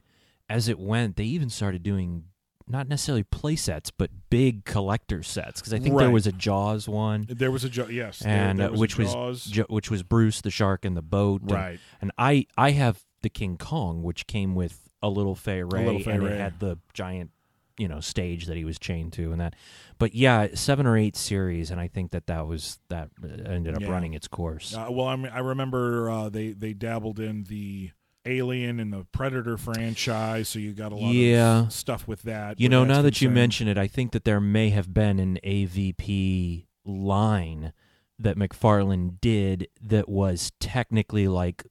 as 0.48 0.68
it 0.68 0.78
went, 0.78 1.16
they 1.16 1.24
even 1.24 1.50
started 1.50 1.82
doing 1.82 2.24
not 2.66 2.88
necessarily 2.88 3.22
play 3.24 3.56
sets, 3.56 3.90
but 3.90 4.08
big 4.30 4.64
collector 4.64 5.22
sets. 5.22 5.60
Because 5.60 5.74
I 5.74 5.78
think 5.78 5.98
there 5.98 6.10
was 6.10 6.26
a 6.26 6.32
Jaws 6.32 6.88
one, 6.88 7.26
There 7.28 7.50
was 7.50 7.64
a 7.64 7.68
jo- 7.68 7.88
yes, 7.88 8.22
and 8.22 8.58
there 8.58 8.68
uh, 8.68 8.70
was 8.70 8.78
a 8.78 8.80
which 8.80 8.96
was 8.98 9.12
Jaws. 9.12 9.44
Jo- 9.44 9.66
which 9.68 9.90
was 9.90 10.02
Bruce 10.02 10.40
the 10.40 10.50
shark 10.50 10.86
and 10.86 10.96
the 10.96 11.02
boat. 11.02 11.42
and- 11.42 11.50
right. 11.52 11.78
And 12.00 12.10
I 12.16 12.46
I 12.56 12.70
have 12.70 13.04
the 13.20 13.28
King 13.28 13.58
Kong, 13.58 14.02
which 14.02 14.26
came 14.26 14.54
with 14.54 14.88
a 15.02 15.10
little 15.10 15.34
Fay 15.34 15.62
Wray, 15.62 15.84
little 15.84 16.00
Fay 16.00 16.12
and 16.12 16.22
Ray. 16.22 16.32
it 16.32 16.40
had 16.40 16.58
the 16.60 16.78
giant, 16.94 17.30
you 17.76 17.88
know, 17.88 18.00
stage 18.00 18.46
that 18.46 18.56
he 18.56 18.64
was 18.64 18.78
chained 18.78 19.12
to, 19.14 19.32
and 19.32 19.40
that. 19.40 19.54
But 19.98 20.14
yeah, 20.14 20.48
seven 20.54 20.86
or 20.86 20.96
eight 20.96 21.16
series, 21.16 21.70
and 21.70 21.80
I 21.80 21.88
think 21.88 22.12
that 22.12 22.26
that 22.28 22.46
was 22.46 22.78
that 22.88 23.10
uh, 23.22 23.28
ended 23.50 23.74
up 23.74 23.80
Yeah. 23.82 23.90
running 23.90 24.14
its 24.14 24.28
course. 24.28 24.74
Uh, 24.74 24.86
well, 24.90 25.06
I 25.06 25.16
mean, 25.16 25.32
I 25.34 25.40
remember 25.40 26.10
uh, 26.10 26.28
they 26.28 26.52
they 26.52 26.72
dabbled 26.72 27.18
in 27.20 27.44
the 27.44 27.90
Alien 28.26 28.80
and 28.80 28.92
the 28.92 29.04
Predator 29.12 29.56
franchise, 29.58 30.48
so 30.48 30.58
you 30.58 30.72
got 30.72 30.92
a 30.92 30.96
lot 30.96 31.12
Yeah. 31.12 31.64
of 31.66 31.72
stuff 31.72 32.08
with 32.08 32.22
that. 32.22 32.58
You 32.58 32.68
know, 32.70 32.84
now 32.84 33.02
that 33.02 33.20
you 33.20 33.28
mention 33.28 33.68
it, 33.68 33.76
I 33.76 33.86
think 33.86 34.12
that 34.12 34.24
there 34.24 34.40
may 34.40 34.70
have 34.70 34.94
been 34.94 35.18
an 35.18 35.38
AVP 35.44 36.66
line 36.84 37.72
that 38.18 38.36
McFarlane 38.36 39.20
did 39.20 39.68
that 39.82 40.08
was 40.08 40.52
technically 40.60 41.28
like 41.28 41.64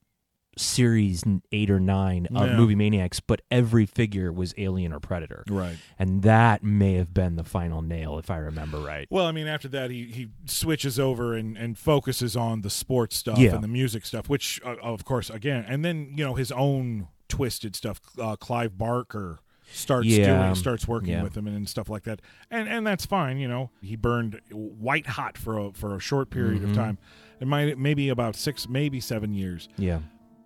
series 0.57 1.23
eight 1.51 1.69
or 1.69 1.79
nine 1.79 2.27
of 2.35 2.47
Yeah. 2.49 2.55
Movie 2.57 2.75
Maniacs, 2.75 3.19
but 3.19 3.41
every 3.51 3.85
figure 3.85 4.31
was 4.31 4.53
Alien 4.57 4.93
or 4.93 4.99
Predator. 4.99 5.43
right. 5.49 5.77
And 5.99 6.21
that 6.23 6.63
may 6.63 6.93
have 6.93 7.13
been 7.13 7.35
the 7.35 7.43
final 7.43 7.81
nail, 7.81 8.17
if 8.19 8.29
I 8.29 8.37
remember 8.37 8.79
right. 8.79 9.07
Well, 9.09 9.25
I 9.25 9.31
mean, 9.31 9.47
after 9.47 9.67
that, 9.69 9.89
he, 9.91 10.05
he 10.05 10.29
switches 10.45 10.99
over 10.99 11.35
and, 11.35 11.57
and 11.57 11.77
focuses 11.77 12.35
on 12.35 12.61
the 12.61 12.69
sports 12.69 13.15
stuff 13.15 13.37
Yeah. 13.37 13.55
and 13.55 13.63
the 13.63 13.67
music 13.67 14.05
stuff, 14.05 14.29
which, 14.29 14.59
uh, 14.65 14.75
of 14.81 15.05
course, 15.05 15.29
again, 15.29 15.65
and 15.67 15.83
then 15.83 16.13
you 16.15 16.23
know 16.23 16.35
his 16.35 16.51
own 16.51 17.07
twisted 17.29 17.75
stuff. 17.75 17.99
Uh, 18.19 18.35
Clive 18.35 18.77
Barker 18.77 19.39
starts 19.71 20.07
Yeah. 20.07 20.43
doing, 20.43 20.55
starts 20.55 20.87
working 20.87 21.09
Yeah. 21.11 21.23
with 21.23 21.35
him 21.35 21.47
and, 21.47 21.55
and 21.55 21.67
stuff 21.69 21.89
like 21.89 22.03
that, 22.03 22.21
and 22.51 22.67
and 22.69 22.85
that's 22.85 23.05
fine. 23.05 23.37
You 23.37 23.47
know, 23.47 23.71
he 23.81 23.95
burned 23.95 24.39
white 24.51 25.07
hot 25.07 25.37
for 25.37 25.57
a 25.57 25.71
for 25.73 25.95
a 25.95 25.99
short 25.99 26.29
period 26.29 26.61
Mhm. 26.61 26.69
of 26.69 26.75
time. 26.75 26.97
It 27.39 27.47
might 27.47 27.77
maybe 27.77 28.09
about 28.09 28.35
six, 28.35 28.69
maybe 28.69 28.99
seven 28.99 29.33
years. 29.33 29.67
Yeah. 29.77 29.99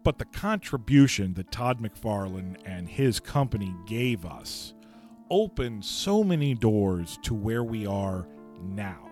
But 0.08 0.20
the 0.20 0.39
contribution 0.39 1.34
that 1.34 1.51
Todd 1.51 1.82
McFarlane 1.82 2.55
and 2.64 2.88
his 2.88 3.20
company 3.20 3.76
gave 3.86 4.26
us 4.26 4.74
opened 5.30 5.84
so 5.84 6.24
many 6.24 6.53
doors 6.53 7.20
to 7.24 7.34
where 7.34 7.62
we 7.62 7.86
are 7.86 8.26
now. 8.62 9.10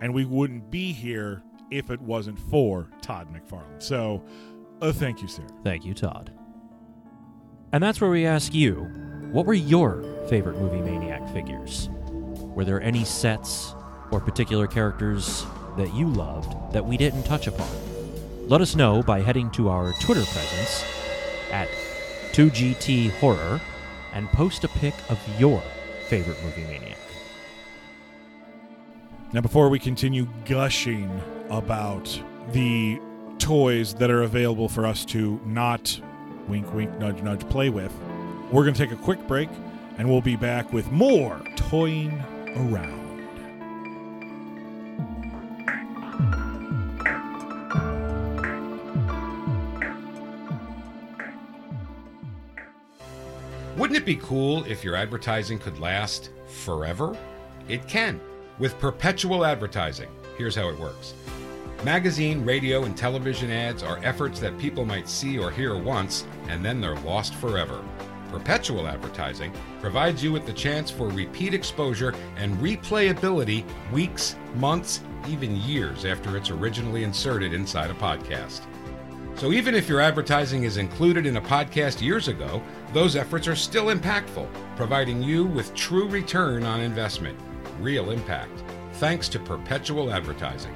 And 0.00 0.14
we 0.14 0.24
wouldn't 0.24 0.70
be 0.70 0.94
here 0.94 1.42
if 1.70 1.90
it 1.90 2.00
wasn't 2.00 2.38
for 2.38 2.88
Todd 3.02 3.28
McFarlane. 3.30 3.82
So, 3.82 4.24
uh, 4.80 4.90
thank 4.90 5.20
you, 5.20 5.28
sir. 5.28 5.42
Thank 5.64 5.84
you, 5.84 5.92
Todd. 5.92 6.32
And 7.74 7.82
that's 7.82 8.00
where 8.00 8.08
we 8.08 8.24
ask 8.24 8.54
you 8.54 8.84
what 9.30 9.44
were 9.44 9.52
your 9.52 10.02
favorite 10.30 10.56
movie 10.56 10.80
maniac 10.80 11.30
figures? 11.34 11.90
Were 11.90 12.64
there 12.64 12.80
any 12.80 13.04
sets 13.04 13.74
or 14.10 14.18
particular 14.18 14.66
characters 14.66 15.44
that 15.76 15.92
you 15.92 16.08
loved 16.08 16.72
that 16.72 16.86
we 16.86 16.96
didn't 16.96 17.24
touch 17.24 17.48
upon? 17.48 17.97
Let 18.48 18.62
us 18.62 18.74
know 18.74 19.02
by 19.02 19.20
heading 19.20 19.50
to 19.50 19.68
our 19.68 19.92
Twitter 20.00 20.24
presence 20.24 20.82
at 21.52 21.68
2GT 22.32 23.10
Horror 23.18 23.60
and 24.14 24.26
post 24.30 24.64
a 24.64 24.68
pic 24.68 24.94
of 25.10 25.20
your 25.38 25.62
favorite 26.06 26.42
movie 26.42 26.62
maniac. 26.62 26.96
Now, 29.34 29.42
before 29.42 29.68
we 29.68 29.78
continue 29.78 30.26
gushing 30.46 31.20
about 31.50 32.18
the 32.52 32.98
toys 33.38 33.92
that 33.96 34.10
are 34.10 34.22
available 34.22 34.70
for 34.70 34.86
us 34.86 35.04
to 35.06 35.38
not 35.44 36.00
wink, 36.48 36.72
wink, 36.72 36.98
nudge, 36.98 37.20
nudge 37.20 37.46
play 37.50 37.68
with, 37.68 37.92
we're 38.50 38.62
going 38.62 38.72
to 38.72 38.82
take 38.82 38.98
a 38.98 39.02
quick 39.02 39.20
break 39.28 39.50
and 39.98 40.08
we'll 40.08 40.22
be 40.22 40.36
back 40.36 40.72
with 40.72 40.90
more 40.90 41.38
toying 41.54 42.18
around. 42.56 42.97
Be 54.08 54.16
cool 54.16 54.64
if 54.64 54.82
your 54.82 54.96
advertising 54.96 55.58
could 55.58 55.78
last 55.80 56.30
forever? 56.46 57.14
It 57.68 57.86
can 57.86 58.18
with 58.58 58.78
perpetual 58.78 59.44
advertising. 59.44 60.08
Here's 60.38 60.54
how 60.54 60.70
it 60.70 60.78
works 60.78 61.12
magazine, 61.84 62.42
radio, 62.42 62.84
and 62.84 62.96
television 62.96 63.50
ads 63.50 63.82
are 63.82 64.00
efforts 64.02 64.40
that 64.40 64.58
people 64.58 64.86
might 64.86 65.10
see 65.10 65.38
or 65.38 65.50
hear 65.50 65.76
once 65.76 66.24
and 66.48 66.64
then 66.64 66.80
they're 66.80 66.98
lost 67.00 67.34
forever. 67.34 67.84
Perpetual 68.30 68.88
advertising 68.88 69.52
provides 69.82 70.24
you 70.24 70.32
with 70.32 70.46
the 70.46 70.54
chance 70.54 70.90
for 70.90 71.08
repeat 71.10 71.52
exposure 71.52 72.14
and 72.36 72.56
replayability 72.60 73.62
weeks, 73.92 74.36
months, 74.54 75.02
even 75.28 75.54
years 75.54 76.06
after 76.06 76.34
it's 76.34 76.48
originally 76.48 77.04
inserted 77.04 77.52
inside 77.52 77.90
a 77.90 77.94
podcast. 77.94 78.62
So 79.38 79.52
even 79.52 79.76
if 79.76 79.88
your 79.88 80.00
advertising 80.00 80.64
is 80.64 80.78
included 80.78 81.24
in 81.24 81.36
a 81.36 81.40
podcast 81.40 82.02
years 82.02 82.26
ago, 82.26 82.60
those 82.92 83.14
efforts 83.14 83.46
are 83.46 83.54
still 83.54 83.86
impactful, 83.86 84.48
providing 84.74 85.22
you 85.22 85.44
with 85.44 85.72
true 85.76 86.08
return 86.08 86.64
on 86.64 86.80
investment, 86.80 87.38
real 87.80 88.10
impact, 88.10 88.64
thanks 88.94 89.28
to 89.28 89.38
perpetual 89.38 90.12
advertising. 90.12 90.74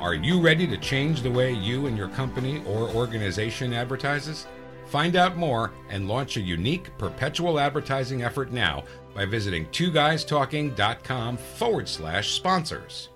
Are 0.00 0.14
you 0.14 0.40
ready 0.40 0.68
to 0.68 0.76
change 0.76 1.20
the 1.20 1.32
way 1.32 1.52
you 1.52 1.88
and 1.88 1.98
your 1.98 2.08
company 2.10 2.62
or 2.64 2.88
organization 2.90 3.74
advertises? 3.74 4.46
Find 4.86 5.16
out 5.16 5.36
more 5.36 5.72
and 5.88 6.06
launch 6.06 6.36
a 6.36 6.40
unique 6.40 6.96
perpetual 6.96 7.58
advertising 7.58 8.22
effort 8.22 8.52
now 8.52 8.84
by 9.16 9.24
visiting 9.24 9.66
twoguystalking.com 9.66 11.36
forward 11.36 11.88
slash 11.88 12.30
sponsors. 12.30 13.09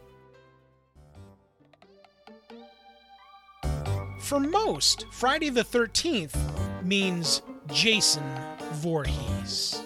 For 4.24 4.40
most, 4.40 5.04
Friday 5.10 5.50
the 5.50 5.62
13th 5.62 6.34
means 6.82 7.42
Jason 7.66 8.24
Voorhees. 8.72 9.82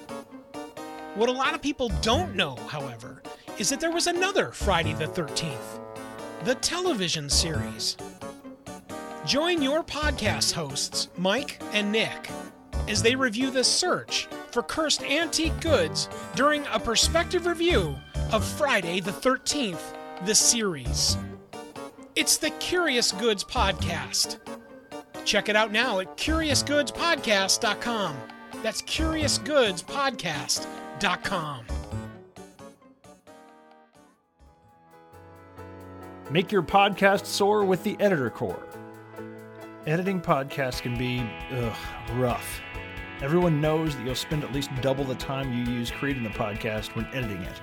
What 1.17 1.29
a 1.29 1.33
lot 1.33 1.57
of 1.57 1.61
people 1.61 1.89
don't 2.03 2.37
know, 2.37 2.55
however, 2.69 3.21
is 3.59 3.69
that 3.71 3.81
there 3.81 3.91
was 3.91 4.07
another 4.07 4.53
Friday 4.53 4.93
the 4.93 5.07
13th, 5.07 5.81
the 6.45 6.55
television 6.55 7.29
series. 7.29 7.97
Join 9.27 9.61
your 9.61 9.83
podcast 9.83 10.53
hosts, 10.53 11.09
Mike 11.17 11.61
and 11.73 11.91
Nick, 11.91 12.31
as 12.87 13.03
they 13.03 13.17
review 13.17 13.51
the 13.51 13.65
search 13.65 14.29
for 14.53 14.63
cursed 14.63 15.03
antique 15.03 15.61
goods 15.61 16.09
during 16.37 16.65
a 16.69 16.79
perspective 16.79 17.45
review 17.45 17.97
of 18.31 18.45
Friday 18.45 19.01
the 19.01 19.11
13th, 19.11 19.97
the 20.27 20.35
series. 20.35 21.19
It's 22.19 22.37
the 22.37 22.51
Curious 22.51 23.13
Goods 23.13 23.45
Podcast. 23.45 24.39
Check 25.25 25.49
it 25.49 25.55
out 25.55 25.71
now 25.71 26.01
at 26.01 26.17
CuriousGoodsPodcast.com. 26.17 28.17
That's 28.61 28.83
CuriousGoodsPodcast.com. 28.83 31.65
Make 36.29 36.51
your 36.51 36.65
podcast 36.65 37.27
soar 37.27 37.65
with 37.65 37.85
the 37.85 37.97
Editor 38.01 38.31
Core. 38.31 38.67
Editing 39.87 40.21
podcasts 40.21 40.83
can 40.83 40.99
be 40.99 41.25
ugh, 41.53 41.77
rough. 42.15 42.61
Everyone 43.23 43.61
knows 43.61 43.95
that 43.95 44.05
you'll 44.05 44.17
spend 44.17 44.43
at 44.43 44.53
least 44.53 44.71
double 44.81 45.05
the 45.05 45.15
time 45.15 45.53
you 45.53 45.73
use 45.73 45.93
creating 45.93 46.25
the 46.25 46.31
podcast 46.31 46.97
when 46.97 47.07
editing 47.15 47.43
it. 47.43 47.61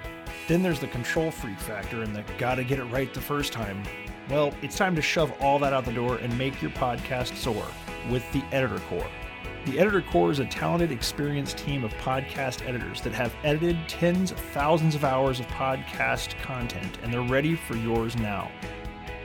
Then 0.47 0.63
there's 0.63 0.79
the 0.79 0.87
control 0.87 1.29
freak 1.29 1.59
factor 1.59 2.03
and 2.03 2.15
the 2.15 2.23
gotta 2.37 2.63
get 2.63 2.79
it 2.79 2.85
right 2.85 3.13
the 3.13 3.19
first 3.19 3.51
time. 3.51 3.83
Well, 4.29 4.53
it's 4.61 4.75
time 4.75 4.95
to 4.95 5.01
shove 5.01 5.31
all 5.39 5.59
that 5.59 5.73
out 5.73 5.85
the 5.85 5.93
door 5.93 6.17
and 6.17 6.35
make 6.37 6.61
your 6.61 6.71
podcast 6.71 7.35
soar 7.35 7.65
with 8.09 8.29
the 8.31 8.43
Editor 8.51 8.79
Core. 8.89 9.07
The 9.65 9.79
Editor 9.79 10.01
Core 10.01 10.31
is 10.31 10.39
a 10.39 10.45
talented, 10.45 10.91
experienced 10.91 11.57
team 11.57 11.83
of 11.83 11.91
podcast 11.95 12.67
editors 12.67 13.01
that 13.01 13.13
have 13.13 13.33
edited 13.43 13.77
tens 13.87 14.31
of 14.31 14.39
thousands 14.39 14.93
of 14.93 15.03
hours 15.03 15.39
of 15.39 15.47
podcast 15.47 16.39
content, 16.41 16.97
and 17.01 17.11
they're 17.11 17.21
ready 17.21 17.55
for 17.55 17.75
yours 17.75 18.15
now. 18.15 18.51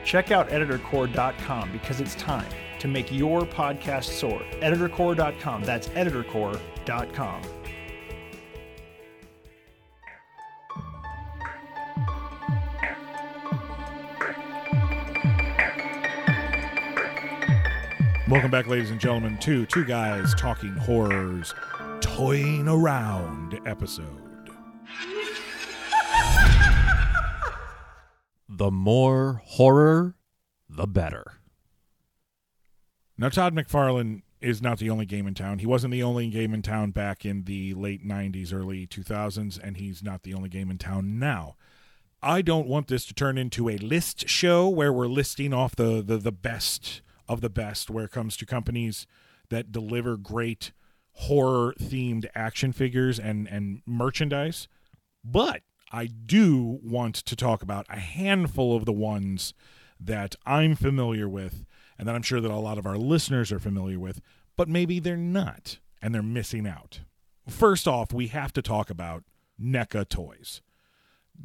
Check 0.04 0.30
out 0.30 0.48
editorcore.com 0.48 1.72
because 1.72 2.00
it's 2.00 2.14
time 2.14 2.48
to 2.78 2.88
make 2.88 3.12
your 3.12 3.42
podcast 3.42 4.04
soar. 4.04 4.40
Editorcore.com. 4.60 5.62
That's 5.64 5.88
editorcore.com. 5.88 7.42
Welcome 18.30 18.52
back, 18.52 18.68
ladies 18.68 18.92
and 18.92 19.00
gentlemen, 19.00 19.38
to 19.38 19.66
Two 19.66 19.84
Guys 19.84 20.34
Talking 20.36 20.76
Horrors 20.76 21.52
Toying 22.00 22.68
Around 22.68 23.58
episode. 23.66 24.06
The 28.48 28.70
more 28.70 29.42
horror, 29.44 30.14
the 30.68 30.86
better. 30.86 31.40
Now, 33.18 33.30
Todd 33.30 33.52
McFarlane 33.52 34.22
is 34.40 34.62
not 34.62 34.78
the 34.78 34.90
only 34.90 35.06
game 35.06 35.26
in 35.26 35.34
town. 35.34 35.58
He 35.58 35.66
wasn't 35.66 35.90
the 35.90 36.04
only 36.04 36.28
game 36.28 36.54
in 36.54 36.62
town 36.62 36.92
back 36.92 37.24
in 37.24 37.42
the 37.46 37.74
late 37.74 38.06
90s, 38.06 38.54
early 38.54 38.86
2000s, 38.86 39.58
and 39.60 39.76
he's 39.76 40.04
not 40.04 40.22
the 40.22 40.34
only 40.34 40.48
game 40.48 40.70
in 40.70 40.78
town 40.78 41.18
now. 41.18 41.56
I 42.22 42.42
don't 42.42 42.68
want 42.68 42.86
this 42.86 43.06
to 43.06 43.14
turn 43.14 43.36
into 43.36 43.68
a 43.68 43.76
list 43.78 44.28
show 44.28 44.68
where 44.68 44.92
we're 44.92 45.08
listing 45.08 45.52
off 45.52 45.74
the, 45.74 46.00
the, 46.00 46.18
the 46.18 46.30
best 46.30 47.02
of 47.30 47.40
the 47.40 47.48
best 47.48 47.88
where 47.88 48.04
it 48.04 48.10
comes 48.10 48.36
to 48.36 48.44
companies 48.44 49.06
that 49.50 49.70
deliver 49.70 50.16
great 50.16 50.72
horror 51.12 51.72
themed 51.80 52.26
action 52.34 52.72
figures 52.72 53.20
and, 53.20 53.46
and 53.46 53.82
merchandise. 53.86 54.66
But 55.24 55.62
I 55.92 56.06
do 56.06 56.80
want 56.82 57.14
to 57.14 57.36
talk 57.36 57.62
about 57.62 57.86
a 57.88 58.00
handful 58.00 58.76
of 58.76 58.84
the 58.84 58.92
ones 58.92 59.54
that 60.00 60.34
I'm 60.44 60.74
familiar 60.74 61.28
with 61.28 61.64
and 61.96 62.08
that 62.08 62.16
I'm 62.16 62.22
sure 62.22 62.40
that 62.40 62.50
a 62.50 62.56
lot 62.56 62.78
of 62.78 62.86
our 62.86 62.98
listeners 62.98 63.52
are 63.52 63.60
familiar 63.60 64.00
with, 64.00 64.20
but 64.56 64.68
maybe 64.68 64.98
they're 64.98 65.16
not, 65.16 65.78
and 66.02 66.12
they're 66.12 66.22
missing 66.22 66.66
out. 66.66 67.00
First 67.48 67.86
off, 67.86 68.12
we 68.12 68.26
have 68.28 68.52
to 68.54 68.62
talk 68.62 68.90
about 68.90 69.22
NECA 69.62 70.08
Toys. 70.08 70.62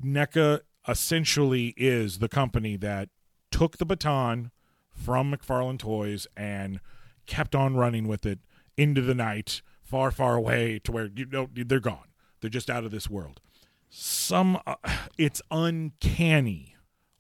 NECA 0.04 0.62
essentially 0.88 1.76
is 1.78 2.18
the 2.18 2.30
company 2.30 2.76
that 2.78 3.10
took 3.52 3.78
the 3.78 3.86
baton 3.86 4.50
from 4.96 5.32
McFarlane 5.32 5.78
Toys 5.78 6.26
and 6.36 6.80
kept 7.26 7.54
on 7.54 7.76
running 7.76 8.08
with 8.08 8.26
it 8.26 8.40
into 8.78 9.02
the 9.02 9.16
night, 9.16 9.62
far, 9.84 10.12
far 10.12 10.36
away 10.36 10.80
to 10.80 10.92
where 10.92 11.10
you 11.16 11.26
know 11.26 11.50
they're 11.54 11.80
gone. 11.80 12.08
They're 12.42 12.50
just 12.50 12.70
out 12.70 12.84
of 12.84 12.92
this 12.92 13.10
world. 13.10 13.42
Some, 13.90 14.60
uh, 14.66 14.76
it's 15.18 15.42
uncanny 15.52 16.76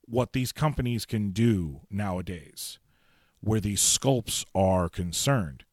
what 0.07 0.34
these 0.34 0.51
companies 0.51 1.05
can 1.05 1.32
do 1.32 1.82
nowadays, 1.89 2.80
where 3.41 3.59
these 3.59 3.82
sculpts 3.82 4.45
are 4.53 4.89
concerned, 4.89 5.63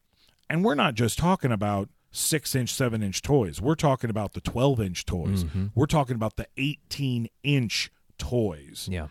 and 0.49 0.63
we're 0.63 0.75
not 0.75 0.95
just 0.95 1.17
talking 1.17 1.51
about 1.51 1.89
six 2.11 2.55
inch, 2.55 2.73
seven 2.73 3.01
inch 3.03 3.21
toys. 3.21 3.59
We're 3.59 3.75
talking 3.75 4.09
about 4.09 4.33
the 4.33 4.41
12 4.41 4.79
inch 4.79 5.05
toys. 5.05 5.45
We're 5.75 5.87
talking 5.87 6.15
about 6.15 6.37
the 6.37 6.47
18 6.57 7.27
inch 7.43 7.91
toys. 8.17 8.87
Yeah. 8.89 9.07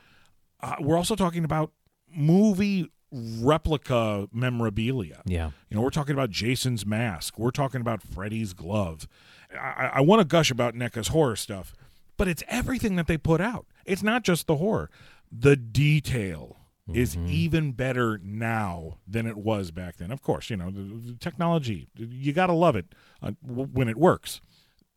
Uh, 0.60 0.76
we're 0.80 0.96
also 0.96 1.16
talking 1.16 1.44
about 1.44 1.72
movie 2.14 2.90
replica 3.12 4.28
memorabilia. 4.32 5.22
Yeah. 5.26 5.50
You 5.68 5.76
know, 5.76 5.82
we're 5.82 5.90
talking 5.90 6.14
about 6.14 6.30
Jason's 6.30 6.86
mask. 6.86 7.38
We're 7.38 7.50
talking 7.50 7.80
about 7.80 8.02
Freddy's 8.02 8.54
glove. 8.54 9.06
I, 9.52 9.90
I 9.94 10.00
want 10.00 10.20
to 10.20 10.24
gush 10.24 10.50
about 10.50 10.74
NECA's 10.74 11.08
horror 11.08 11.36
stuff, 11.36 11.74
but 12.16 12.26
it's 12.26 12.42
everything 12.48 12.96
that 12.96 13.06
they 13.06 13.18
put 13.18 13.40
out. 13.40 13.66
It's 13.84 14.02
not 14.02 14.24
just 14.24 14.46
the 14.46 14.56
horror. 14.56 14.90
The 15.30 15.56
detail 15.56 16.56
is 16.92 17.16
even 17.16 17.72
better 17.72 18.20
now 18.22 18.98
than 19.06 19.26
it 19.26 19.36
was 19.38 19.70
back 19.70 19.96
then. 19.96 20.10
Of 20.10 20.20
course, 20.20 20.50
you 20.50 20.56
know, 20.56 20.70
the, 20.70 20.80
the 21.12 21.16
technology, 21.18 21.88
you 21.96 22.32
got 22.32 22.48
to 22.48 22.52
love 22.52 22.76
it 22.76 22.86
uh, 23.22 23.32
w- 23.46 23.68
when 23.72 23.88
it 23.88 23.96
works. 23.96 24.40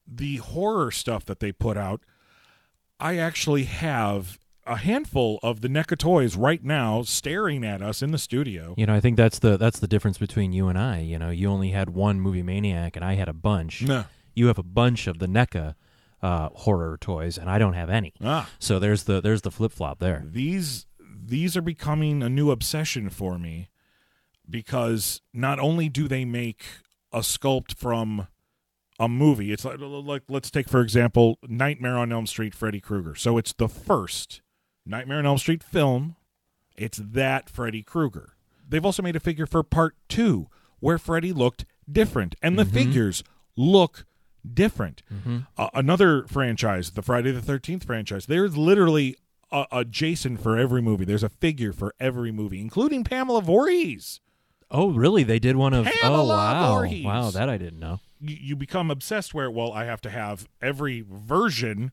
The 0.07 0.37
horror 0.37 0.91
stuff 0.91 1.25
that 1.25 1.39
they 1.39 1.51
put 1.51 1.77
out, 1.77 2.01
I 2.99 3.17
actually 3.17 3.63
have 3.65 4.39
a 4.65 4.77
handful 4.77 5.39
of 5.43 5.61
the 5.61 5.67
NECA 5.67 5.97
toys 5.97 6.35
right 6.35 6.63
now 6.63 7.03
staring 7.03 7.63
at 7.63 7.81
us 7.81 8.01
in 8.01 8.11
the 8.11 8.17
studio. 8.17 8.73
You 8.77 8.85
know, 8.85 8.95
I 8.95 8.99
think 8.99 9.17
that's 9.17 9.39
the 9.39 9.57
that's 9.57 9.79
the 9.79 9.87
difference 9.87 10.17
between 10.17 10.53
you 10.53 10.67
and 10.67 10.77
I. 10.77 10.99
You 10.99 11.19
know, 11.19 11.29
you 11.29 11.49
only 11.49 11.71
had 11.71 11.89
one 11.91 12.19
movie 12.19 12.43
maniac, 12.43 12.95
and 12.95 13.05
I 13.05 13.15
had 13.15 13.29
a 13.29 13.33
bunch. 13.33 13.81
No. 13.83 14.05
You 14.33 14.47
have 14.47 14.57
a 14.57 14.63
bunch 14.63 15.07
of 15.07 15.19
the 15.19 15.27
NECA 15.27 15.75
uh, 16.21 16.49
horror 16.49 16.97
toys, 16.99 17.37
and 17.37 17.49
I 17.49 17.57
don't 17.59 17.73
have 17.73 17.89
any. 17.89 18.13
Ah. 18.23 18.49
So 18.59 18.79
there's 18.79 19.03
the 19.03 19.21
there's 19.21 19.43
the 19.43 19.51
flip 19.51 19.71
flop 19.71 19.99
there. 19.99 20.23
these 20.25 20.85
these 21.27 21.55
are 21.57 21.61
becoming 21.61 22.21
a 22.21 22.29
new 22.29 22.51
obsession 22.51 23.09
for 23.09 23.37
me 23.39 23.69
because 24.49 25.21
not 25.33 25.59
only 25.59 25.89
do 25.89 26.07
they 26.07 26.23
make 26.25 26.63
a 27.11 27.19
sculpt 27.19 27.75
from 27.75 28.27
a 28.99 29.09
movie 29.09 29.51
it's 29.51 29.65
like, 29.65 29.77
like 29.79 30.21
let's 30.29 30.51
take 30.51 30.69
for 30.69 30.81
example 30.81 31.37
nightmare 31.47 31.97
on 31.97 32.11
elm 32.11 32.27
street 32.27 32.53
freddy 32.53 32.79
krueger 32.79 33.15
so 33.15 33.37
it's 33.37 33.53
the 33.53 33.67
first 33.67 34.41
nightmare 34.85 35.19
on 35.19 35.25
elm 35.25 35.37
street 35.37 35.63
film 35.63 36.15
it's 36.77 36.97
that 36.97 37.49
freddy 37.49 37.81
krueger 37.83 38.33
they've 38.67 38.85
also 38.85 39.01
made 39.03 39.15
a 39.15 39.19
figure 39.19 39.45
for 39.45 39.63
part 39.63 39.95
two 40.09 40.47
where 40.79 40.97
freddy 40.97 41.33
looked 41.33 41.65
different 41.91 42.35
and 42.41 42.57
the 42.59 42.65
figures 42.65 43.23
look 43.55 44.05
different 44.53 45.01
uh, 45.57 45.69
another 45.73 46.25
franchise 46.27 46.91
the 46.91 47.01
friday 47.01 47.31
the 47.31 47.41
13th 47.41 47.83
franchise 47.85 48.25
there's 48.27 48.55
literally 48.57 49.15
a, 49.51 49.65
a 49.71 49.85
Jason 49.85 50.37
for 50.37 50.57
every 50.57 50.81
movie. 50.81 51.05
There's 51.05 51.23
a 51.23 51.29
figure 51.29 51.71
for 51.71 51.93
every 51.99 52.31
movie, 52.31 52.59
including 52.59 53.03
Pamela 53.03 53.41
Voorhees. 53.41 54.19
Oh, 54.71 54.89
really? 54.91 55.23
They 55.23 55.37
did 55.39 55.55
one 55.55 55.73
of. 55.73 55.85
Pamela 55.85 56.23
oh, 56.33 56.37
wow, 56.37 56.73
Voorhees. 56.73 57.05
wow, 57.05 57.29
that 57.29 57.47
I 57.47 57.57
didn't 57.57 57.79
know. 57.79 57.99
You, 58.19 58.37
you 58.39 58.55
become 58.55 58.89
obsessed 58.89 59.33
where, 59.35 59.49
well, 59.49 59.71
I 59.71 59.85
have 59.85 60.01
to 60.01 60.09
have 60.09 60.47
every 60.61 61.05
version 61.07 61.91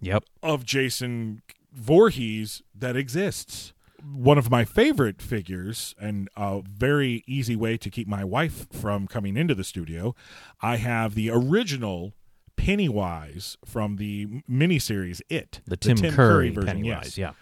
Yep. 0.00 0.24
of 0.42 0.64
Jason 0.64 1.42
Voorhees 1.72 2.62
that 2.74 2.96
exists. 2.96 3.72
One 4.02 4.38
of 4.38 4.50
my 4.50 4.64
favorite 4.64 5.20
figures, 5.20 5.94
and 6.00 6.28
a 6.34 6.62
very 6.66 7.22
easy 7.26 7.54
way 7.54 7.76
to 7.76 7.90
keep 7.90 8.08
my 8.08 8.24
wife 8.24 8.66
from 8.72 9.06
coming 9.06 9.36
into 9.36 9.54
the 9.54 9.64
studio, 9.64 10.14
I 10.62 10.76
have 10.76 11.14
the 11.14 11.30
original 11.30 12.14
Pennywise 12.56 13.56
from 13.64 13.96
the 13.96 14.42
miniseries 14.50 15.20
It, 15.28 15.60
The 15.66 15.76
Tim, 15.76 15.96
Curry, 16.12 16.50
Pennywise. 16.50 17.16
yes. 17.16 17.18
Yeah. 17.18 17.32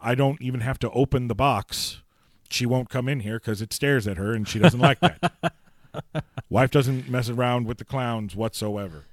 I 0.00 0.14
don't 0.14 0.40
even 0.42 0.60
have 0.60 0.78
to 0.80 0.90
open 0.90 1.28
the 1.28 1.34
box. 1.34 2.02
She 2.50 2.66
won't 2.66 2.88
come 2.88 3.08
in 3.08 3.20
here 3.20 3.38
because 3.38 3.62
it 3.62 3.72
stares 3.72 4.06
at 4.08 4.16
her 4.16 4.32
and 4.32 4.46
she 4.48 4.58
doesn't 4.58 4.80
like 4.80 4.98
that. 5.00 5.54
Wife 6.50 6.70
doesn't 6.70 7.08
mess 7.08 7.28
around 7.28 7.66
with 7.66 7.78
the 7.78 7.84
clowns 7.84 8.34
whatsoever. 8.34 9.04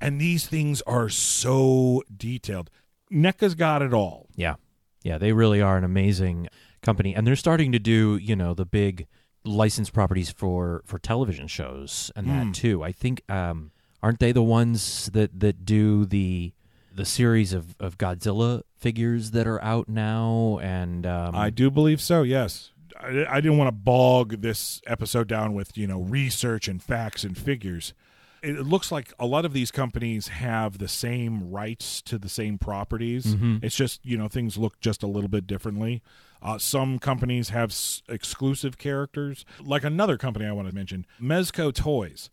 And 0.00 0.20
these 0.20 0.46
things 0.46 0.82
are 0.82 1.08
so 1.08 2.02
detailed. 2.16 2.70
NECA's 3.12 3.54
got 3.54 3.82
it 3.82 3.92
all. 3.92 4.28
Yeah. 4.34 4.54
Yeah, 5.02 5.18
they 5.18 5.32
really 5.32 5.60
are 5.60 5.76
an 5.76 5.84
amazing 5.84 6.48
company 6.80 7.14
and 7.14 7.26
they're 7.26 7.36
starting 7.36 7.72
to 7.72 7.78
do, 7.78 8.16
you 8.16 8.36
know, 8.36 8.54
the 8.54 8.64
big 8.64 9.06
licensed 9.44 9.92
properties 9.92 10.30
for 10.30 10.82
for 10.84 10.98
television 10.98 11.48
shows 11.48 12.12
and 12.14 12.28
that 12.28 12.54
too. 12.54 12.82
I 12.82 12.92
think 12.92 13.22
um 13.28 13.72
aren't 14.02 14.20
they 14.20 14.30
the 14.30 14.42
ones 14.42 15.10
that 15.12 15.40
that 15.40 15.64
do 15.64 16.06
the 16.06 16.52
the 16.94 17.04
series 17.04 17.52
of 17.52 17.74
of 17.80 17.98
Godzilla 17.98 18.62
figures 18.76 19.32
that 19.32 19.46
are 19.48 19.62
out 19.62 19.88
now 19.88 20.60
and 20.62 21.04
um 21.06 21.34
I 21.34 21.50
do 21.50 21.70
believe 21.70 22.00
so, 22.00 22.22
yes. 22.22 22.70
I, 23.00 23.26
I 23.28 23.40
didn't 23.40 23.58
want 23.58 23.68
to 23.68 23.72
bog 23.72 24.42
this 24.42 24.80
episode 24.86 25.26
down 25.26 25.54
with, 25.54 25.76
you 25.76 25.88
know, 25.88 26.00
research 26.00 26.68
and 26.68 26.80
facts 26.80 27.24
and 27.24 27.36
figures. 27.36 27.94
It 28.42 28.66
looks 28.66 28.90
like 28.90 29.12
a 29.20 29.26
lot 29.26 29.44
of 29.44 29.52
these 29.52 29.70
companies 29.70 30.28
have 30.28 30.78
the 30.78 30.88
same 30.88 31.50
rights 31.50 32.02
to 32.02 32.18
the 32.18 32.28
same 32.28 32.58
properties. 32.58 33.36
It's 33.62 33.76
just, 33.76 34.04
you 34.04 34.16
know, 34.18 34.26
things 34.28 34.56
look 34.58 34.80
just 34.80 35.02
a 35.02 35.06
little 35.06 35.28
bit 35.28 35.46
differently. 35.46 36.02
Uh, 36.42 36.58
some 36.58 36.98
companies 36.98 37.50
have 37.50 37.70
s- 37.70 38.02
exclusive 38.08 38.78
characters. 38.78 39.44
Like 39.60 39.84
another 39.84 40.16
company 40.18 40.44
I 40.46 40.52
want 40.52 40.68
to 40.68 40.74
mention, 40.74 41.06
Mezco 41.20 41.72
Toys. 41.72 42.30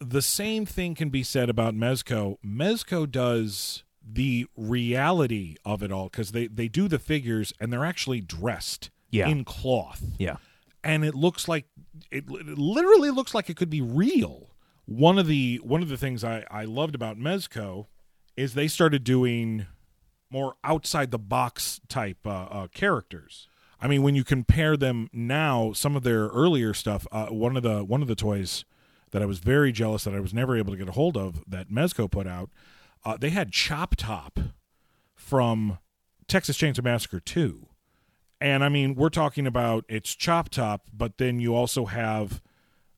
The 0.00 0.20
same 0.22 0.66
thing 0.66 0.96
can 0.96 1.10
be 1.10 1.22
said 1.22 1.48
about 1.48 1.74
Mezco. 1.74 2.38
Mezco 2.44 3.08
does 3.08 3.84
the 4.04 4.46
reality 4.56 5.54
of 5.64 5.82
it 5.82 5.92
all 5.92 6.04
because 6.08 6.32
they, 6.32 6.48
they 6.48 6.66
do 6.66 6.88
the 6.88 6.98
figures 6.98 7.52
and 7.60 7.72
they're 7.72 7.84
actually 7.84 8.20
dressed 8.20 8.90
Yeah. 9.10 9.28
in 9.28 9.44
cloth 9.44 10.02
yeah. 10.18 10.38
and 10.82 11.04
it 11.04 11.14
looks 11.14 11.46
like 11.46 11.66
it, 12.10 12.24
it 12.28 12.58
literally 12.58 13.10
looks 13.10 13.32
like 13.32 13.48
it 13.48 13.56
could 13.56 13.70
be 13.70 13.80
real. 13.80 14.48
One 14.84 15.18
of 15.18 15.26
the 15.26 15.60
one 15.62 15.82
of 15.82 15.88
the 15.88 15.96
things 15.96 16.24
I, 16.24 16.44
I 16.50 16.64
loved 16.64 16.94
about 16.94 17.18
Mezco 17.18 17.86
is 18.36 18.54
they 18.54 18.68
started 18.68 19.04
doing 19.04 19.66
more 20.30 20.54
outside 20.64 21.10
the 21.10 21.18
box 21.18 21.80
type 21.88 22.26
uh, 22.26 22.46
uh, 22.50 22.66
characters. 22.68 23.48
I 23.80 23.88
mean, 23.88 24.02
when 24.02 24.14
you 24.14 24.24
compare 24.24 24.76
them 24.76 25.10
now, 25.12 25.72
some 25.72 25.96
of 25.96 26.02
their 26.02 26.28
earlier 26.28 26.72
stuff, 26.72 27.06
uh, 27.12 27.26
one 27.26 27.56
of 27.56 27.62
the 27.62 27.84
one 27.84 28.02
of 28.02 28.08
the 28.08 28.14
toys 28.14 28.64
that 29.10 29.22
I 29.22 29.26
was 29.26 29.40
very 29.40 29.72
jealous 29.72 30.04
that 30.04 30.14
I 30.14 30.20
was 30.20 30.32
never 30.32 30.56
able 30.56 30.72
to 30.72 30.78
get 30.78 30.88
a 30.88 30.92
hold 30.92 31.16
of 31.16 31.42
that 31.46 31.70
Mezco 31.70 32.10
put 32.10 32.26
out, 32.26 32.50
uh, 33.04 33.16
they 33.16 33.30
had 33.30 33.52
Chop 33.52 33.94
Top 33.96 34.40
from 35.14 35.78
Texas 36.28 36.56
Chainsaw 36.56 36.82
Massacre 36.82 37.20
Two. 37.20 37.68
And 38.40 38.64
I 38.64 38.68
mean, 38.68 38.96
we're 38.96 39.08
talking 39.08 39.46
about 39.46 39.84
it's 39.88 40.16
chop 40.16 40.48
top, 40.48 40.88
but 40.92 41.18
then 41.18 41.38
you 41.38 41.54
also 41.54 41.84
have 41.84 42.42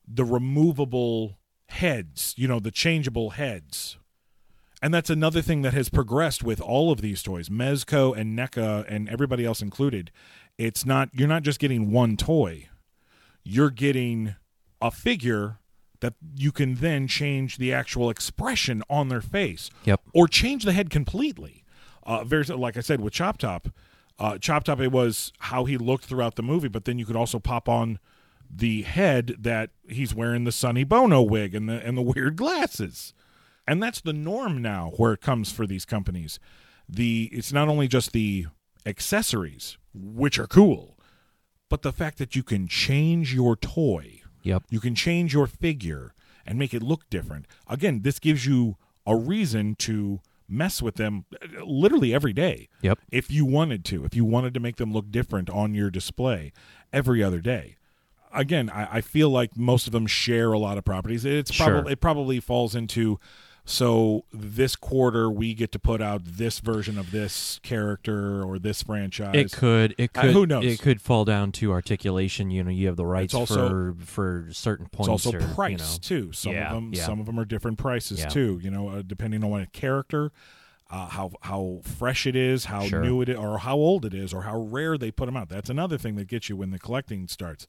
the 0.07 0.25
removable 0.25 1.37
heads, 1.69 2.33
you 2.37 2.47
know, 2.47 2.59
the 2.59 2.71
changeable 2.71 3.31
heads. 3.31 3.97
And 4.81 4.93
that's 4.93 5.09
another 5.09 5.41
thing 5.41 5.61
that 5.63 5.73
has 5.73 5.89
progressed 5.89 6.43
with 6.43 6.61
all 6.61 6.91
of 6.91 7.01
these 7.01 7.23
toys, 7.23 7.49
Mezco 7.49 8.15
and 8.15 8.37
NECA 8.37 8.85
and 8.87 9.09
everybody 9.09 9.45
else 9.45 9.61
included. 9.61 10.11
It's 10.57 10.85
not 10.85 11.09
you're 11.13 11.27
not 11.27 11.43
just 11.43 11.59
getting 11.59 11.91
one 11.91 12.17
toy. 12.17 12.69
You're 13.43 13.71
getting 13.71 14.35
a 14.81 14.91
figure 14.91 15.57
that 16.01 16.13
you 16.35 16.51
can 16.51 16.75
then 16.75 17.07
change 17.07 17.57
the 17.57 17.73
actual 17.73 18.09
expression 18.09 18.83
on 18.89 19.09
their 19.09 19.21
face 19.21 19.69
Yep. 19.85 20.01
or 20.13 20.27
change 20.27 20.63
the 20.65 20.73
head 20.73 20.89
completely. 20.89 21.63
Uh, 22.03 22.23
very 22.23 22.43
like 22.43 22.77
I 22.77 22.81
said 22.81 23.01
with 23.01 23.13
Chop 23.13 23.37
Top, 23.39 23.69
uh, 24.19 24.37
Chop 24.37 24.65
Top 24.65 24.79
it 24.79 24.91
was 24.91 25.31
how 25.39 25.65
he 25.65 25.77
looked 25.77 26.05
throughout 26.05 26.35
the 26.35 26.43
movie, 26.43 26.67
but 26.67 26.85
then 26.85 26.99
you 26.99 27.05
could 27.05 27.15
also 27.15 27.39
pop 27.39 27.67
on 27.67 27.97
the 28.49 28.83
head 28.83 29.35
that 29.39 29.71
he's 29.87 30.13
wearing 30.15 30.43
the 30.43 30.51
Sonny 30.51 30.83
Bono 30.83 31.21
wig 31.21 31.53
and 31.55 31.67
the 31.69 31.85
and 31.85 31.97
the 31.97 32.01
weird 32.15 32.35
glasses, 32.35 33.13
and 33.67 33.81
that's 33.81 34.01
the 34.01 34.13
norm 34.13 34.61
now 34.61 34.91
where 34.97 35.13
it 35.13 35.21
comes 35.21 35.51
for 35.51 35.65
these 35.67 35.85
companies. 35.85 36.39
The 36.87 37.29
it's 37.31 37.51
not 37.53 37.67
only 37.67 37.87
just 37.87 38.11
the 38.11 38.45
accessories 38.85 39.77
which 39.93 40.37
are 40.39 40.47
cool, 40.47 40.97
but 41.69 41.81
the 41.81 41.91
fact 41.93 42.17
that 42.19 42.35
you 42.35 42.43
can 42.43 42.67
change 42.67 43.33
your 43.33 43.55
toy 43.55 44.21
Yep. 44.43 44.63
you 44.69 44.79
can 44.79 44.93
change 44.93 45.33
your 45.33 45.47
figure 45.47 46.13
and 46.45 46.59
make 46.59 46.73
it 46.73 46.83
look 46.83 47.09
different. 47.09 47.47
Again, 47.67 48.01
this 48.03 48.19
gives 48.19 48.45
you 48.45 48.77
a 49.05 49.15
reason 49.15 49.73
to 49.79 50.19
mess 50.47 50.81
with 50.83 50.95
them 50.95 51.25
uh, 51.33 51.63
literally 51.65 52.13
every 52.13 52.33
day. 52.33 52.69
Yep. 52.83 52.99
If 53.11 53.31
you 53.31 53.43
wanted 53.45 53.83
to, 53.85 54.05
if 54.05 54.15
you 54.15 54.23
wanted 54.23 54.53
to 54.53 54.59
make 54.59 54.75
them 54.75 54.93
look 54.93 55.09
different 55.09 55.49
on 55.49 55.73
your 55.73 55.89
display 55.89 56.53
every 56.93 57.23
other 57.23 57.39
day. 57.41 57.77
Again, 58.35 58.69
I, 58.69 58.97
I 58.97 59.01
feel 59.01 59.29
like 59.29 59.57
most 59.57 59.87
of 59.87 59.93
them 59.93 60.07
share 60.07 60.51
a 60.53 60.59
lot 60.59 60.77
of 60.77 60.85
properties. 60.85 61.25
It's 61.25 61.53
Sure. 61.53 61.67
probably 61.67 61.93
it 61.93 62.01
probably 62.01 62.39
falls 62.39 62.75
into 62.75 63.19
so 63.67 64.25
this 64.31 64.75
quarter 64.75 65.27
we 65.27 65.55
get 65.55 65.71
to 65.71 65.79
put 65.79 65.99
out 65.99 66.21
this 66.23 66.59
version 66.59 66.99
of 66.99 67.09
this 67.09 67.59
character 67.63 68.43
or 68.43 68.59
this 68.59 68.83
franchise. 68.83 69.33
It 69.35 69.51
could. 69.51 69.95
It 69.97 70.11
Uh, 70.15 70.21
could. 70.21 70.33
who 70.33 70.45
knows? 70.45 70.65
It 70.65 70.79
could 70.79 71.01
fall 71.01 71.25
down 71.25 71.51
to 71.53 71.71
articulation. 71.71 72.51
You 72.51 72.63
know, 72.63 72.69
you 72.69 72.85
have 72.87 72.95
the 72.95 73.07
rights 73.07 73.33
also- 73.33 73.67
for 73.69 73.95
for 74.05 74.47
certain 74.51 74.85
It's 74.85 74.95
points. 74.95 75.09
also 75.09 75.31
or, 75.35 75.41
you 75.41 75.47
price 75.47 75.93
know. 75.95 75.99
too. 76.01 76.31
Some 76.31 76.53
Yeah, 76.53 76.67
of 76.69 76.75
them, 76.75 76.91
yeah. 76.93 77.05
some 77.05 77.19
of 77.19 77.25
them 77.25 77.39
are 77.39 77.45
different 77.45 77.79
prices 77.79 78.19
Yeah. 78.19 78.29
too. 78.29 78.59
You 78.61 78.69
know, 78.69 78.89
uh, 78.89 79.01
depending 79.05 79.43
on 79.43 79.49
what 79.49 79.71
character, 79.73 80.31
uh, 80.91 81.07
how 81.07 81.31
how 81.41 81.79
fresh 81.81 82.27
it 82.27 82.35
is, 82.35 82.65
how 82.65 82.85
Sure. 82.87 83.01
new 83.03 83.19
it 83.21 83.29
is, 83.29 83.35
or 83.37 83.57
how 83.57 83.77
old 83.77 84.05
it 84.05 84.13
is, 84.13 84.31
or 84.31 84.43
how 84.43 84.59
rare 84.59 84.95
they 84.95 85.09
put 85.09 85.25
them 85.25 85.35
out. 85.35 85.49
That's 85.49 85.71
another 85.71 85.97
thing 85.97 86.17
that 86.17 86.27
gets 86.27 86.49
you 86.49 86.55
when 86.55 86.69
the 86.69 86.77
collecting 86.77 87.27
starts. 87.27 87.65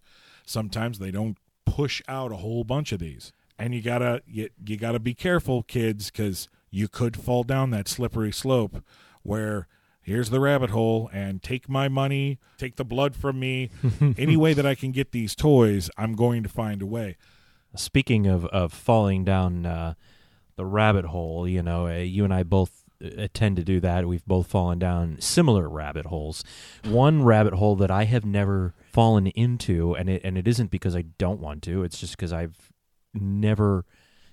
Sometimes 0.47 0.99
they 0.99 1.11
don't 1.11 1.37
push 1.67 2.01
out 2.09 2.33
a 2.33 2.37
whole 2.37 2.65
bunch 2.65 2.93
of 2.93 3.01
these, 3.01 3.33
and 3.59 3.75
you 3.75 3.83
gotta 3.83 4.23
you, 4.27 4.49
you 4.65 4.79
gotta 4.79 4.99
be 4.99 5.13
careful, 5.13 5.63
kids, 5.63 6.11
because 6.11 6.49
you 6.71 6.89
could 6.89 7.17
fall 7.17 7.43
down 7.43 7.71
that 7.71 7.89
slippery 7.89 8.33
slope 8.33 8.83
where. 9.23 9.69
Here's 10.01 10.31
the 10.31 10.39
rabbit 10.39 10.71
hole, 10.71 11.11
and 11.13 11.43
take 11.43 11.69
my 11.69 11.89
money, 11.89 12.39
take 12.59 12.77
the 12.77 12.85
blood 12.85 13.17
from 13.17 13.41
me. 13.41 13.71
Any 14.17 14.37
way 14.37 14.55
that 14.55 14.65
I 14.65 14.77
can 14.77 14.93
get 14.93 15.11
these 15.11 15.35
toys, 15.35 15.91
I'm 15.99 16.13
going 16.15 16.45
to 16.45 16.49
find 16.49 16.81
a 16.81 16.87
way. 16.87 17.17
Speaking 17.75 18.29
of 18.29 18.47
of 18.47 18.73
falling 18.73 19.25
down 19.25 19.67
uh, 19.67 19.95
the 20.55 20.65
rabbit 20.65 21.07
hole, 21.07 21.49
you 21.49 21.61
know, 21.61 21.89
uh, 21.89 21.97
you 21.97 22.23
and 22.23 22.33
I 22.33 22.45
both 22.45 22.85
uh, 23.05 23.29
tend 23.35 23.57
to 23.57 23.65
do 23.65 23.81
that. 23.81 24.07
We've 24.07 24.25
both 24.25 24.47
fallen 24.47 24.79
down 24.79 25.17
similar 25.21 25.69
rabbit 25.69 26.07
holes. 26.07 26.45
One 26.85 27.23
rabbit 27.23 27.55
hole 27.55 27.77
that 27.77 27.91
I 27.91 28.05
have 28.05 28.25
never 28.25 28.75
fallen 28.97 29.27
into, 29.29 29.95
and 29.95 30.09
it 30.09 30.23
and 30.25 30.39
it 30.39 30.49
isn't 30.49 30.71
because 30.71 30.97
I 30.97 31.03
don't 31.19 31.39
want 31.41 31.63
to. 31.65 31.85
It's 31.85 31.99
just 32.01 32.17
because 32.17 32.33
I've 32.33 32.73
never 33.15 33.85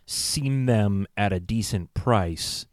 seen 0.06 0.66
them 0.66 1.06
at 1.18 1.34
a 1.34 1.40
decent 1.40 1.94
price, 1.94 2.66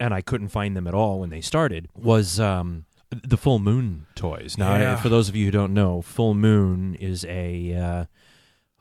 and 0.00 0.12
I 0.14 0.20
couldn't 0.22 0.48
find 0.48 0.76
them 0.76 0.86
at 0.86 0.94
all 0.94 1.20
when 1.20 1.30
they 1.30 1.40
started. 1.40 1.88
Was 1.94 2.40
um, 2.40 2.86
the 3.10 3.36
Full 3.36 3.58
Moon 3.58 4.06
toys? 4.14 4.56
Now, 4.58 4.76
Yeah. 4.76 4.96
for 4.96 5.08
those 5.08 5.28
of 5.28 5.36
you 5.36 5.44
who 5.46 5.50
don't 5.50 5.74
know, 5.74 6.02
Full 6.02 6.34
Moon 6.34 6.94
is 6.94 7.24
a 7.26 7.74
uh, 7.74 8.04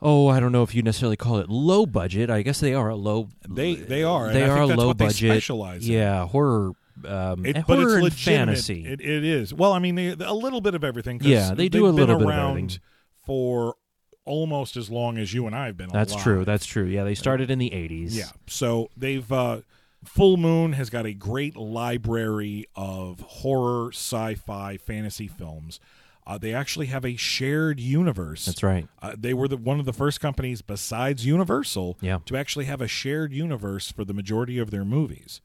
oh, 0.01 0.27
I 0.29 0.39
don't 0.39 0.51
know 0.51 0.63
if 0.63 0.73
you 0.75 0.81
necessarily 0.81 1.15
call 1.17 1.37
it 1.39 1.49
low 1.49 1.85
budget. 1.85 2.29
I 2.29 2.41
guess 2.43 2.59
they 2.59 2.73
are 2.73 2.89
a 2.89 2.95
low. 2.95 3.29
They 3.47 3.75
they 3.75 4.03
are. 4.03 4.27
and 4.27 4.35
They 4.35 4.43
I 4.45 4.49
are 4.49 4.61
a 4.61 4.67
low 4.67 4.93
budget. 4.93 5.31
specialize 5.31 5.85
in. 5.87 5.93
Yeah, 5.95 6.25
horror. 6.27 6.71
Um, 7.05 7.45
It, 7.45 7.65
but 7.67 7.79
it's 7.79 7.91
legitimate. 7.91 8.13
fantasy. 8.13 8.85
It, 8.85 9.01
it 9.01 9.23
is. 9.23 9.53
Well, 9.53 9.73
I 9.73 9.79
mean, 9.79 9.95
they, 9.95 10.09
a 10.09 10.33
little 10.33 10.61
bit 10.61 10.75
of 10.75 10.83
everything. 10.83 11.19
Yeah, 11.23 11.53
they 11.53 11.69
do 11.69 11.85
a 11.85 11.89
little 11.89 11.97
been 11.97 12.07
bit 12.07 12.15
of 12.15 12.27
around 12.27 12.49
everything. 12.57 12.79
for 13.25 13.75
almost 14.25 14.77
as 14.77 14.89
long 14.89 15.17
as 15.17 15.33
you 15.33 15.47
and 15.47 15.55
I 15.55 15.65
have 15.67 15.77
been. 15.77 15.89
That's 15.89 16.13
alive. 16.13 16.23
true. 16.23 16.45
That's 16.45 16.65
true. 16.65 16.85
Yeah, 16.85 17.03
they 17.03 17.15
started 17.15 17.49
in 17.51 17.59
the 17.59 17.73
eighties. 17.73 18.15
yeah. 18.17 18.29
So 18.47 18.89
they've 18.95 19.29
uh, 19.31 19.61
Full 20.05 20.37
Moon 20.37 20.73
has 20.73 20.89
got 20.89 21.05
a 21.05 21.13
great 21.13 21.55
library 21.57 22.65
of 22.75 23.19
horror, 23.21 23.89
sci-fi, 23.91 24.77
fantasy 24.77 25.27
films. 25.27 25.79
Uh, 26.25 26.37
they 26.37 26.53
actually 26.53 26.85
have 26.85 27.03
a 27.03 27.17
shared 27.17 27.81
universe. 27.81 28.45
that's 28.45 28.63
right. 28.63 28.87
Uh, 29.01 29.13
they 29.17 29.33
were 29.33 29.45
the, 29.49 29.57
one 29.57 29.79
of 29.81 29.85
the 29.85 29.91
first 29.91 30.21
companies 30.21 30.61
besides 30.61 31.25
Universal 31.25 31.97
Yeah. 31.99 32.19
to 32.27 32.37
actually 32.37 32.63
have 32.63 32.79
a 32.79 32.87
shared 32.87 33.33
universe 33.33 33.91
for 33.91 34.05
the 34.05 34.13
majority 34.13 34.57
of 34.57 34.71
their 34.71 34.85
movies. 34.85 35.41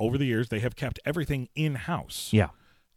Over 0.00 0.18
the 0.18 0.24
years, 0.24 0.48
they 0.48 0.58
have 0.58 0.74
kept 0.74 0.98
everything 1.04 1.48
in 1.54 1.76
house. 1.76 2.30
Yeah. 2.32 2.48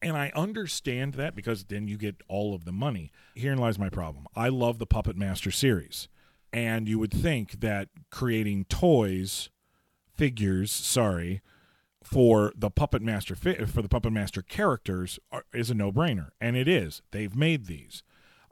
And 0.01 0.17
I 0.17 0.31
understand 0.35 1.13
that 1.13 1.35
because 1.35 1.65
then 1.65 1.87
you 1.87 1.97
get 1.97 2.21
all 2.27 2.55
of 2.55 2.65
the 2.65 2.71
money. 2.71 3.11
Herein 3.35 3.59
lies 3.59 3.77
my 3.77 3.89
problem. 3.89 4.25
I 4.35 4.49
love 4.49 4.79
the 4.79 4.85
Puppet 4.85 5.15
Master 5.15 5.51
series. 5.51 6.07
And 6.51 6.87
you 6.87 6.97
would 6.99 7.13
think 7.13 7.59
that 7.59 7.89
creating 8.09 8.65
toys, 8.65 9.49
figures, 10.15 10.71
sorry, 10.71 11.41
for 12.03 12.51
the 12.55 12.69
Puppet 12.69 13.01
Master 13.01 13.35
fi- 13.35 13.65
for 13.65 13.81
the 13.81 13.89
Puppet 13.89 14.11
Master 14.11 14.41
characters 14.41 15.19
are, 15.31 15.45
is 15.53 15.69
a 15.69 15.73
no-brainer, 15.73 16.29
and 16.39 16.55
it 16.55 16.67
is. 16.67 17.01
They've 17.11 17.35
made 17.35 17.65
these. 17.65 18.03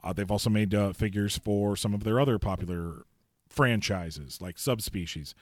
Uh, 0.02 0.12
they've 0.12 0.30
also 0.30 0.50
made 0.50 0.74
uh, 0.74 0.92
figures 0.92 1.38
for 1.38 1.76
some 1.76 1.94
of 1.94 2.02
their 2.02 2.18
other 2.18 2.38
popular 2.38 3.04
franchises, 3.48 4.40
like 4.40 4.58
Subspecies. 4.58 5.34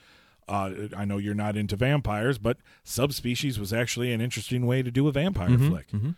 Uh, 0.48 0.88
I 0.96 1.04
know 1.04 1.18
you're 1.18 1.34
not 1.34 1.56
into 1.56 1.76
vampires, 1.76 2.38
but 2.38 2.58
Subspecies 2.84 3.58
was 3.58 3.72
actually 3.72 4.12
an 4.12 4.20
interesting 4.20 4.66
way 4.66 4.82
to 4.82 4.90
do 4.90 5.06
a 5.08 5.12
vampire 5.12 5.50
Mhm, 5.50 5.68
flick. 5.68 5.90
mhm. 5.92 6.16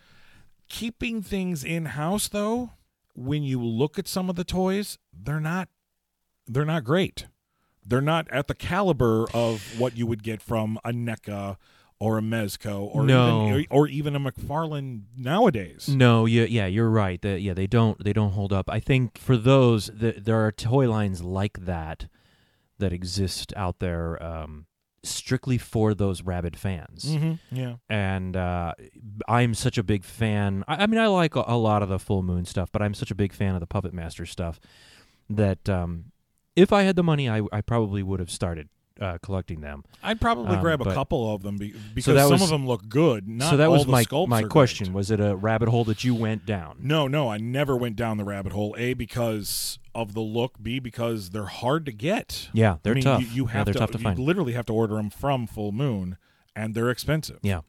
Keeping 0.69 1.21
things 1.23 1.65
in 1.65 1.85
house, 1.87 2.29
though, 2.29 2.71
when 3.15 3.43
you 3.43 3.63
look 3.63 3.99
at 3.99 4.09
some 4.09 4.31
of 4.31 4.37
the 4.37 4.45
toys, 4.45 4.99
they're 5.13 5.41
not 5.41 5.69
they're 6.49 6.65
not 6.65 6.83
great. 6.85 7.27
They're 7.87 8.01
not 8.01 8.29
at 8.31 8.47
the 8.49 8.55
caliber 8.55 9.27
of 9.35 9.79
what 9.79 9.97
you 9.97 10.07
would 10.07 10.23
get 10.23 10.41
from 10.43 10.79
a 10.85 10.91
NECA 10.93 11.57
or 12.01 12.19
a 12.19 12.21
Mezco 12.21 12.89
or 12.93 13.05
No. 13.05 13.49
even 13.49 13.67
or 13.71 13.87
even 13.87 14.17
a 14.17 14.21
McFarlane 14.21 15.03
nowadays. 15.17 15.89
No, 15.89 16.27
yeah, 16.27 16.45
yeah, 16.45 16.67
you're 16.67 16.91
right. 16.91 17.21
The, 17.21 17.39
yeah, 17.39 17.55
they 17.55 17.67
don't 17.67 18.03
they 18.03 18.13
don't 18.13 18.33
hold 18.33 18.53
up. 18.53 18.69
I 18.71 18.81
think 18.81 19.19
for 19.19 19.37
those, 19.37 19.87
the, 19.93 20.13
there 20.13 20.45
are 20.45 20.51
toy 20.53 20.89
lines 20.91 21.23
like 21.23 21.65
that 21.65 22.07
that 22.83 22.93
exist 22.93 23.53
out 23.57 23.79
there, 23.79 24.23
um, 24.23 24.67
strictly 25.05 25.59
for 25.59 25.95
those 25.95 26.23
rabid 26.23 26.57
fans. 26.57 27.05
Mhm, 27.07 27.39
Yeah. 27.51 27.75
and 27.89 28.37
uh, 28.37 28.75
I'm 29.27 29.55
such 29.55 29.79
a 29.79 29.83
big 29.83 30.05
fan. 30.05 30.63
I, 30.69 30.83
I 30.83 30.87
mean, 30.87 31.01
I 31.01 31.07
like 31.09 31.35
a, 31.35 31.43
a 31.47 31.57
lot 31.57 31.83
of 31.83 31.89
the 31.89 31.99
Full 31.99 32.23
Moon 32.23 32.45
stuff, 32.45 32.71
but 32.71 32.83
I'm 32.83 32.95
such 32.95 33.11
a 33.11 33.15
big 33.17 33.33
fan 33.33 33.55
of 33.55 33.61
the 33.61 33.67
Puppet 33.67 33.93
Master 33.93 34.27
stuff 34.27 34.61
that 35.31 35.69
um, 35.69 36.13
if 36.55 36.73
I 36.73 36.83
had 36.83 36.95
the 36.97 37.03
money, 37.03 37.29
I, 37.29 37.43
I 37.53 37.63
probably 37.63 38.03
would 38.03 38.21
have 38.21 38.31
started 38.31 38.69
uh, 39.01 39.19
collecting 39.23 39.61
them. 39.63 39.83
I'd 40.05 40.21
probably 40.21 40.55
Um, 40.55 40.61
grab 40.61 40.81
a 40.81 40.85
but- 40.85 40.95
couple 40.95 41.35
of 41.35 41.43
them 41.43 41.57
be, 41.57 41.75
because 41.95 42.15
that 42.15 42.23
some 42.25 42.33
was- 42.33 42.43
of 42.43 42.51
them 42.51 42.67
look 42.67 42.89
good. 42.89 43.27
Not 43.27 43.51
so 43.51 43.57
that 43.57 43.71
was 43.71 43.87
my 43.87 44.05
my 44.29 44.43
question: 44.45 44.89
great. 44.89 44.95
Was 44.95 45.11
it 45.11 45.19
a 45.19 45.35
rabbit 45.35 45.69
hole 45.71 45.85
that 45.85 46.05
you 46.05 46.15
went 46.15 46.47
down? 46.47 46.77
No, 46.81 47.09
no, 47.09 47.29
I 47.29 47.39
never 47.39 47.77
went 47.77 47.97
down 47.97 48.19
the 48.19 48.25
rabbit 48.25 48.53
hole. 48.53 48.77
A 48.79 48.93
because 48.95 49.79
of 49.95 50.15
the 50.15 50.21
look. 50.21 50.63
B 50.63 50.79
because 50.79 51.31
they're 51.31 51.45
hard 51.47 51.87
to 51.87 51.93
get. 51.93 52.49
Yeah, 52.53 52.77
they're 52.83 52.93
I 52.93 52.95
mean, 52.95 53.05
tough. 53.05 53.21
You, 53.23 53.27
you 53.29 53.47
Yeah, 53.47 53.53
have 53.53 53.65
they're 53.67 53.73
to, 53.75 53.79
tough 53.81 53.91
to 53.93 53.99
you 53.99 54.05
find. 54.05 54.19
literally 54.19 54.53
have 54.53 54.67
to 54.67 54.73
order 54.75 54.95
them 54.97 55.11
from 55.11 55.47
Full 55.47 55.73
Moon, 55.73 56.17
and 56.57 56.75
they're 56.75 56.91
expensive. 56.91 57.39
Yeah, 57.43 57.61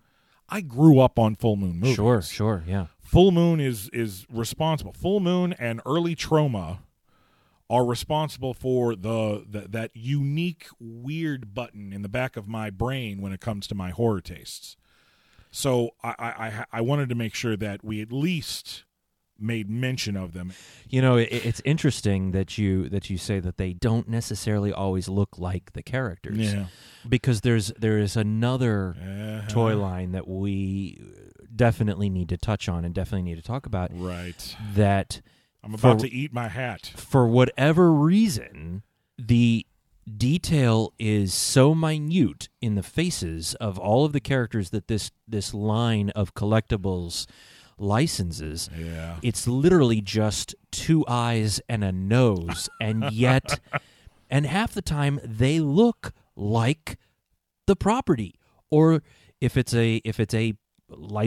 I 0.50 0.62
grew 0.62 1.00
up 1.00 1.18
on 1.20 1.36
Full 1.36 1.56
Moon 1.56 1.80
movies. 1.80 1.96
sure, 1.96 2.22
sure, 2.22 2.64
yeah. 2.68 2.88
Full 3.02 3.32
Moon 3.32 3.60
is 3.60 3.90
is 3.90 4.26
responsible. 4.30 4.94
Full 4.94 5.20
Moon 5.20 5.54
and 5.54 5.82
early 5.86 6.16
Troma 6.16 6.80
are 7.70 7.86
responsible 7.86 8.54
for 8.54 8.96
the, 8.96 9.46
the 9.50 9.62
that 9.70 9.92
unique 9.94 10.68
weird 10.80 11.54
button 11.54 11.94
in 11.94 12.02
the 12.02 12.10
back 12.10 12.36
of 12.38 12.48
my 12.48 12.70
brain 12.70 13.22
when 13.22 13.32
it 13.32 13.40
comes 13.40 13.68
to 13.68 13.76
my 13.76 13.90
horror 13.92 14.22
tastes. 14.22 14.76
So 15.52 15.92
I 16.04 16.16
I, 16.20 16.26
I, 16.48 16.66
I 16.74 16.82
wanted 16.82 17.10
to 17.10 17.16
make 17.16 17.34
sure 17.36 17.56
that 17.58 17.84
we 17.84 18.02
at 18.02 18.12
least 18.12 18.84
made 19.44 19.70
mention 19.70 20.16
of 20.16 20.34
them. 20.34 20.54
You 20.90 21.02
know, 21.02 21.18
it, 21.18 21.30
it's 21.32 21.62
interesting 21.66 22.32
that 22.32 22.58
you 22.58 22.90
that 22.90 23.10
you 23.10 23.18
say 23.18 23.40
that 23.40 23.58
they 23.58 23.74
don't 23.74 24.08
necessarily 24.10 24.72
always 24.74 25.08
look 25.10 25.38
like 25.38 25.74
the 25.74 25.84
characters. 25.84 26.38
Yeah. 26.54 26.66
because 27.08 27.42
there's 27.42 27.68
there 27.78 27.98
is 28.00 28.16
another 28.16 28.96
Uh-huh. 29.00 29.48
toy 29.50 29.76
line 29.78 30.12
that 30.14 30.28
we 30.28 31.00
definitely 31.56 32.10
need 32.10 32.30
to 32.30 32.38
touch 32.38 32.68
on 32.70 32.84
and 32.86 32.96
definitely 32.96 33.24
need 33.24 33.36
to 33.36 33.42
talk 33.44 33.66
about 33.66 33.92
Right. 33.94 34.56
that 34.74 35.22
I'm 35.64 35.74
about 35.76 36.00
For- 36.02 36.08
to 36.08 36.14
eat 36.14 36.34
my 36.34 36.48
hat. 36.48 36.92
for 36.96 37.28
whatever 37.28 37.92
reason 37.94 38.84
the 39.18 39.66
detail 40.18 40.94
is 41.00 41.34
so 41.34 41.74
minute 41.74 42.50
in 42.62 42.76
the 42.76 42.84
faces 42.84 43.56
of 43.56 43.80
all 43.80 44.04
of 44.06 44.12
the 44.12 44.20
characters 44.20 44.70
that 44.72 44.88
this 44.88 45.12
this 45.28 45.54
line 45.54 46.10
of 46.12 46.34
collectibles 46.34 47.26
licenses 47.78 48.70
Yeah. 48.78 49.18
it's 49.22 49.48
literally 49.48 50.02
just 50.02 50.56
two 50.72 51.06
eyes 51.08 51.60
and 51.68 51.84
a 51.84 51.92
nose 51.92 52.70
and 52.82 53.12
yet 53.12 53.60
and 54.30 54.46
half 54.46 54.74
the 54.74 54.82
time 54.82 55.20
they 55.24 55.60
look 55.60 56.14
like 56.36 56.98
the 57.68 57.76
property 57.76 58.36
or 58.72 59.02
if 59.42 59.58
it's 59.58 59.74
a 59.74 59.98
if 60.06 60.20
it's 60.20 60.34
a 60.34 60.54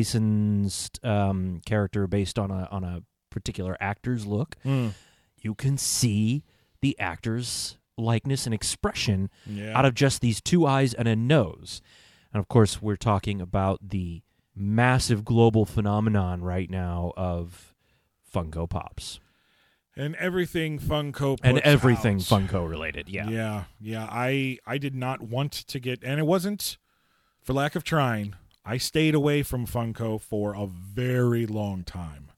licensed 0.00 1.04
um, 1.04 1.60
character 1.66 2.06
based 2.06 2.38
on 2.38 2.50
a 2.50 2.68
on 2.70 2.84
a 2.84 3.02
particular 3.30 3.76
actor's 3.80 4.26
look 4.26 4.56
Mm. 4.64 4.92
you 5.40 5.54
can 5.54 5.76
see 5.78 6.42
the 6.82 6.98
actor's 6.98 7.78
likeness 7.98 8.46
and 8.46 8.54
expression 8.54 9.30
Yeah. 9.46 9.76
out 9.78 9.84
of 9.84 9.94
just 9.94 10.20
these 10.20 10.40
two 10.40 10.66
eyes 10.66 10.92
and 10.92 11.08
a 11.08 11.16
nose. 11.16 11.80
And 12.32 12.38
of 12.40 12.48
course, 12.48 12.82
we're 12.82 12.96
talking 12.96 13.40
about 13.40 13.88
the 13.88 14.22
massive 14.56 15.24
global 15.24 15.64
phenomenon 15.64 16.42
right 16.42 16.70
now 16.70 17.12
of 17.16 17.74
Funko 18.32 18.68
Pops 18.68 19.20
and 19.96 20.14
everything 20.16 20.78
Funko 20.78 21.38
and 21.42 21.58
everything 21.58 22.16
out. 22.16 22.22
Funko 22.22 22.68
related. 22.68 23.08
Yeah. 23.08 23.28
Yeah, 23.28 23.64
yeah. 23.80 24.06
I 24.10 24.58
I 24.66 24.78
did 24.78 24.94
not 24.94 25.22
want 25.22 25.52
to 25.52 25.80
get, 25.80 26.02
and 26.02 26.20
it 26.20 26.26
wasn't 26.26 26.78
for 27.42 27.52
lack 27.52 27.74
of 27.74 27.84
trying. 27.84 28.34
I 28.64 28.78
stayed 28.78 29.14
away 29.14 29.42
from 29.42 29.66
Funko 29.66 30.20
for 30.20 30.54
a 30.54 30.66
very 30.66 31.46
long 31.46 31.84
time. 31.84 32.30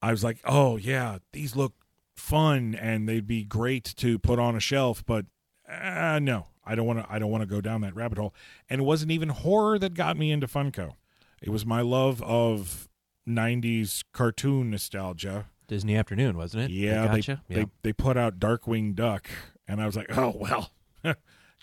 I 0.00 0.10
was 0.10 0.22
like, 0.22 0.38
oh 0.44 0.76
yeah, 0.76 1.18
these 1.32 1.56
look 1.56 1.74
fun 2.16 2.74
and 2.74 3.08
they'd 3.08 3.26
be 3.26 3.44
great 3.44 3.84
to 3.96 4.18
put 4.18 4.38
on 4.38 4.54
a 4.54 4.60
shelf, 4.60 5.04
but 5.04 5.26
uh, 5.68 6.18
no, 6.20 6.46
I 6.64 6.74
don't 6.74 6.86
want 6.86 7.00
to. 7.00 7.06
I 7.12 7.18
don't 7.18 7.30
want 7.30 7.42
to 7.42 7.46
go 7.46 7.60
down 7.60 7.80
that 7.82 7.94
rabbit 7.94 8.18
hole. 8.18 8.34
And 8.70 8.80
it 8.80 8.84
wasn't 8.84 9.10
even 9.10 9.28
horror 9.28 9.78
that 9.78 9.94
got 9.94 10.16
me 10.16 10.30
into 10.30 10.46
Funko. 10.46 10.94
It 11.42 11.50
was 11.50 11.66
my 11.66 11.80
love 11.82 12.22
of 12.22 12.88
'90s 13.28 14.04
cartoon 14.12 14.70
nostalgia. 14.70 15.46
Disney 15.68 15.96
Afternoon, 15.96 16.36
wasn't 16.36 16.64
it? 16.64 16.70
Yeah, 16.70 17.02
they, 17.02 17.08
they 17.08 17.16
gotcha? 17.16 17.42
they, 17.48 17.60
yeah. 17.60 17.64
they 17.82 17.92
put 17.92 18.16
out 18.16 18.38
Darkwing 18.38 18.94
Duck, 18.94 19.28
and 19.66 19.80
I 19.80 19.86
was 19.86 19.96
like, 19.96 20.16
oh 20.16 20.34
well, 20.38 20.70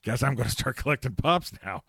guess 0.03 0.23
I'm 0.23 0.35
going 0.35 0.47
to 0.49 0.51
start 0.55 0.75
collecting 0.77 1.15
pops 1.15 1.51
now. 1.63 1.83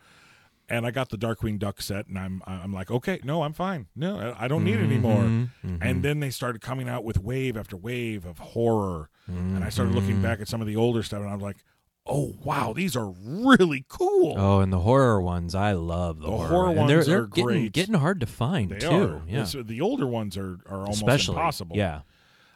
And 0.68 0.86
I 0.86 0.93
got 0.93 1.09
the 1.09 1.16
Darkwing 1.18 1.59
Duck 1.59 1.82
set, 1.82 2.07
and 2.07 2.16
I'm 2.18 2.43
I'm 2.47 2.72
like, 2.72 2.91
okay, 2.93 3.20
no, 3.24 3.43
I'm 3.43 3.53
fine. 3.55 3.86
No, 3.97 4.34
I 4.38 4.47
don't 4.47 4.62
need 4.64 4.78
any 4.78 4.99
more. 4.99 5.22
Mhm, 5.22 5.51
mhm. 5.64 5.78
And 5.80 6.03
then 6.05 6.20
they 6.20 6.30
started 6.30 6.61
coming 6.61 6.88
out 6.88 7.03
with 7.05 7.18
wave 7.18 7.57
after 7.57 7.76
wave 7.76 8.24
of 8.24 8.38
horror, 8.38 9.09
and 9.26 9.64
I 9.64 9.68
started 9.68 9.91
Mm-hmm. 9.95 9.99
looking 10.01 10.22
back 10.22 10.41
at 10.41 10.47
some 10.49 10.61
of 10.61 10.66
the 10.68 10.76
older 10.76 11.03
stuff, 11.03 11.20
and 11.22 11.28
I 11.30 11.34
was 11.34 11.43
like, 11.43 11.57
oh 12.07 12.34
wow, 12.42 12.72
these 12.72 12.96
are 12.96 13.11
really 13.11 13.84
cool. 13.88 14.34
Oh, 14.38 14.61
and 14.61 14.72
the 14.72 14.80
horror 14.80 15.20
ones, 15.20 15.55
I 15.55 15.72
love 15.72 16.18
the, 16.20 16.26
The 16.26 16.32
horror, 16.32 16.48
horror 16.48 16.68
and 16.70 16.88
they're, 16.88 16.96
ones 16.98 17.07
they're 17.07 17.22
are 17.22 17.26
getting, 17.26 17.44
great. 17.44 17.72
getting 17.72 17.94
hard 17.94 18.20
to 18.20 18.26
find 18.26 18.70
they 18.70 18.78
too. 18.78 18.88
are. 18.90 19.22
Yeah, 19.28 19.46
the 19.62 19.80
older 19.80 20.07
ones 20.07 20.36
are 20.36 20.59
are 20.66 20.80
almost 20.80 21.03
especially 21.03 21.36
impossible. 21.36 21.76
Yeah, 21.76 22.01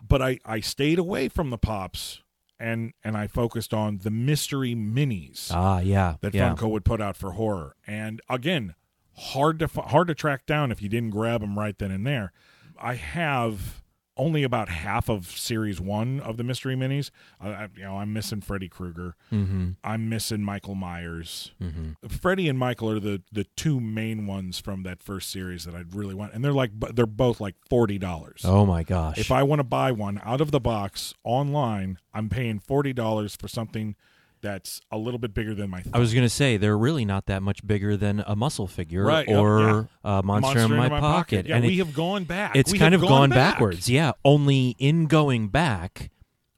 but 0.07 0.21
I 0.23 0.39
I 0.45 0.61
stayed 0.61 0.99
away 0.99 1.29
from 1.29 1.51
the 1.51 1.59
pops, 1.59 2.23
and 2.59 2.93
and 3.05 3.17
I 3.17 3.27
focused 3.27 3.73
on 3.73 3.99
the 4.03 4.11
mystery 4.11 4.75
minis. 4.75 5.51
ah, 5.53 5.79
yeah, 5.81 6.17
that 6.21 6.35
yeah. 6.35 6.55
Funko 6.55 6.71
would 6.71 6.85
put 6.85 7.01
out 7.01 7.17
for 7.17 7.33
horror. 7.33 7.77
And 7.87 8.21
again, 8.29 8.75
hard 9.17 9.59
to 9.61 9.69
hard 9.69 10.09
to 10.09 10.15
track 10.15 10.47
down 10.47 10.73
if 10.73 10.83
you 10.83 10.89
didn't 10.89 11.11
grab 11.11 11.41
them 11.43 11.59
right 11.59 11.79
then 11.79 11.91
and 11.91 12.07
there. 12.07 12.33
I 12.81 12.95
have 12.95 13.84
only 14.17 14.43
about 14.43 14.69
half 14.69 15.09
of 15.09 15.27
series 15.27 15.81
one 15.81 16.21
of 16.21 16.37
the 16.37 16.45
mystery 16.45 16.77
minis. 16.77 17.11
I, 17.41 17.49
I, 17.49 17.69
you 17.77 17.83
know, 17.83 17.99
I'm 17.99 18.13
missing 18.13 18.41
Freddy 18.41 18.69
Krueger. 18.69 19.17
Mm-hmm. 19.33 19.71
I'm 19.83 20.09
missing 20.09 20.43
Michael 20.43 20.75
Myers. 20.75 21.53
Mm-hmm. 21.61 22.09
Freddy 22.09 22.49
and 22.49 22.59
Michael 22.59 22.91
are 22.91 23.01
the 23.01 23.23
the 23.33 23.45
two 23.57 23.81
main 23.81 24.27
ones 24.27 24.59
from 24.59 24.83
that 24.85 25.03
first 25.03 25.31
series 25.31 25.65
that 25.65 25.75
I 25.75 25.85
really 25.91 26.15
want, 26.15 26.35
and 26.35 26.45
they're 26.45 26.53
like 26.53 26.71
they're 26.95 27.07
both 27.07 27.41
like 27.41 27.57
forty 27.69 27.99
dollars. 27.99 28.43
Oh 28.45 28.65
my 28.65 28.83
gosh! 28.83 29.19
If 29.19 29.31
I 29.31 29.43
want 29.43 29.61
to 29.61 29.65
buy 29.65 29.93
one 29.93 30.21
out 30.25 30.41
of 30.41 30.51
the 30.51 30.61
box 30.61 31.15
online, 31.25 31.99
I'm 32.13 32.29
paying 32.29 32.59
forty 32.59 32.93
dollars 32.93 33.37
for 33.37 33.49
something 33.49 33.97
that's 34.45 34.81
a 34.93 34.99
little 34.99 35.19
bit 35.19 35.35
bigger 35.35 35.55
than 35.55 35.71
my. 35.71 35.83
I 35.93 35.99
was 35.99 36.15
gonna 36.15 36.29
say 36.29 36.57
they're 36.59 36.79
really 36.79 37.05
not 37.05 37.27
that 37.27 37.43
much 37.43 37.67
bigger 37.67 37.97
than 37.97 38.23
a 38.27 38.37
muscle 38.37 38.67
figure 38.69 39.03
Right, 39.05 39.27
or 39.29 39.89
a 40.05 40.23
monster, 40.23 40.61
in 40.61 40.71
my, 40.77 40.89
pocket. 40.89 41.47
Yeah, 41.47 41.57
and 41.57 41.67
we 41.67 41.73
it- 41.81 41.85
have 41.87 41.95
gone 41.95 42.25
back. 42.25 42.55
it's 42.55 42.71
We 42.71 42.79
kind 42.79 42.95
of 42.95 43.01
gone, 43.01 43.31
back. 43.31 43.55
backwards. 43.55 43.89
Yeah, 43.89 44.13
only 44.25 44.77
in 44.79 45.07
going 45.07 45.49
back, 45.49 46.11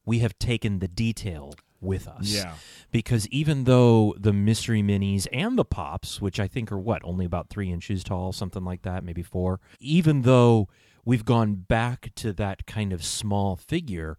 we 0.04 0.18
have 0.18 0.38
taken 0.38 0.80
the 0.80 0.88
detail 0.88 1.54
with 1.80 2.08
us. 2.08 2.24
Yeah. 2.34 2.54
because 2.90 3.28
even 3.28 3.64
though 3.64 4.14
the 4.18 4.32
mystery 4.32 4.82
minis 4.82 5.26
and 5.32 5.58
the 5.58 5.64
pops, 5.64 6.20
which 6.20 6.40
I 6.40 6.48
think 6.48 6.72
are 6.72 6.78
what 6.78 7.02
only 7.04 7.24
about 7.26 7.48
three 7.50 7.70
inches 7.70 8.02
tall, 8.02 8.32
something 8.32 8.64
like 8.64 8.82
that, 8.82 9.04
maybe 9.04 9.22
four, 9.22 9.60
even 9.78 10.22
though 10.22 10.68
we've 11.04 11.24
gone 11.24 11.54
back 11.54 12.10
to 12.16 12.32
that 12.32 12.66
kind 12.66 12.92
of 12.92 13.04
small 13.04 13.54
figure, 13.54 14.16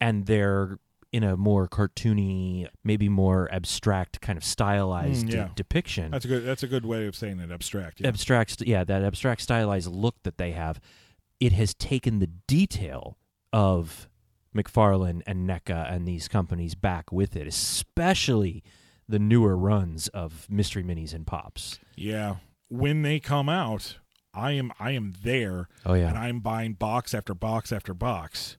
and 0.00 0.26
they're 0.26 0.78
in 1.12 1.24
a 1.24 1.36
more 1.36 1.66
cartoony, 1.68 2.68
maybe 2.84 3.08
more 3.08 3.48
abstract 3.52 4.20
kind 4.20 4.36
of 4.36 4.44
stylized 4.44 5.26
Mm, 5.26 5.32
yeah. 5.34 5.44
de- 5.48 5.52
depiction 5.56 6.10
That's 6.12 6.24
a 6.24 6.28
good. 6.28 6.44
That's 6.44 6.62
a 6.62 6.68
good 6.68 6.86
way 6.86 7.06
of 7.06 7.16
saying 7.16 7.40
it. 7.40 7.50
Abstract. 7.50 8.00
Yeah. 8.00 8.08
abstract 8.08 8.62
yeah 8.66 8.84
that 8.84 9.02
abstract 9.02 9.40
stylized 9.40 9.90
look 9.90 10.16
that 10.22 10.38
they 10.38 10.52
have 10.52 10.80
it 11.40 11.52
has 11.52 11.74
taken 11.74 12.18
the 12.20 12.26
detail 12.46 13.16
of 13.52 14.08
mcfarlane 14.54 15.22
and 15.26 15.48
NECA 15.48 15.92
and 15.92 16.06
these 16.06 16.28
companies 16.28 16.74
back 16.74 17.10
with 17.12 17.34
it 17.36 17.46
especially 17.46 18.62
the 19.08 19.18
newer 19.18 19.56
runs 19.56 20.08
of 20.08 20.46
mystery 20.50 20.82
minis 20.84 21.12
and 21.14 21.26
pops 21.26 21.78
yeah. 21.96 22.36
When 22.68 23.02
they 23.02 23.18
come 23.20 23.48
out, 23.48 23.98
I 24.32 24.52
am. 24.52 24.72
I 24.78 24.92
am 24.92 25.12
there, 25.24 25.68
oh 25.84 25.94
yeah 25.94 26.08
and 26.10 26.16
I'm 26.16 26.38
buying 26.38 26.74
box 26.74 27.12
after 27.14 27.34
box 27.34 27.72
after 27.72 27.92
box. 27.94 28.56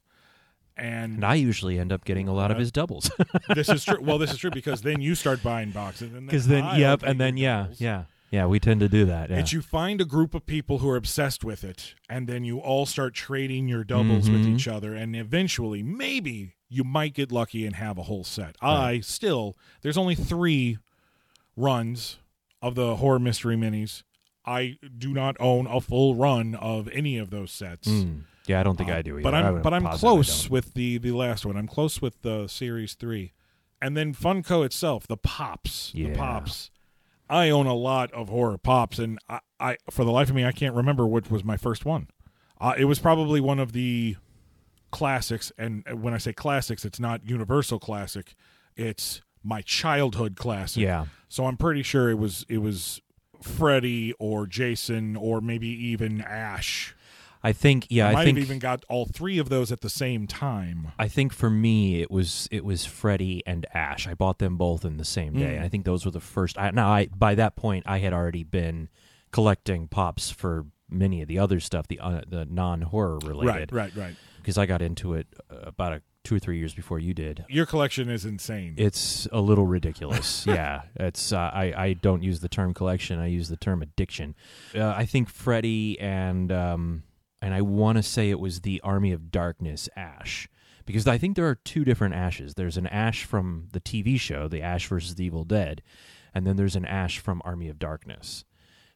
And 0.76 1.14
and 1.16 1.24
i 1.24 1.34
usually 1.34 1.78
end 1.78 1.92
up 1.92 2.04
getting 2.04 2.28
a 2.28 2.32
lot 2.34 2.50
of 2.50 2.56
Uh, 2.56 2.60
his 2.60 2.72
doubles 2.72 3.10
this 3.54 3.68
is 3.68 3.84
true. 3.84 4.00
Well, 4.00 4.18
this 4.18 4.32
is 4.32 4.38
true 4.38 4.50
because 4.60 4.82
then 4.82 5.00
you 5.00 5.14
start 5.14 5.42
buying 5.42 5.70
boxes, 5.70 6.12
and 6.14 6.26
because 6.26 6.46
then 6.48 6.64
I 6.64 6.78
yep 6.78 7.02
and 7.02 7.20
then 7.20 7.36
yeah 7.36 7.62
doubles. 7.62 7.80
yeah 7.80 8.04
yeah 8.30 8.46
we 8.46 8.58
tend 8.58 8.80
to 8.80 8.88
do 8.88 9.04
that 9.04 9.28
yeah. 9.30 9.38
It's 9.38 9.52
you 9.52 9.60
find 9.62 10.00
a 10.00 10.06
group 10.06 10.34
of 10.34 10.46
people 10.46 10.78
who 10.78 10.88
are 10.88 10.96
obsessed 10.96 11.44
with 11.44 11.62
it, 11.64 11.94
and 12.08 12.26
then 12.26 12.44
you 12.44 12.58
all 12.58 12.86
start 12.86 13.12
trading 13.14 13.68
your 13.68 13.84
doubles 13.84 14.30
with 14.30 14.44
Mhm. 14.46 14.54
each 14.54 14.66
other, 14.66 14.94
and 14.94 15.14
eventually, 15.14 15.82
maybe 15.82 16.54
you 16.70 16.82
might 16.84 17.12
get 17.12 17.30
lucky 17.30 17.66
and 17.66 17.76
have 17.76 17.98
a 17.98 18.04
whole 18.04 18.24
set. 18.24 18.56
I 18.62 19.00
still, 19.00 19.54
there's 19.82 19.98
only 19.98 20.14
three 20.14 20.78
runs 21.56 22.18
of 22.62 22.74
the 22.74 22.96
horror 22.96 23.18
mystery 23.18 23.56
minis. 23.56 24.02
I 24.46 24.78
do 24.98 25.12
not 25.12 25.36
own 25.38 25.66
a 25.66 25.80
full 25.80 26.14
run 26.14 26.54
of 26.54 26.88
any 26.88 27.18
of 27.18 27.30
those 27.30 27.52
sets. 27.52 27.86
Mm. 27.88 28.22
Yeah 28.46 28.60
i 28.60 28.62
don't 28.62 28.76
think 28.76 28.90
Uh, 28.90 28.94
i 28.94 29.02
do 29.02 29.14
either. 29.18 29.22
But 29.22 29.34
I'm 29.34 29.62
but 29.62 29.72
I'm 29.74 29.86
close 29.86 30.48
with 30.50 30.74
the 30.74 30.98
the 30.98 31.12
last 31.12 31.44
one. 31.46 31.56
I'm 31.56 31.68
close 31.68 32.00
with 32.02 32.22
the 32.22 32.46
series 32.48 32.94
three, 32.94 33.32
and 33.80 33.96
then 33.96 34.14
Funko 34.14 34.64
itself, 34.64 35.06
the 35.06 35.16
pops, 35.16 35.92
the 35.92 36.10
pops. 36.14 36.70
I 37.30 37.48
own 37.50 37.66
a 37.66 37.74
lot 37.74 38.12
of 38.12 38.28
horror 38.28 38.58
pops, 38.58 38.98
and 38.98 39.18
I, 39.28 39.40
I 39.58 39.76
for 39.90 40.04
the 40.04 40.10
life 40.10 40.28
of 40.28 40.34
me, 40.34 40.44
I 40.44 40.52
can't 40.52 40.74
remember 40.74 41.06
which 41.06 41.30
was 41.30 41.44
my 41.44 41.56
first 41.56 41.84
one. 41.84 42.08
Uh, 42.60 42.74
it 42.76 42.84
was 42.84 42.98
probably 42.98 43.40
one 43.40 43.58
of 43.58 43.72
the 43.72 44.16
classics, 44.90 45.50
and 45.56 45.84
when 46.02 46.12
I 46.14 46.18
say 46.18 46.32
classics, 46.32 46.84
it's 46.84 47.00
not 47.00 47.24
universal 47.28 47.78
classic. 47.78 48.34
It's 48.76 49.22
my 49.42 49.62
childhood 49.62 50.36
classic. 50.36 50.82
yeah 50.82 51.06
So 51.28 51.46
I'm 51.46 51.56
pretty 51.56 51.82
sure 51.82 52.10
it 52.10 52.18
was 52.18 52.44
it 52.48 52.58
was 52.58 53.00
Freddy 53.42 54.12
or 54.18 54.46
Jason 54.46 55.16
or 55.16 55.40
maybe 55.40 55.68
even 55.68 56.20
Ash. 56.20 56.94
I 57.44 57.52
think 57.52 57.86
yeah 57.90 58.06
I 58.06 58.10
i 58.10 58.12
might 58.14 58.24
think 58.24 58.38
have 58.38 58.46
even 58.46 58.58
got 58.58 58.84
all 58.88 59.06
three 59.06 59.38
of 59.38 59.48
those 59.48 59.72
at 59.72 59.80
the 59.80 59.90
same 59.90 60.26
time. 60.26 60.92
I 60.98 61.08
think 61.08 61.32
for 61.32 61.50
me 61.50 62.00
it 62.00 62.10
was 62.10 62.48
it 62.50 62.64
was 62.64 62.84
Freddy 62.84 63.42
and 63.46 63.66
Ash. 63.74 64.06
I 64.06 64.14
bought 64.14 64.38
them 64.38 64.56
both 64.56 64.84
in 64.84 64.96
the 64.96 65.04
same 65.04 65.34
day. 65.34 65.56
Mm. 65.58 65.64
I 65.64 65.68
think 65.68 65.84
those 65.84 66.04
were 66.04 66.12
the 66.12 66.20
first. 66.20 66.58
I, 66.58 66.70
now 66.70 66.90
I 66.90 67.06
by 67.06 67.34
that 67.34 67.56
point 67.56 67.84
I 67.86 67.98
had 67.98 68.12
already 68.12 68.44
been 68.44 68.88
collecting 69.32 69.88
pops 69.88 70.30
for 70.30 70.66
many 70.88 71.22
of 71.22 71.28
the 71.28 71.38
other 71.38 71.58
stuff, 71.58 71.88
the 71.88 71.98
uh, 72.00 72.22
the 72.26 72.44
non 72.44 72.82
horror 72.82 73.18
related, 73.24 73.72
Right, 73.72 73.94
right, 73.94 73.96
right. 73.96 74.16
because 74.36 74.58
I 74.58 74.66
got 74.66 74.82
into 74.82 75.14
it 75.14 75.26
uh, 75.50 75.56
about 75.62 75.94
a, 75.94 76.02
two 76.22 76.36
or 76.36 76.38
three 76.38 76.58
years 76.58 76.74
before 76.74 76.98
you 76.98 77.14
did. 77.14 77.44
Your 77.48 77.66
collection 77.66 78.08
is 78.08 78.24
insane. 78.24 78.74
It's 78.76 79.26
a 79.32 79.40
little 79.40 79.66
ridiculous. 79.66 80.46
yeah, 80.46 80.82
it's 80.96 81.32
uh, 81.32 81.38
I 81.38 81.72
I 81.76 81.92
don't 81.94 82.22
use 82.22 82.40
the 82.40 82.48
term 82.48 82.74
collection. 82.74 83.18
I 83.18 83.26
use 83.26 83.48
the 83.48 83.56
term 83.56 83.82
addiction. 83.82 84.34
Uh, 84.74 84.88
I 84.88 85.06
think 85.06 85.28
Freddy 85.28 85.98
and 85.98 86.52
um 86.52 87.02
and 87.42 87.52
I 87.52 87.60
want 87.60 87.98
to 87.98 88.02
say 88.02 88.30
it 88.30 88.40
was 88.40 88.60
the 88.60 88.80
Army 88.82 89.12
of 89.12 89.32
Darkness 89.32 89.88
Ash 89.96 90.48
because 90.86 91.06
I 91.08 91.18
think 91.18 91.36
there 91.36 91.48
are 91.48 91.56
two 91.56 91.84
different 91.84 92.14
Ashes. 92.14 92.54
There's 92.54 92.76
an 92.76 92.86
Ash 92.86 93.24
from 93.24 93.68
the 93.72 93.80
TV 93.80 94.18
show, 94.18 94.48
the 94.48 94.62
Ash 94.62 94.86
versus 94.86 95.16
the 95.16 95.24
Evil 95.24 95.44
Dead, 95.44 95.82
and 96.32 96.46
then 96.46 96.56
there's 96.56 96.76
an 96.76 96.84
Ash 96.84 97.18
from 97.18 97.42
Army 97.44 97.68
of 97.68 97.78
Darkness. 97.78 98.44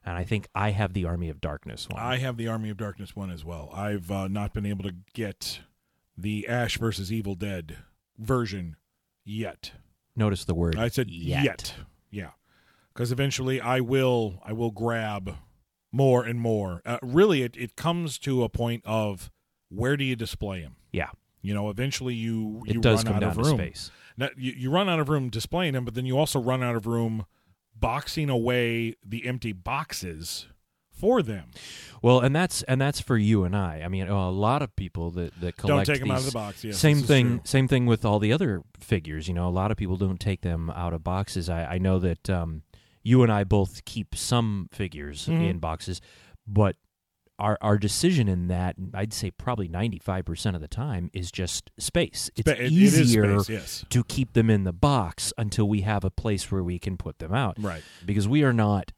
And 0.05 0.17
I 0.17 0.23
think 0.23 0.47
I 0.55 0.71
have 0.71 0.93
the 0.93 1.05
Army 1.05 1.29
of 1.29 1.41
Darkness 1.41 1.89
one. 1.89 2.01
I 2.01 2.19
have 2.19 2.37
the 2.37 2.47
Army 2.47 2.71
of 2.71 2.77
Darkness 2.77 3.17
one 3.17 3.31
as 3.31 3.45
well. 3.45 3.71
I've 3.75 4.11
uh, 4.11 4.29
not 4.29 4.55
been 4.55 4.65
able 4.65 4.85
to 4.85 4.95
get 5.13 5.61
the 6.17 6.47
Ash 6.47 6.79
versus 6.79 7.13
Evil 7.13 7.35
Dead 7.35 7.79
version 8.17 8.77
yet. 9.25 9.73
Notice 10.15 10.45
the 10.45 10.55
word 10.55 10.77
I 10.77 10.89
said 10.89 11.11
yet. 11.11 11.45
yet. 11.45 11.75
Yeah. 12.11 12.31
Because 12.95 13.11
eventually 13.11 13.61
I 13.61 13.81
will 13.81 14.41
I 14.45 14.53
will 14.53 14.71
grab 14.71 15.37
more 15.97 16.23
and 16.25 16.39
more. 16.41 16.83
Uh, 16.85 16.99
really, 17.03 17.43
it, 17.43 17.57
it 17.57 17.75
comes 17.77 18.19
to 18.19 18.45
a 18.45 18.49
point 18.49 18.83
of 18.85 19.31
where 19.71 19.97
do 19.97 20.05
you 20.05 20.15
display 20.15 20.61
them? 20.61 20.77
Yeah, 20.93 21.09
You 21.43 21.55
know, 21.55 21.71
eventually 21.71 22.15
you 22.15 22.63
you 22.67 22.81
does 22.81 22.99
run 22.99 23.07
come 23.07 23.15
out 23.17 23.21
down 23.21 23.31
of 23.31 23.37
to 23.37 23.43
room. 23.43 23.59
space. 23.59 23.91
Now, 24.17 24.29
you, 24.37 24.53
you 24.53 24.71
run 24.71 24.89
out 24.89 25.01
of 25.01 25.09
room 25.09 25.29
displaying 25.31 25.73
them, 25.75 25.85
but 25.85 25.95
then 25.95 26.07
you 26.07 26.17
also 26.19 26.39
run 26.41 26.63
out 26.63 26.77
of 26.77 26.87
room 26.87 27.27
boxing 27.75 28.31
away 28.31 28.95
the 29.05 29.27
empty 29.27 29.53
boxes 29.53 30.47
for 30.91 31.23
them. 31.23 31.51
Well, 32.01 32.21
and 32.21 32.35
that's 32.35 32.63
and 32.63 32.81
that's 32.81 33.01
for 33.01 33.19
you 33.19 33.45
and 33.45 33.55
I. 33.55 33.83
I 33.85 33.89
mean, 33.89 34.09
a 34.09 34.31
lot 34.31 34.63
of 34.63 34.75
people 34.77 35.11
that 35.13 35.39
that 35.41 35.57
Don't 35.59 35.69
collect 35.69 35.87
take 35.89 36.01
them 36.01 36.11
out 36.11 36.21
of 36.21 36.25
the 36.27 36.33
box. 36.33 36.65
Yes, 36.65 36.79
same 36.79 37.03
thing. 37.03 37.41
Same 37.45 37.69
thing 37.69 37.85
with 37.85 38.05
all 38.05 38.19
the 38.19 38.33
other 38.33 38.63
figures. 38.81 39.29
You 39.29 39.35
know, 39.35 39.47
a 39.49 39.51
lot 39.51 39.71
of 39.71 39.77
people 39.77 39.97
don't 39.97 40.21
take 40.21 40.41
them 40.41 40.71
out 40.71 40.95
of 40.95 41.05
boxes. 41.05 41.51
I, 41.51 41.65
I 41.75 41.79
know 41.79 41.99
that 41.99 42.31
um, 42.31 42.63
you 43.07 43.23
and 43.23 43.31
I 43.33 43.45
both 43.45 43.85
keep 43.85 44.15
some 44.15 44.69
figures 44.73 45.27
Mhm. 45.29 45.51
in 45.51 45.59
boxes, 45.59 46.01
but 46.47 46.77
our 47.39 47.59
our 47.61 47.77
decision 47.79 48.29
in 48.29 48.49
that, 48.49 48.77
I'd 48.95 49.13
say 49.13 49.31
probably 49.31 49.69
ninety 49.69 49.99
five 49.99 50.25
percent 50.25 50.57
of 50.57 50.63
the 50.63 50.69
time, 50.69 51.11
is 51.13 51.31
just 51.31 51.71
space. 51.79 52.31
It's 52.35 52.45
But 52.45 52.59
it- 52.61 52.73
easier 52.73 53.39
space, 53.41 53.49
yes. 53.51 53.85
to 53.91 54.03
keep 54.05 54.33
them 54.33 54.49
in 54.51 54.65
the 54.65 54.73
box 54.73 55.33
until 55.39 55.69
we 55.69 55.83
have 55.83 56.03
a 56.05 56.11
place 56.11 56.51
where 56.51 56.65
we 56.65 56.79
can 56.79 56.97
put 56.97 57.19
them 57.19 57.33
out 57.35 57.57
Right. 57.61 57.83
because 58.05 58.27
we 58.27 58.43
are 58.43 58.53
not 58.55 58.93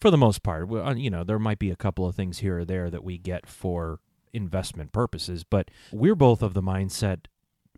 for 0.00 0.10
the 0.10 0.18
most 0.18 0.42
part 0.42 0.68
you 0.98 1.08
know 1.10 1.24
there 1.24 1.38
might 1.38 1.58
be 1.58 1.70
a 1.70 1.76
couple 1.76 2.04
of 2.06 2.14
things 2.14 2.38
here 2.38 2.58
or 2.58 2.64
there 2.66 2.90
that 2.90 3.02
we 3.04 3.16
get 3.16 3.46
for 3.46 4.00
investment 4.34 4.92
purposes 4.92 5.44
but 5.44 5.70
we're 5.92 6.14
both 6.16 6.42
of 6.42 6.52
the 6.52 6.60
mindset 6.62 7.20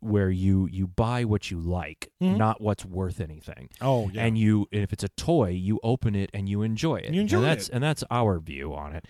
where 0.07 0.31
you 0.31 0.69
you 0.71 0.87
buy 0.87 1.25
what 1.25 1.51
you 1.51 1.61
like, 1.61 2.11
Mhm. 2.23 2.37
not 2.37 2.61
what's 2.61 2.85
worth 2.85 3.21
anything. 3.21 3.69
Oh 3.81 4.09
yeah. 4.11 4.25
And 4.25 4.39
you 4.39 4.67
if 4.71 4.93
it's 4.93 5.05
a 5.05 5.09
toy, 5.11 5.51
you 5.51 5.81
open 5.83 6.15
it 6.15 6.31
and 6.33 6.49
you 6.49 6.63
enjoy 6.63 6.97
it. 6.97 7.13
You 7.13 7.21
enjoy 7.21 7.39
and 7.39 7.45
that's 7.47 7.69
it. 7.69 7.75
and 7.75 7.83
that's 7.83 8.05
our 8.11 8.39
view 8.39 8.75
on 8.75 8.95
it. 8.95 9.05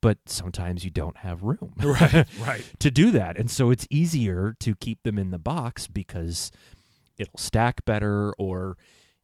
But 0.00 0.18
sometimes 0.26 0.84
you 0.84 0.90
don't 0.90 1.16
have 1.18 1.42
room. 1.42 1.72
right. 1.82 2.26
Right. 2.40 2.64
to 2.78 2.90
do 2.90 3.10
that. 3.12 3.36
And 3.38 3.50
so 3.50 3.70
it's 3.70 3.86
easier 3.90 4.54
to 4.60 4.74
keep 4.76 5.02
them 5.02 5.18
in 5.18 5.30
the 5.30 5.38
box 5.38 5.86
because 5.88 6.50
it'll 7.18 7.38
stack 7.38 7.84
better 7.84 8.32
or 8.34 8.76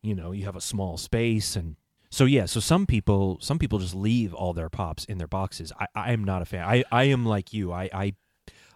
you 0.02 0.14
know, 0.14 0.30
you 0.32 0.44
have 0.44 0.56
a 0.56 0.60
small 0.60 0.96
space 0.96 1.56
and 1.56 1.76
so 2.10 2.24
yeah, 2.24 2.46
so 2.46 2.58
some 2.60 2.86
people 2.86 3.38
some 3.42 3.58
people 3.58 3.78
just 3.78 3.94
leave 3.94 4.32
all 4.32 4.52
their 4.54 4.70
pops 4.70 5.04
in 5.04 5.18
their 5.18 5.26
boxes. 5.28 5.72
I 5.78 5.86
I 5.94 6.12
am 6.12 6.24
not 6.24 6.40
a 6.42 6.46
fan. 6.46 6.64
I 6.64 6.84
I 6.90 7.04
am 7.04 7.26
like 7.26 7.52
you. 7.52 7.70
I 7.72 7.90
I 7.92 8.14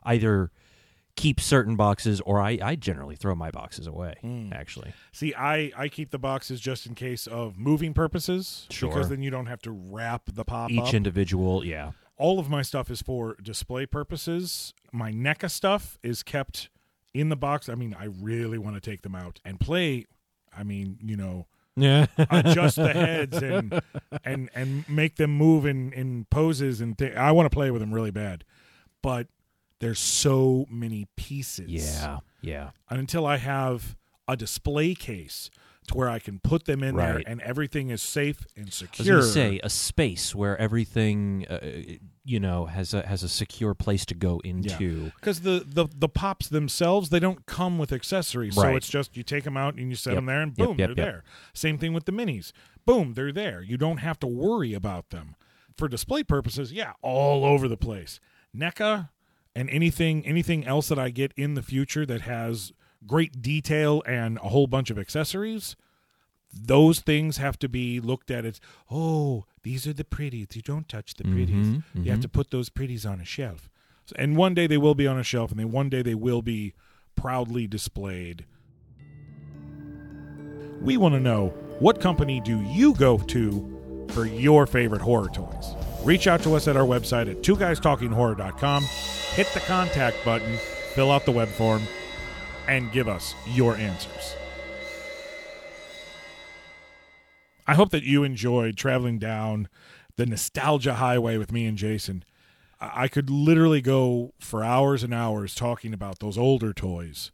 either 0.05 0.51
keep 1.17 1.41
certain 1.41 1.77
boxes 1.77 2.21
or 2.23 2.41
I 2.41 2.59
I 2.63 2.75
generally 2.75 3.17
throw 3.17 3.35
my 3.35 3.51
boxes 3.51 3.87
away 3.87 4.15
Mm. 4.25 4.53
actually. 4.55 4.93
See, 5.13 5.35
I 5.35 5.71
I 5.77 5.89
keep 5.89 6.11
the 6.11 6.19
boxes 6.19 6.61
just 6.61 6.87
in 6.87 6.95
case 6.95 7.27
of 7.27 7.59
moving 7.59 7.93
purposes 7.95 8.67
Sure. 8.71 8.89
because 8.91 9.09
then 9.11 9.23
you 9.23 9.31
don't 9.31 9.47
have 9.47 9.61
to 9.63 9.71
wrap 9.71 10.23
the 10.33 10.45
pop 10.45 10.71
Each 10.71 10.81
up. 10.81 10.95
individual, 10.95 11.65
yeah. 11.65 11.93
All 12.17 12.39
of 12.39 12.49
my 12.49 12.63
stuff 12.63 12.91
is 12.91 13.03
for 13.03 13.37
display 13.43 13.85
purposes. 13.85 14.73
My 14.93 15.11
NECA 15.13 15.51
stuff 15.51 15.99
is 16.03 16.23
kept 16.23 16.71
in 17.13 17.29
the 17.29 17.37
box. 17.37 17.69
I 17.69 17.75
mean, 17.75 17.95
I 17.99 18.05
really 18.05 18.59
want 18.59 18.77
to 18.77 18.81
take 18.81 19.03
them 19.03 19.15
out 19.15 19.41
and 19.45 19.59
play. 19.61 20.07
I 20.57 20.63
mean, 20.65 20.99
you 21.03 21.17
know, 21.17 21.47
Yeah. 21.77 22.07
adjust 22.31 22.77
the 22.77 22.93
heads 22.93 23.37
and 23.43 23.81
and 24.25 24.49
and 24.55 24.89
make 24.89 25.17
them 25.17 25.37
move 25.37 25.67
in 25.67 25.93
in 25.93 26.25
poses 26.31 26.81
and 26.81 26.97
th- 26.97 27.15
I 27.17 27.33
want 27.33 27.47
to 27.47 27.55
play 27.55 27.71
with 27.71 27.81
them 27.81 27.93
really 27.93 28.11
bad, 28.11 28.45
but 29.03 29.29
there's 29.83 29.99
so 29.99 30.65
many 30.71 31.07
pieces. 31.17 31.69
yeah. 31.69 32.19
Yeah. 32.41 32.71
and 32.89 32.99
until 32.99 33.27
I 33.27 33.37
have 33.37 33.97
a 34.27 34.37
display 34.37 34.95
case 34.95 35.51
to 35.89 35.95
where 35.97 36.09
I 36.09 36.21
can 36.21 36.39
put 36.39 36.65
them 36.67 36.83
in 36.85 36.95
there 36.97 37.21
and 37.27 37.41
everything 37.43 37.91
is 37.91 38.01
safe 38.03 38.47
and 38.57 38.73
secure. 38.73 39.15
I 39.15 39.17
was 39.19 39.33
secure. 39.33 39.45
going 39.45 39.59
to 39.59 39.61
say 39.61 39.67
a 39.67 39.69
space 39.71 40.35
where 40.35 40.57
everything, 40.57 41.45
uh, 41.51 41.59
you 42.25 42.39
know, 42.39 42.67
has 42.67 42.95
a 42.95 43.05
has 43.07 43.25
a 43.25 43.29
secure 43.29 43.75
place 43.75 44.07
to 44.07 44.15
go 44.15 44.41
into. 44.45 45.11
because 45.17 45.41
the, 45.41 45.65
the 45.67 45.87
the 45.97 46.09
pops 46.09 46.49
themselves 46.49 47.11
they 47.11 47.19
don't 47.19 47.47
come 47.47 47.79
with 47.79 47.93
accessories, 47.93 48.55
so 48.55 48.77
it's 48.77 48.89
just 48.89 49.17
you 49.17 49.25
take 49.25 49.43
them 49.43 49.57
out 49.57 49.75
and 49.75 49.89
you 49.91 49.97
set 49.97 50.11
Yep. 50.11 50.17
them 50.19 50.27
there, 50.27 50.41
and 50.43 50.55
boom, 50.55 50.69
yep, 50.71 50.77
they're 50.79 50.89
yep. 50.91 50.97
there. 50.97 51.25
Same 51.53 51.79
thing 51.79 51.93
with 51.93 52.05
the 52.05 52.13
minis, 52.13 52.53
boom, 52.87 53.15
they're 53.15 53.33
there. 53.33 53.61
You 53.61 53.77
don't 53.77 53.99
have 53.99 54.21
to 54.21 54.29
worry 54.29 54.75
about 54.75 55.11
them 55.11 55.35
for 55.77 55.89
display 55.89 56.23
purposes. 56.23 56.73
Yeah, 56.73 56.93
all 57.03 57.45
over 57.45 57.67
the 57.67 57.77
place. 57.77 58.21
NECA 58.57 59.09
and 59.55 59.69
anything 59.71 60.25
anything 60.27 60.65
else 60.67 60.89
that 60.89 60.99
I 60.99 61.11
get 61.11 61.33
in 61.37 61.55
the 61.55 61.63
future 61.63 62.07
that 62.07 62.23
has 62.23 62.73
great 63.07 63.43
detail 63.43 64.03
and 64.07 64.39
a 64.39 64.49
whole 64.49 64.67
bunch 64.67 64.91
of 64.91 64.99
accessories. 64.99 65.77
Those 66.55 67.01
things 67.01 67.39
have 67.39 67.59
to 67.61 67.69
be 67.69 67.99
looked 67.99 68.31
at 68.31 68.45
as, 68.45 68.61
oh, 68.91 69.45
these 69.63 69.87
are 69.87 69.93
the 69.95 70.05
pretties. 70.05 70.49
You 70.55 70.61
don't 70.63 70.89
touch 70.89 71.15
the 71.15 71.25
pretties. 71.25 71.67
Mhm, 71.67 71.83
You 72.05 72.11
have 72.11 72.21
to 72.21 72.29
put 72.29 72.51
those 72.51 72.69
pretties 72.69 73.07
on 73.07 73.21
a 73.21 73.25
shelf. 73.25 73.71
And 74.17 74.37
one 74.37 74.53
day 74.55 74.67
they 74.67 74.77
will 74.77 74.95
be 74.95 75.07
on 75.07 75.19
a 75.19 75.23
shelf, 75.23 75.51
and 75.51 75.59
then 75.59 75.71
one 75.73 75.89
day 75.89 76.03
they 76.03 76.15
will 76.15 76.43
be 76.43 76.75
proudly 77.17 77.67
displayed. 77.67 78.45
We 80.83 80.97
want 80.97 81.15
to 81.15 81.21
know 81.21 81.49
what 81.79 82.01
company 82.01 82.41
do 82.41 82.61
you 82.63 82.95
go 82.95 83.17
to 83.19 84.07
for 84.11 84.27
your 84.27 84.67
favorite 84.67 85.01
horror 85.01 85.29
toys? 85.33 85.75
Reach 86.05 86.27
out 86.27 86.43
to 86.43 86.55
us 86.55 86.67
at 86.67 86.77
our 86.77 86.85
website 86.85 87.31
at 87.31 87.45
two 87.45 87.57
guys 87.57 87.79
horror.com. 87.79 88.85
Hit 89.35 89.47
the 89.55 89.61
contact 89.61 90.17
button, 90.25 90.57
fill 90.95 91.13
out 91.13 91.25
the 91.25 91.31
web 91.31 91.49
form, 91.49 91.83
and 92.67 92.91
give 92.91 93.07
us 93.07 93.35
your 93.47 93.77
answers. 93.77 94.35
I 97.69 97.75
hope 97.75 97.91
that 97.91 98.03
you 98.03 98.25
enjoyed 98.25 98.77
traveling 98.77 99.21
down 99.21 99.69
the 100.17 100.27
nostalgia 100.27 100.95
highway 100.95 101.37
with 101.37 101.53
me 101.53 101.67
and 101.67 101.79
Jason. 101.79 102.25
I 102.81 103.05
I 103.05 103.09
could 103.09 103.31
literally 103.31 103.81
go 103.81 104.35
for 104.41 104.65
hours 104.65 105.05
and 105.05 105.15
hours 105.15 105.55
talking 105.55 105.95
about 105.95 106.19
those 106.19 106.37
older 106.37 106.73
toys. 106.73 107.31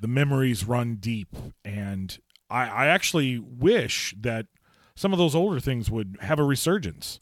The 0.00 0.08
memories 0.08 0.64
run 0.64 0.96
deep, 0.96 1.36
and 1.66 2.18
I, 2.48 2.66
I 2.66 2.86
actually 2.86 3.38
wish 3.38 4.14
that 4.18 4.46
some 4.94 5.12
of 5.12 5.18
those 5.18 5.34
older 5.34 5.60
things 5.60 5.90
would 5.90 6.16
have 6.22 6.38
a 6.38 6.44
resurgence. 6.44 7.20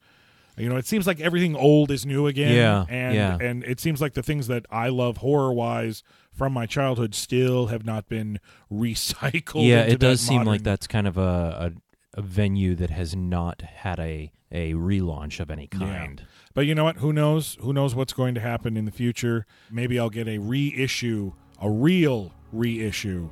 You 0.57 0.69
know, 0.69 0.77
it 0.77 0.87
seems 0.87 1.07
like 1.07 1.21
everything 1.21 1.57
old 1.57 1.91
is 1.91 2.07
new 2.07 2.27
again. 2.27 2.55
Yeah, 2.55 2.85
and 2.89 3.15
yeah. 3.15 3.39
and 3.41 3.65
it 3.65 3.81
seems 3.81 4.01
like 4.01 4.15
the 4.15 4.23
things 4.23 4.47
that 4.47 4.67
I 4.71 4.89
love 4.89 5.19
horror 5.19 5.53
wise 5.53 6.03
from 6.33 6.53
my 6.53 6.67
childhood 6.67 7.15
still 7.15 7.67
have 7.67 7.85
not 7.85 8.09
been 8.09 8.39
recycled. 8.73 9.67
yeah, 9.67 9.81
it 9.81 9.99
does 9.99 10.21
that 10.21 10.27
seem 10.27 10.45
like 10.45 10.63
that's 10.63 10.87
kind 10.87 11.07
of 11.07 11.19
a, 11.19 11.73
a 12.15 12.19
a 12.19 12.23
venue 12.23 12.75
that 12.77 12.91
has 12.91 13.17
not 13.17 13.63
had 13.63 13.99
a 13.99 14.33
a 14.53 14.73
relaunch 14.75 15.41
of 15.41 15.51
any 15.51 15.67
kind. 15.67 16.25
But 16.55 16.67
you 16.67 16.75
know 16.77 16.85
what? 16.85 16.99
Who 16.99 17.13
knows? 17.13 17.57
Who 17.61 17.73
knows 17.73 17.95
what's 17.95 18.13
going 18.13 18.37
to 18.37 18.41
happen 18.41 18.77
in 18.77 18.85
the 18.85 18.93
future? 18.93 19.47
Maybe 19.71 19.99
I'll 19.99 20.11
get 20.11 20.29
a 20.29 20.39
reissue, 20.39 21.33
a 21.61 21.69
real 21.69 22.33
reissue 22.53 23.31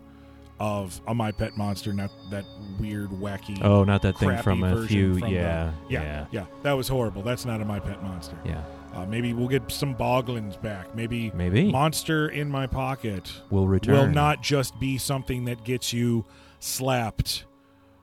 of 0.61 1.01
a 1.09 1.15
My 1.15 1.33
Pet 1.33 1.57
Monster, 1.57 1.93
not 1.93 2.11
that 2.31 2.45
weird, 2.79 3.11
wacky. 3.11 3.59
Oh, 3.63 3.83
not 3.85 4.03
that 4.03 4.17
thing 4.19 4.37
from 4.39 4.63
a 4.63 4.87
few. 4.87 5.13
from 5.19 5.29
the- 5.29 5.31
yeah, 5.31 5.73
yeah, 5.89 6.03
yeah, 6.03 6.27
yeah. 6.31 6.47
That 6.63 6.73
was 6.75 6.87
horrible. 6.89 7.23
That's 7.23 7.45
not 7.45 7.61
a 7.61 7.65
My 7.65 7.81
Pet 7.81 8.03
Monster. 8.03 8.37
yeah. 8.45 8.63
Uh, 8.95 9.07
maybe 9.07 9.33
we'll 9.33 9.49
get 9.49 9.71
some 9.73 9.95
Boglins 9.95 10.61
back. 10.61 10.95
Maybe 10.95 11.33
Maybe 11.35 11.71
Monster 11.73 12.29
in 12.29 12.51
My 12.51 12.67
Pocket 12.67 13.33
we'll 13.49 13.67
return. 13.67 13.95
will 13.95 14.07
not 14.09 14.43
just 14.43 14.79
be 14.79 14.99
something 14.99 15.47
that 15.47 15.65
gets 15.65 15.95
you 15.95 16.27
slapped 16.61 17.45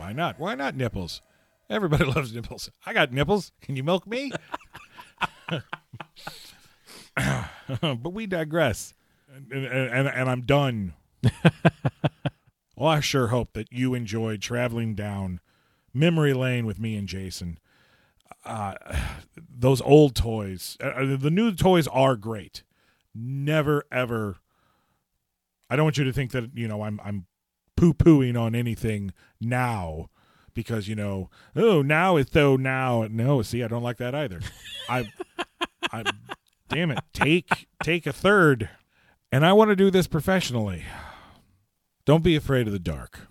why 0.07 0.12
not? 0.12 0.38
Why 0.38 0.54
not 0.54 0.76
nipples? 0.76 1.20
Everybody 1.68 2.04
loves 2.14 2.32
nipples. 2.32 2.70
I 2.86 2.92
got 2.92 3.12
nipples. 3.12 3.50
Can 3.61 3.74
you 3.74 3.82
milk 3.82 4.07
me? 4.07 4.30
but 7.80 8.12
we 8.12 8.26
digress. 8.28 8.94
And, 9.50 9.64
and, 9.64 10.07
and 10.07 10.30
I'm 10.30 10.42
done. 10.42 10.94
well, 12.76 12.86
I 12.86 13.00
sure 13.00 13.26
hope 13.28 13.54
that 13.54 13.72
you 13.72 13.94
enjoyed 13.94 14.40
traveling 14.40 14.94
down 14.94 15.40
memory 15.92 16.34
lane 16.34 16.66
with 16.66 16.78
me 16.78 16.94
and 16.94 17.09
Jason. 17.09 17.59
Uh, 18.44 18.74
those 19.36 19.80
old 19.80 20.14
toys, 20.14 20.76
uh, 20.80 21.16
the 21.16 21.32
new 21.32 21.52
toys 21.52 21.88
are 21.88 22.14
great. 22.14 22.62
Never 23.12 23.82
ever. 23.90 24.36
I 25.68 25.74
don't 25.74 25.84
want 25.84 25.98
you 25.98 26.04
to 26.04 26.12
think 26.12 26.30
that 26.30 26.50
you 26.54 26.68
know 26.68 26.82
I'm 26.82 27.00
I'm 27.02 27.26
poo 27.77 27.93
pooing 27.93 28.41
on 28.41 28.55
anything 28.55 29.12
now 29.41 30.09
because 30.55 30.89
you 30.89 30.95
know 30.95 31.31
oh 31.55 31.83
now 31.83 32.16
it's 32.16 32.31
though 32.31 32.57
now 32.57 33.07
no 33.11 33.43
see 33.43 33.62
I 33.62 33.68
don't 33.68 33.83
like 33.83 33.99
that 33.99 34.14
either. 34.14 34.41
I 34.89 35.11
I 35.93 36.05
damn 36.68 36.91
it 36.91 36.99
take 37.12 37.68
take 37.83 38.07
a 38.07 38.12
third, 38.12 38.70
and 39.31 39.45
I 39.45 39.53
want 39.53 39.70
to 39.70 39.77
do 39.77 39.91
this 39.91 40.07
professionally. 40.07 40.85
Don't 42.07 42.22
be 42.22 42.37
afraid 42.37 42.68
of 42.68 42.72
the 42.72 42.79
dark. 42.79 43.29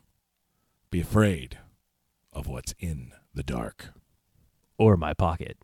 Be 0.91 1.00
afraid 1.00 1.60
of 2.34 2.48
what's 2.48 2.76
in 2.78 3.14
the 3.34 3.43
dark. 3.43 3.93
Or 4.78 4.98
my 4.98 5.14
pocket. 5.14 5.58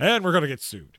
And 0.00 0.24
we're 0.24 0.32
going 0.32 0.42
to 0.42 0.48
get 0.48 0.62
sued. 0.62 0.98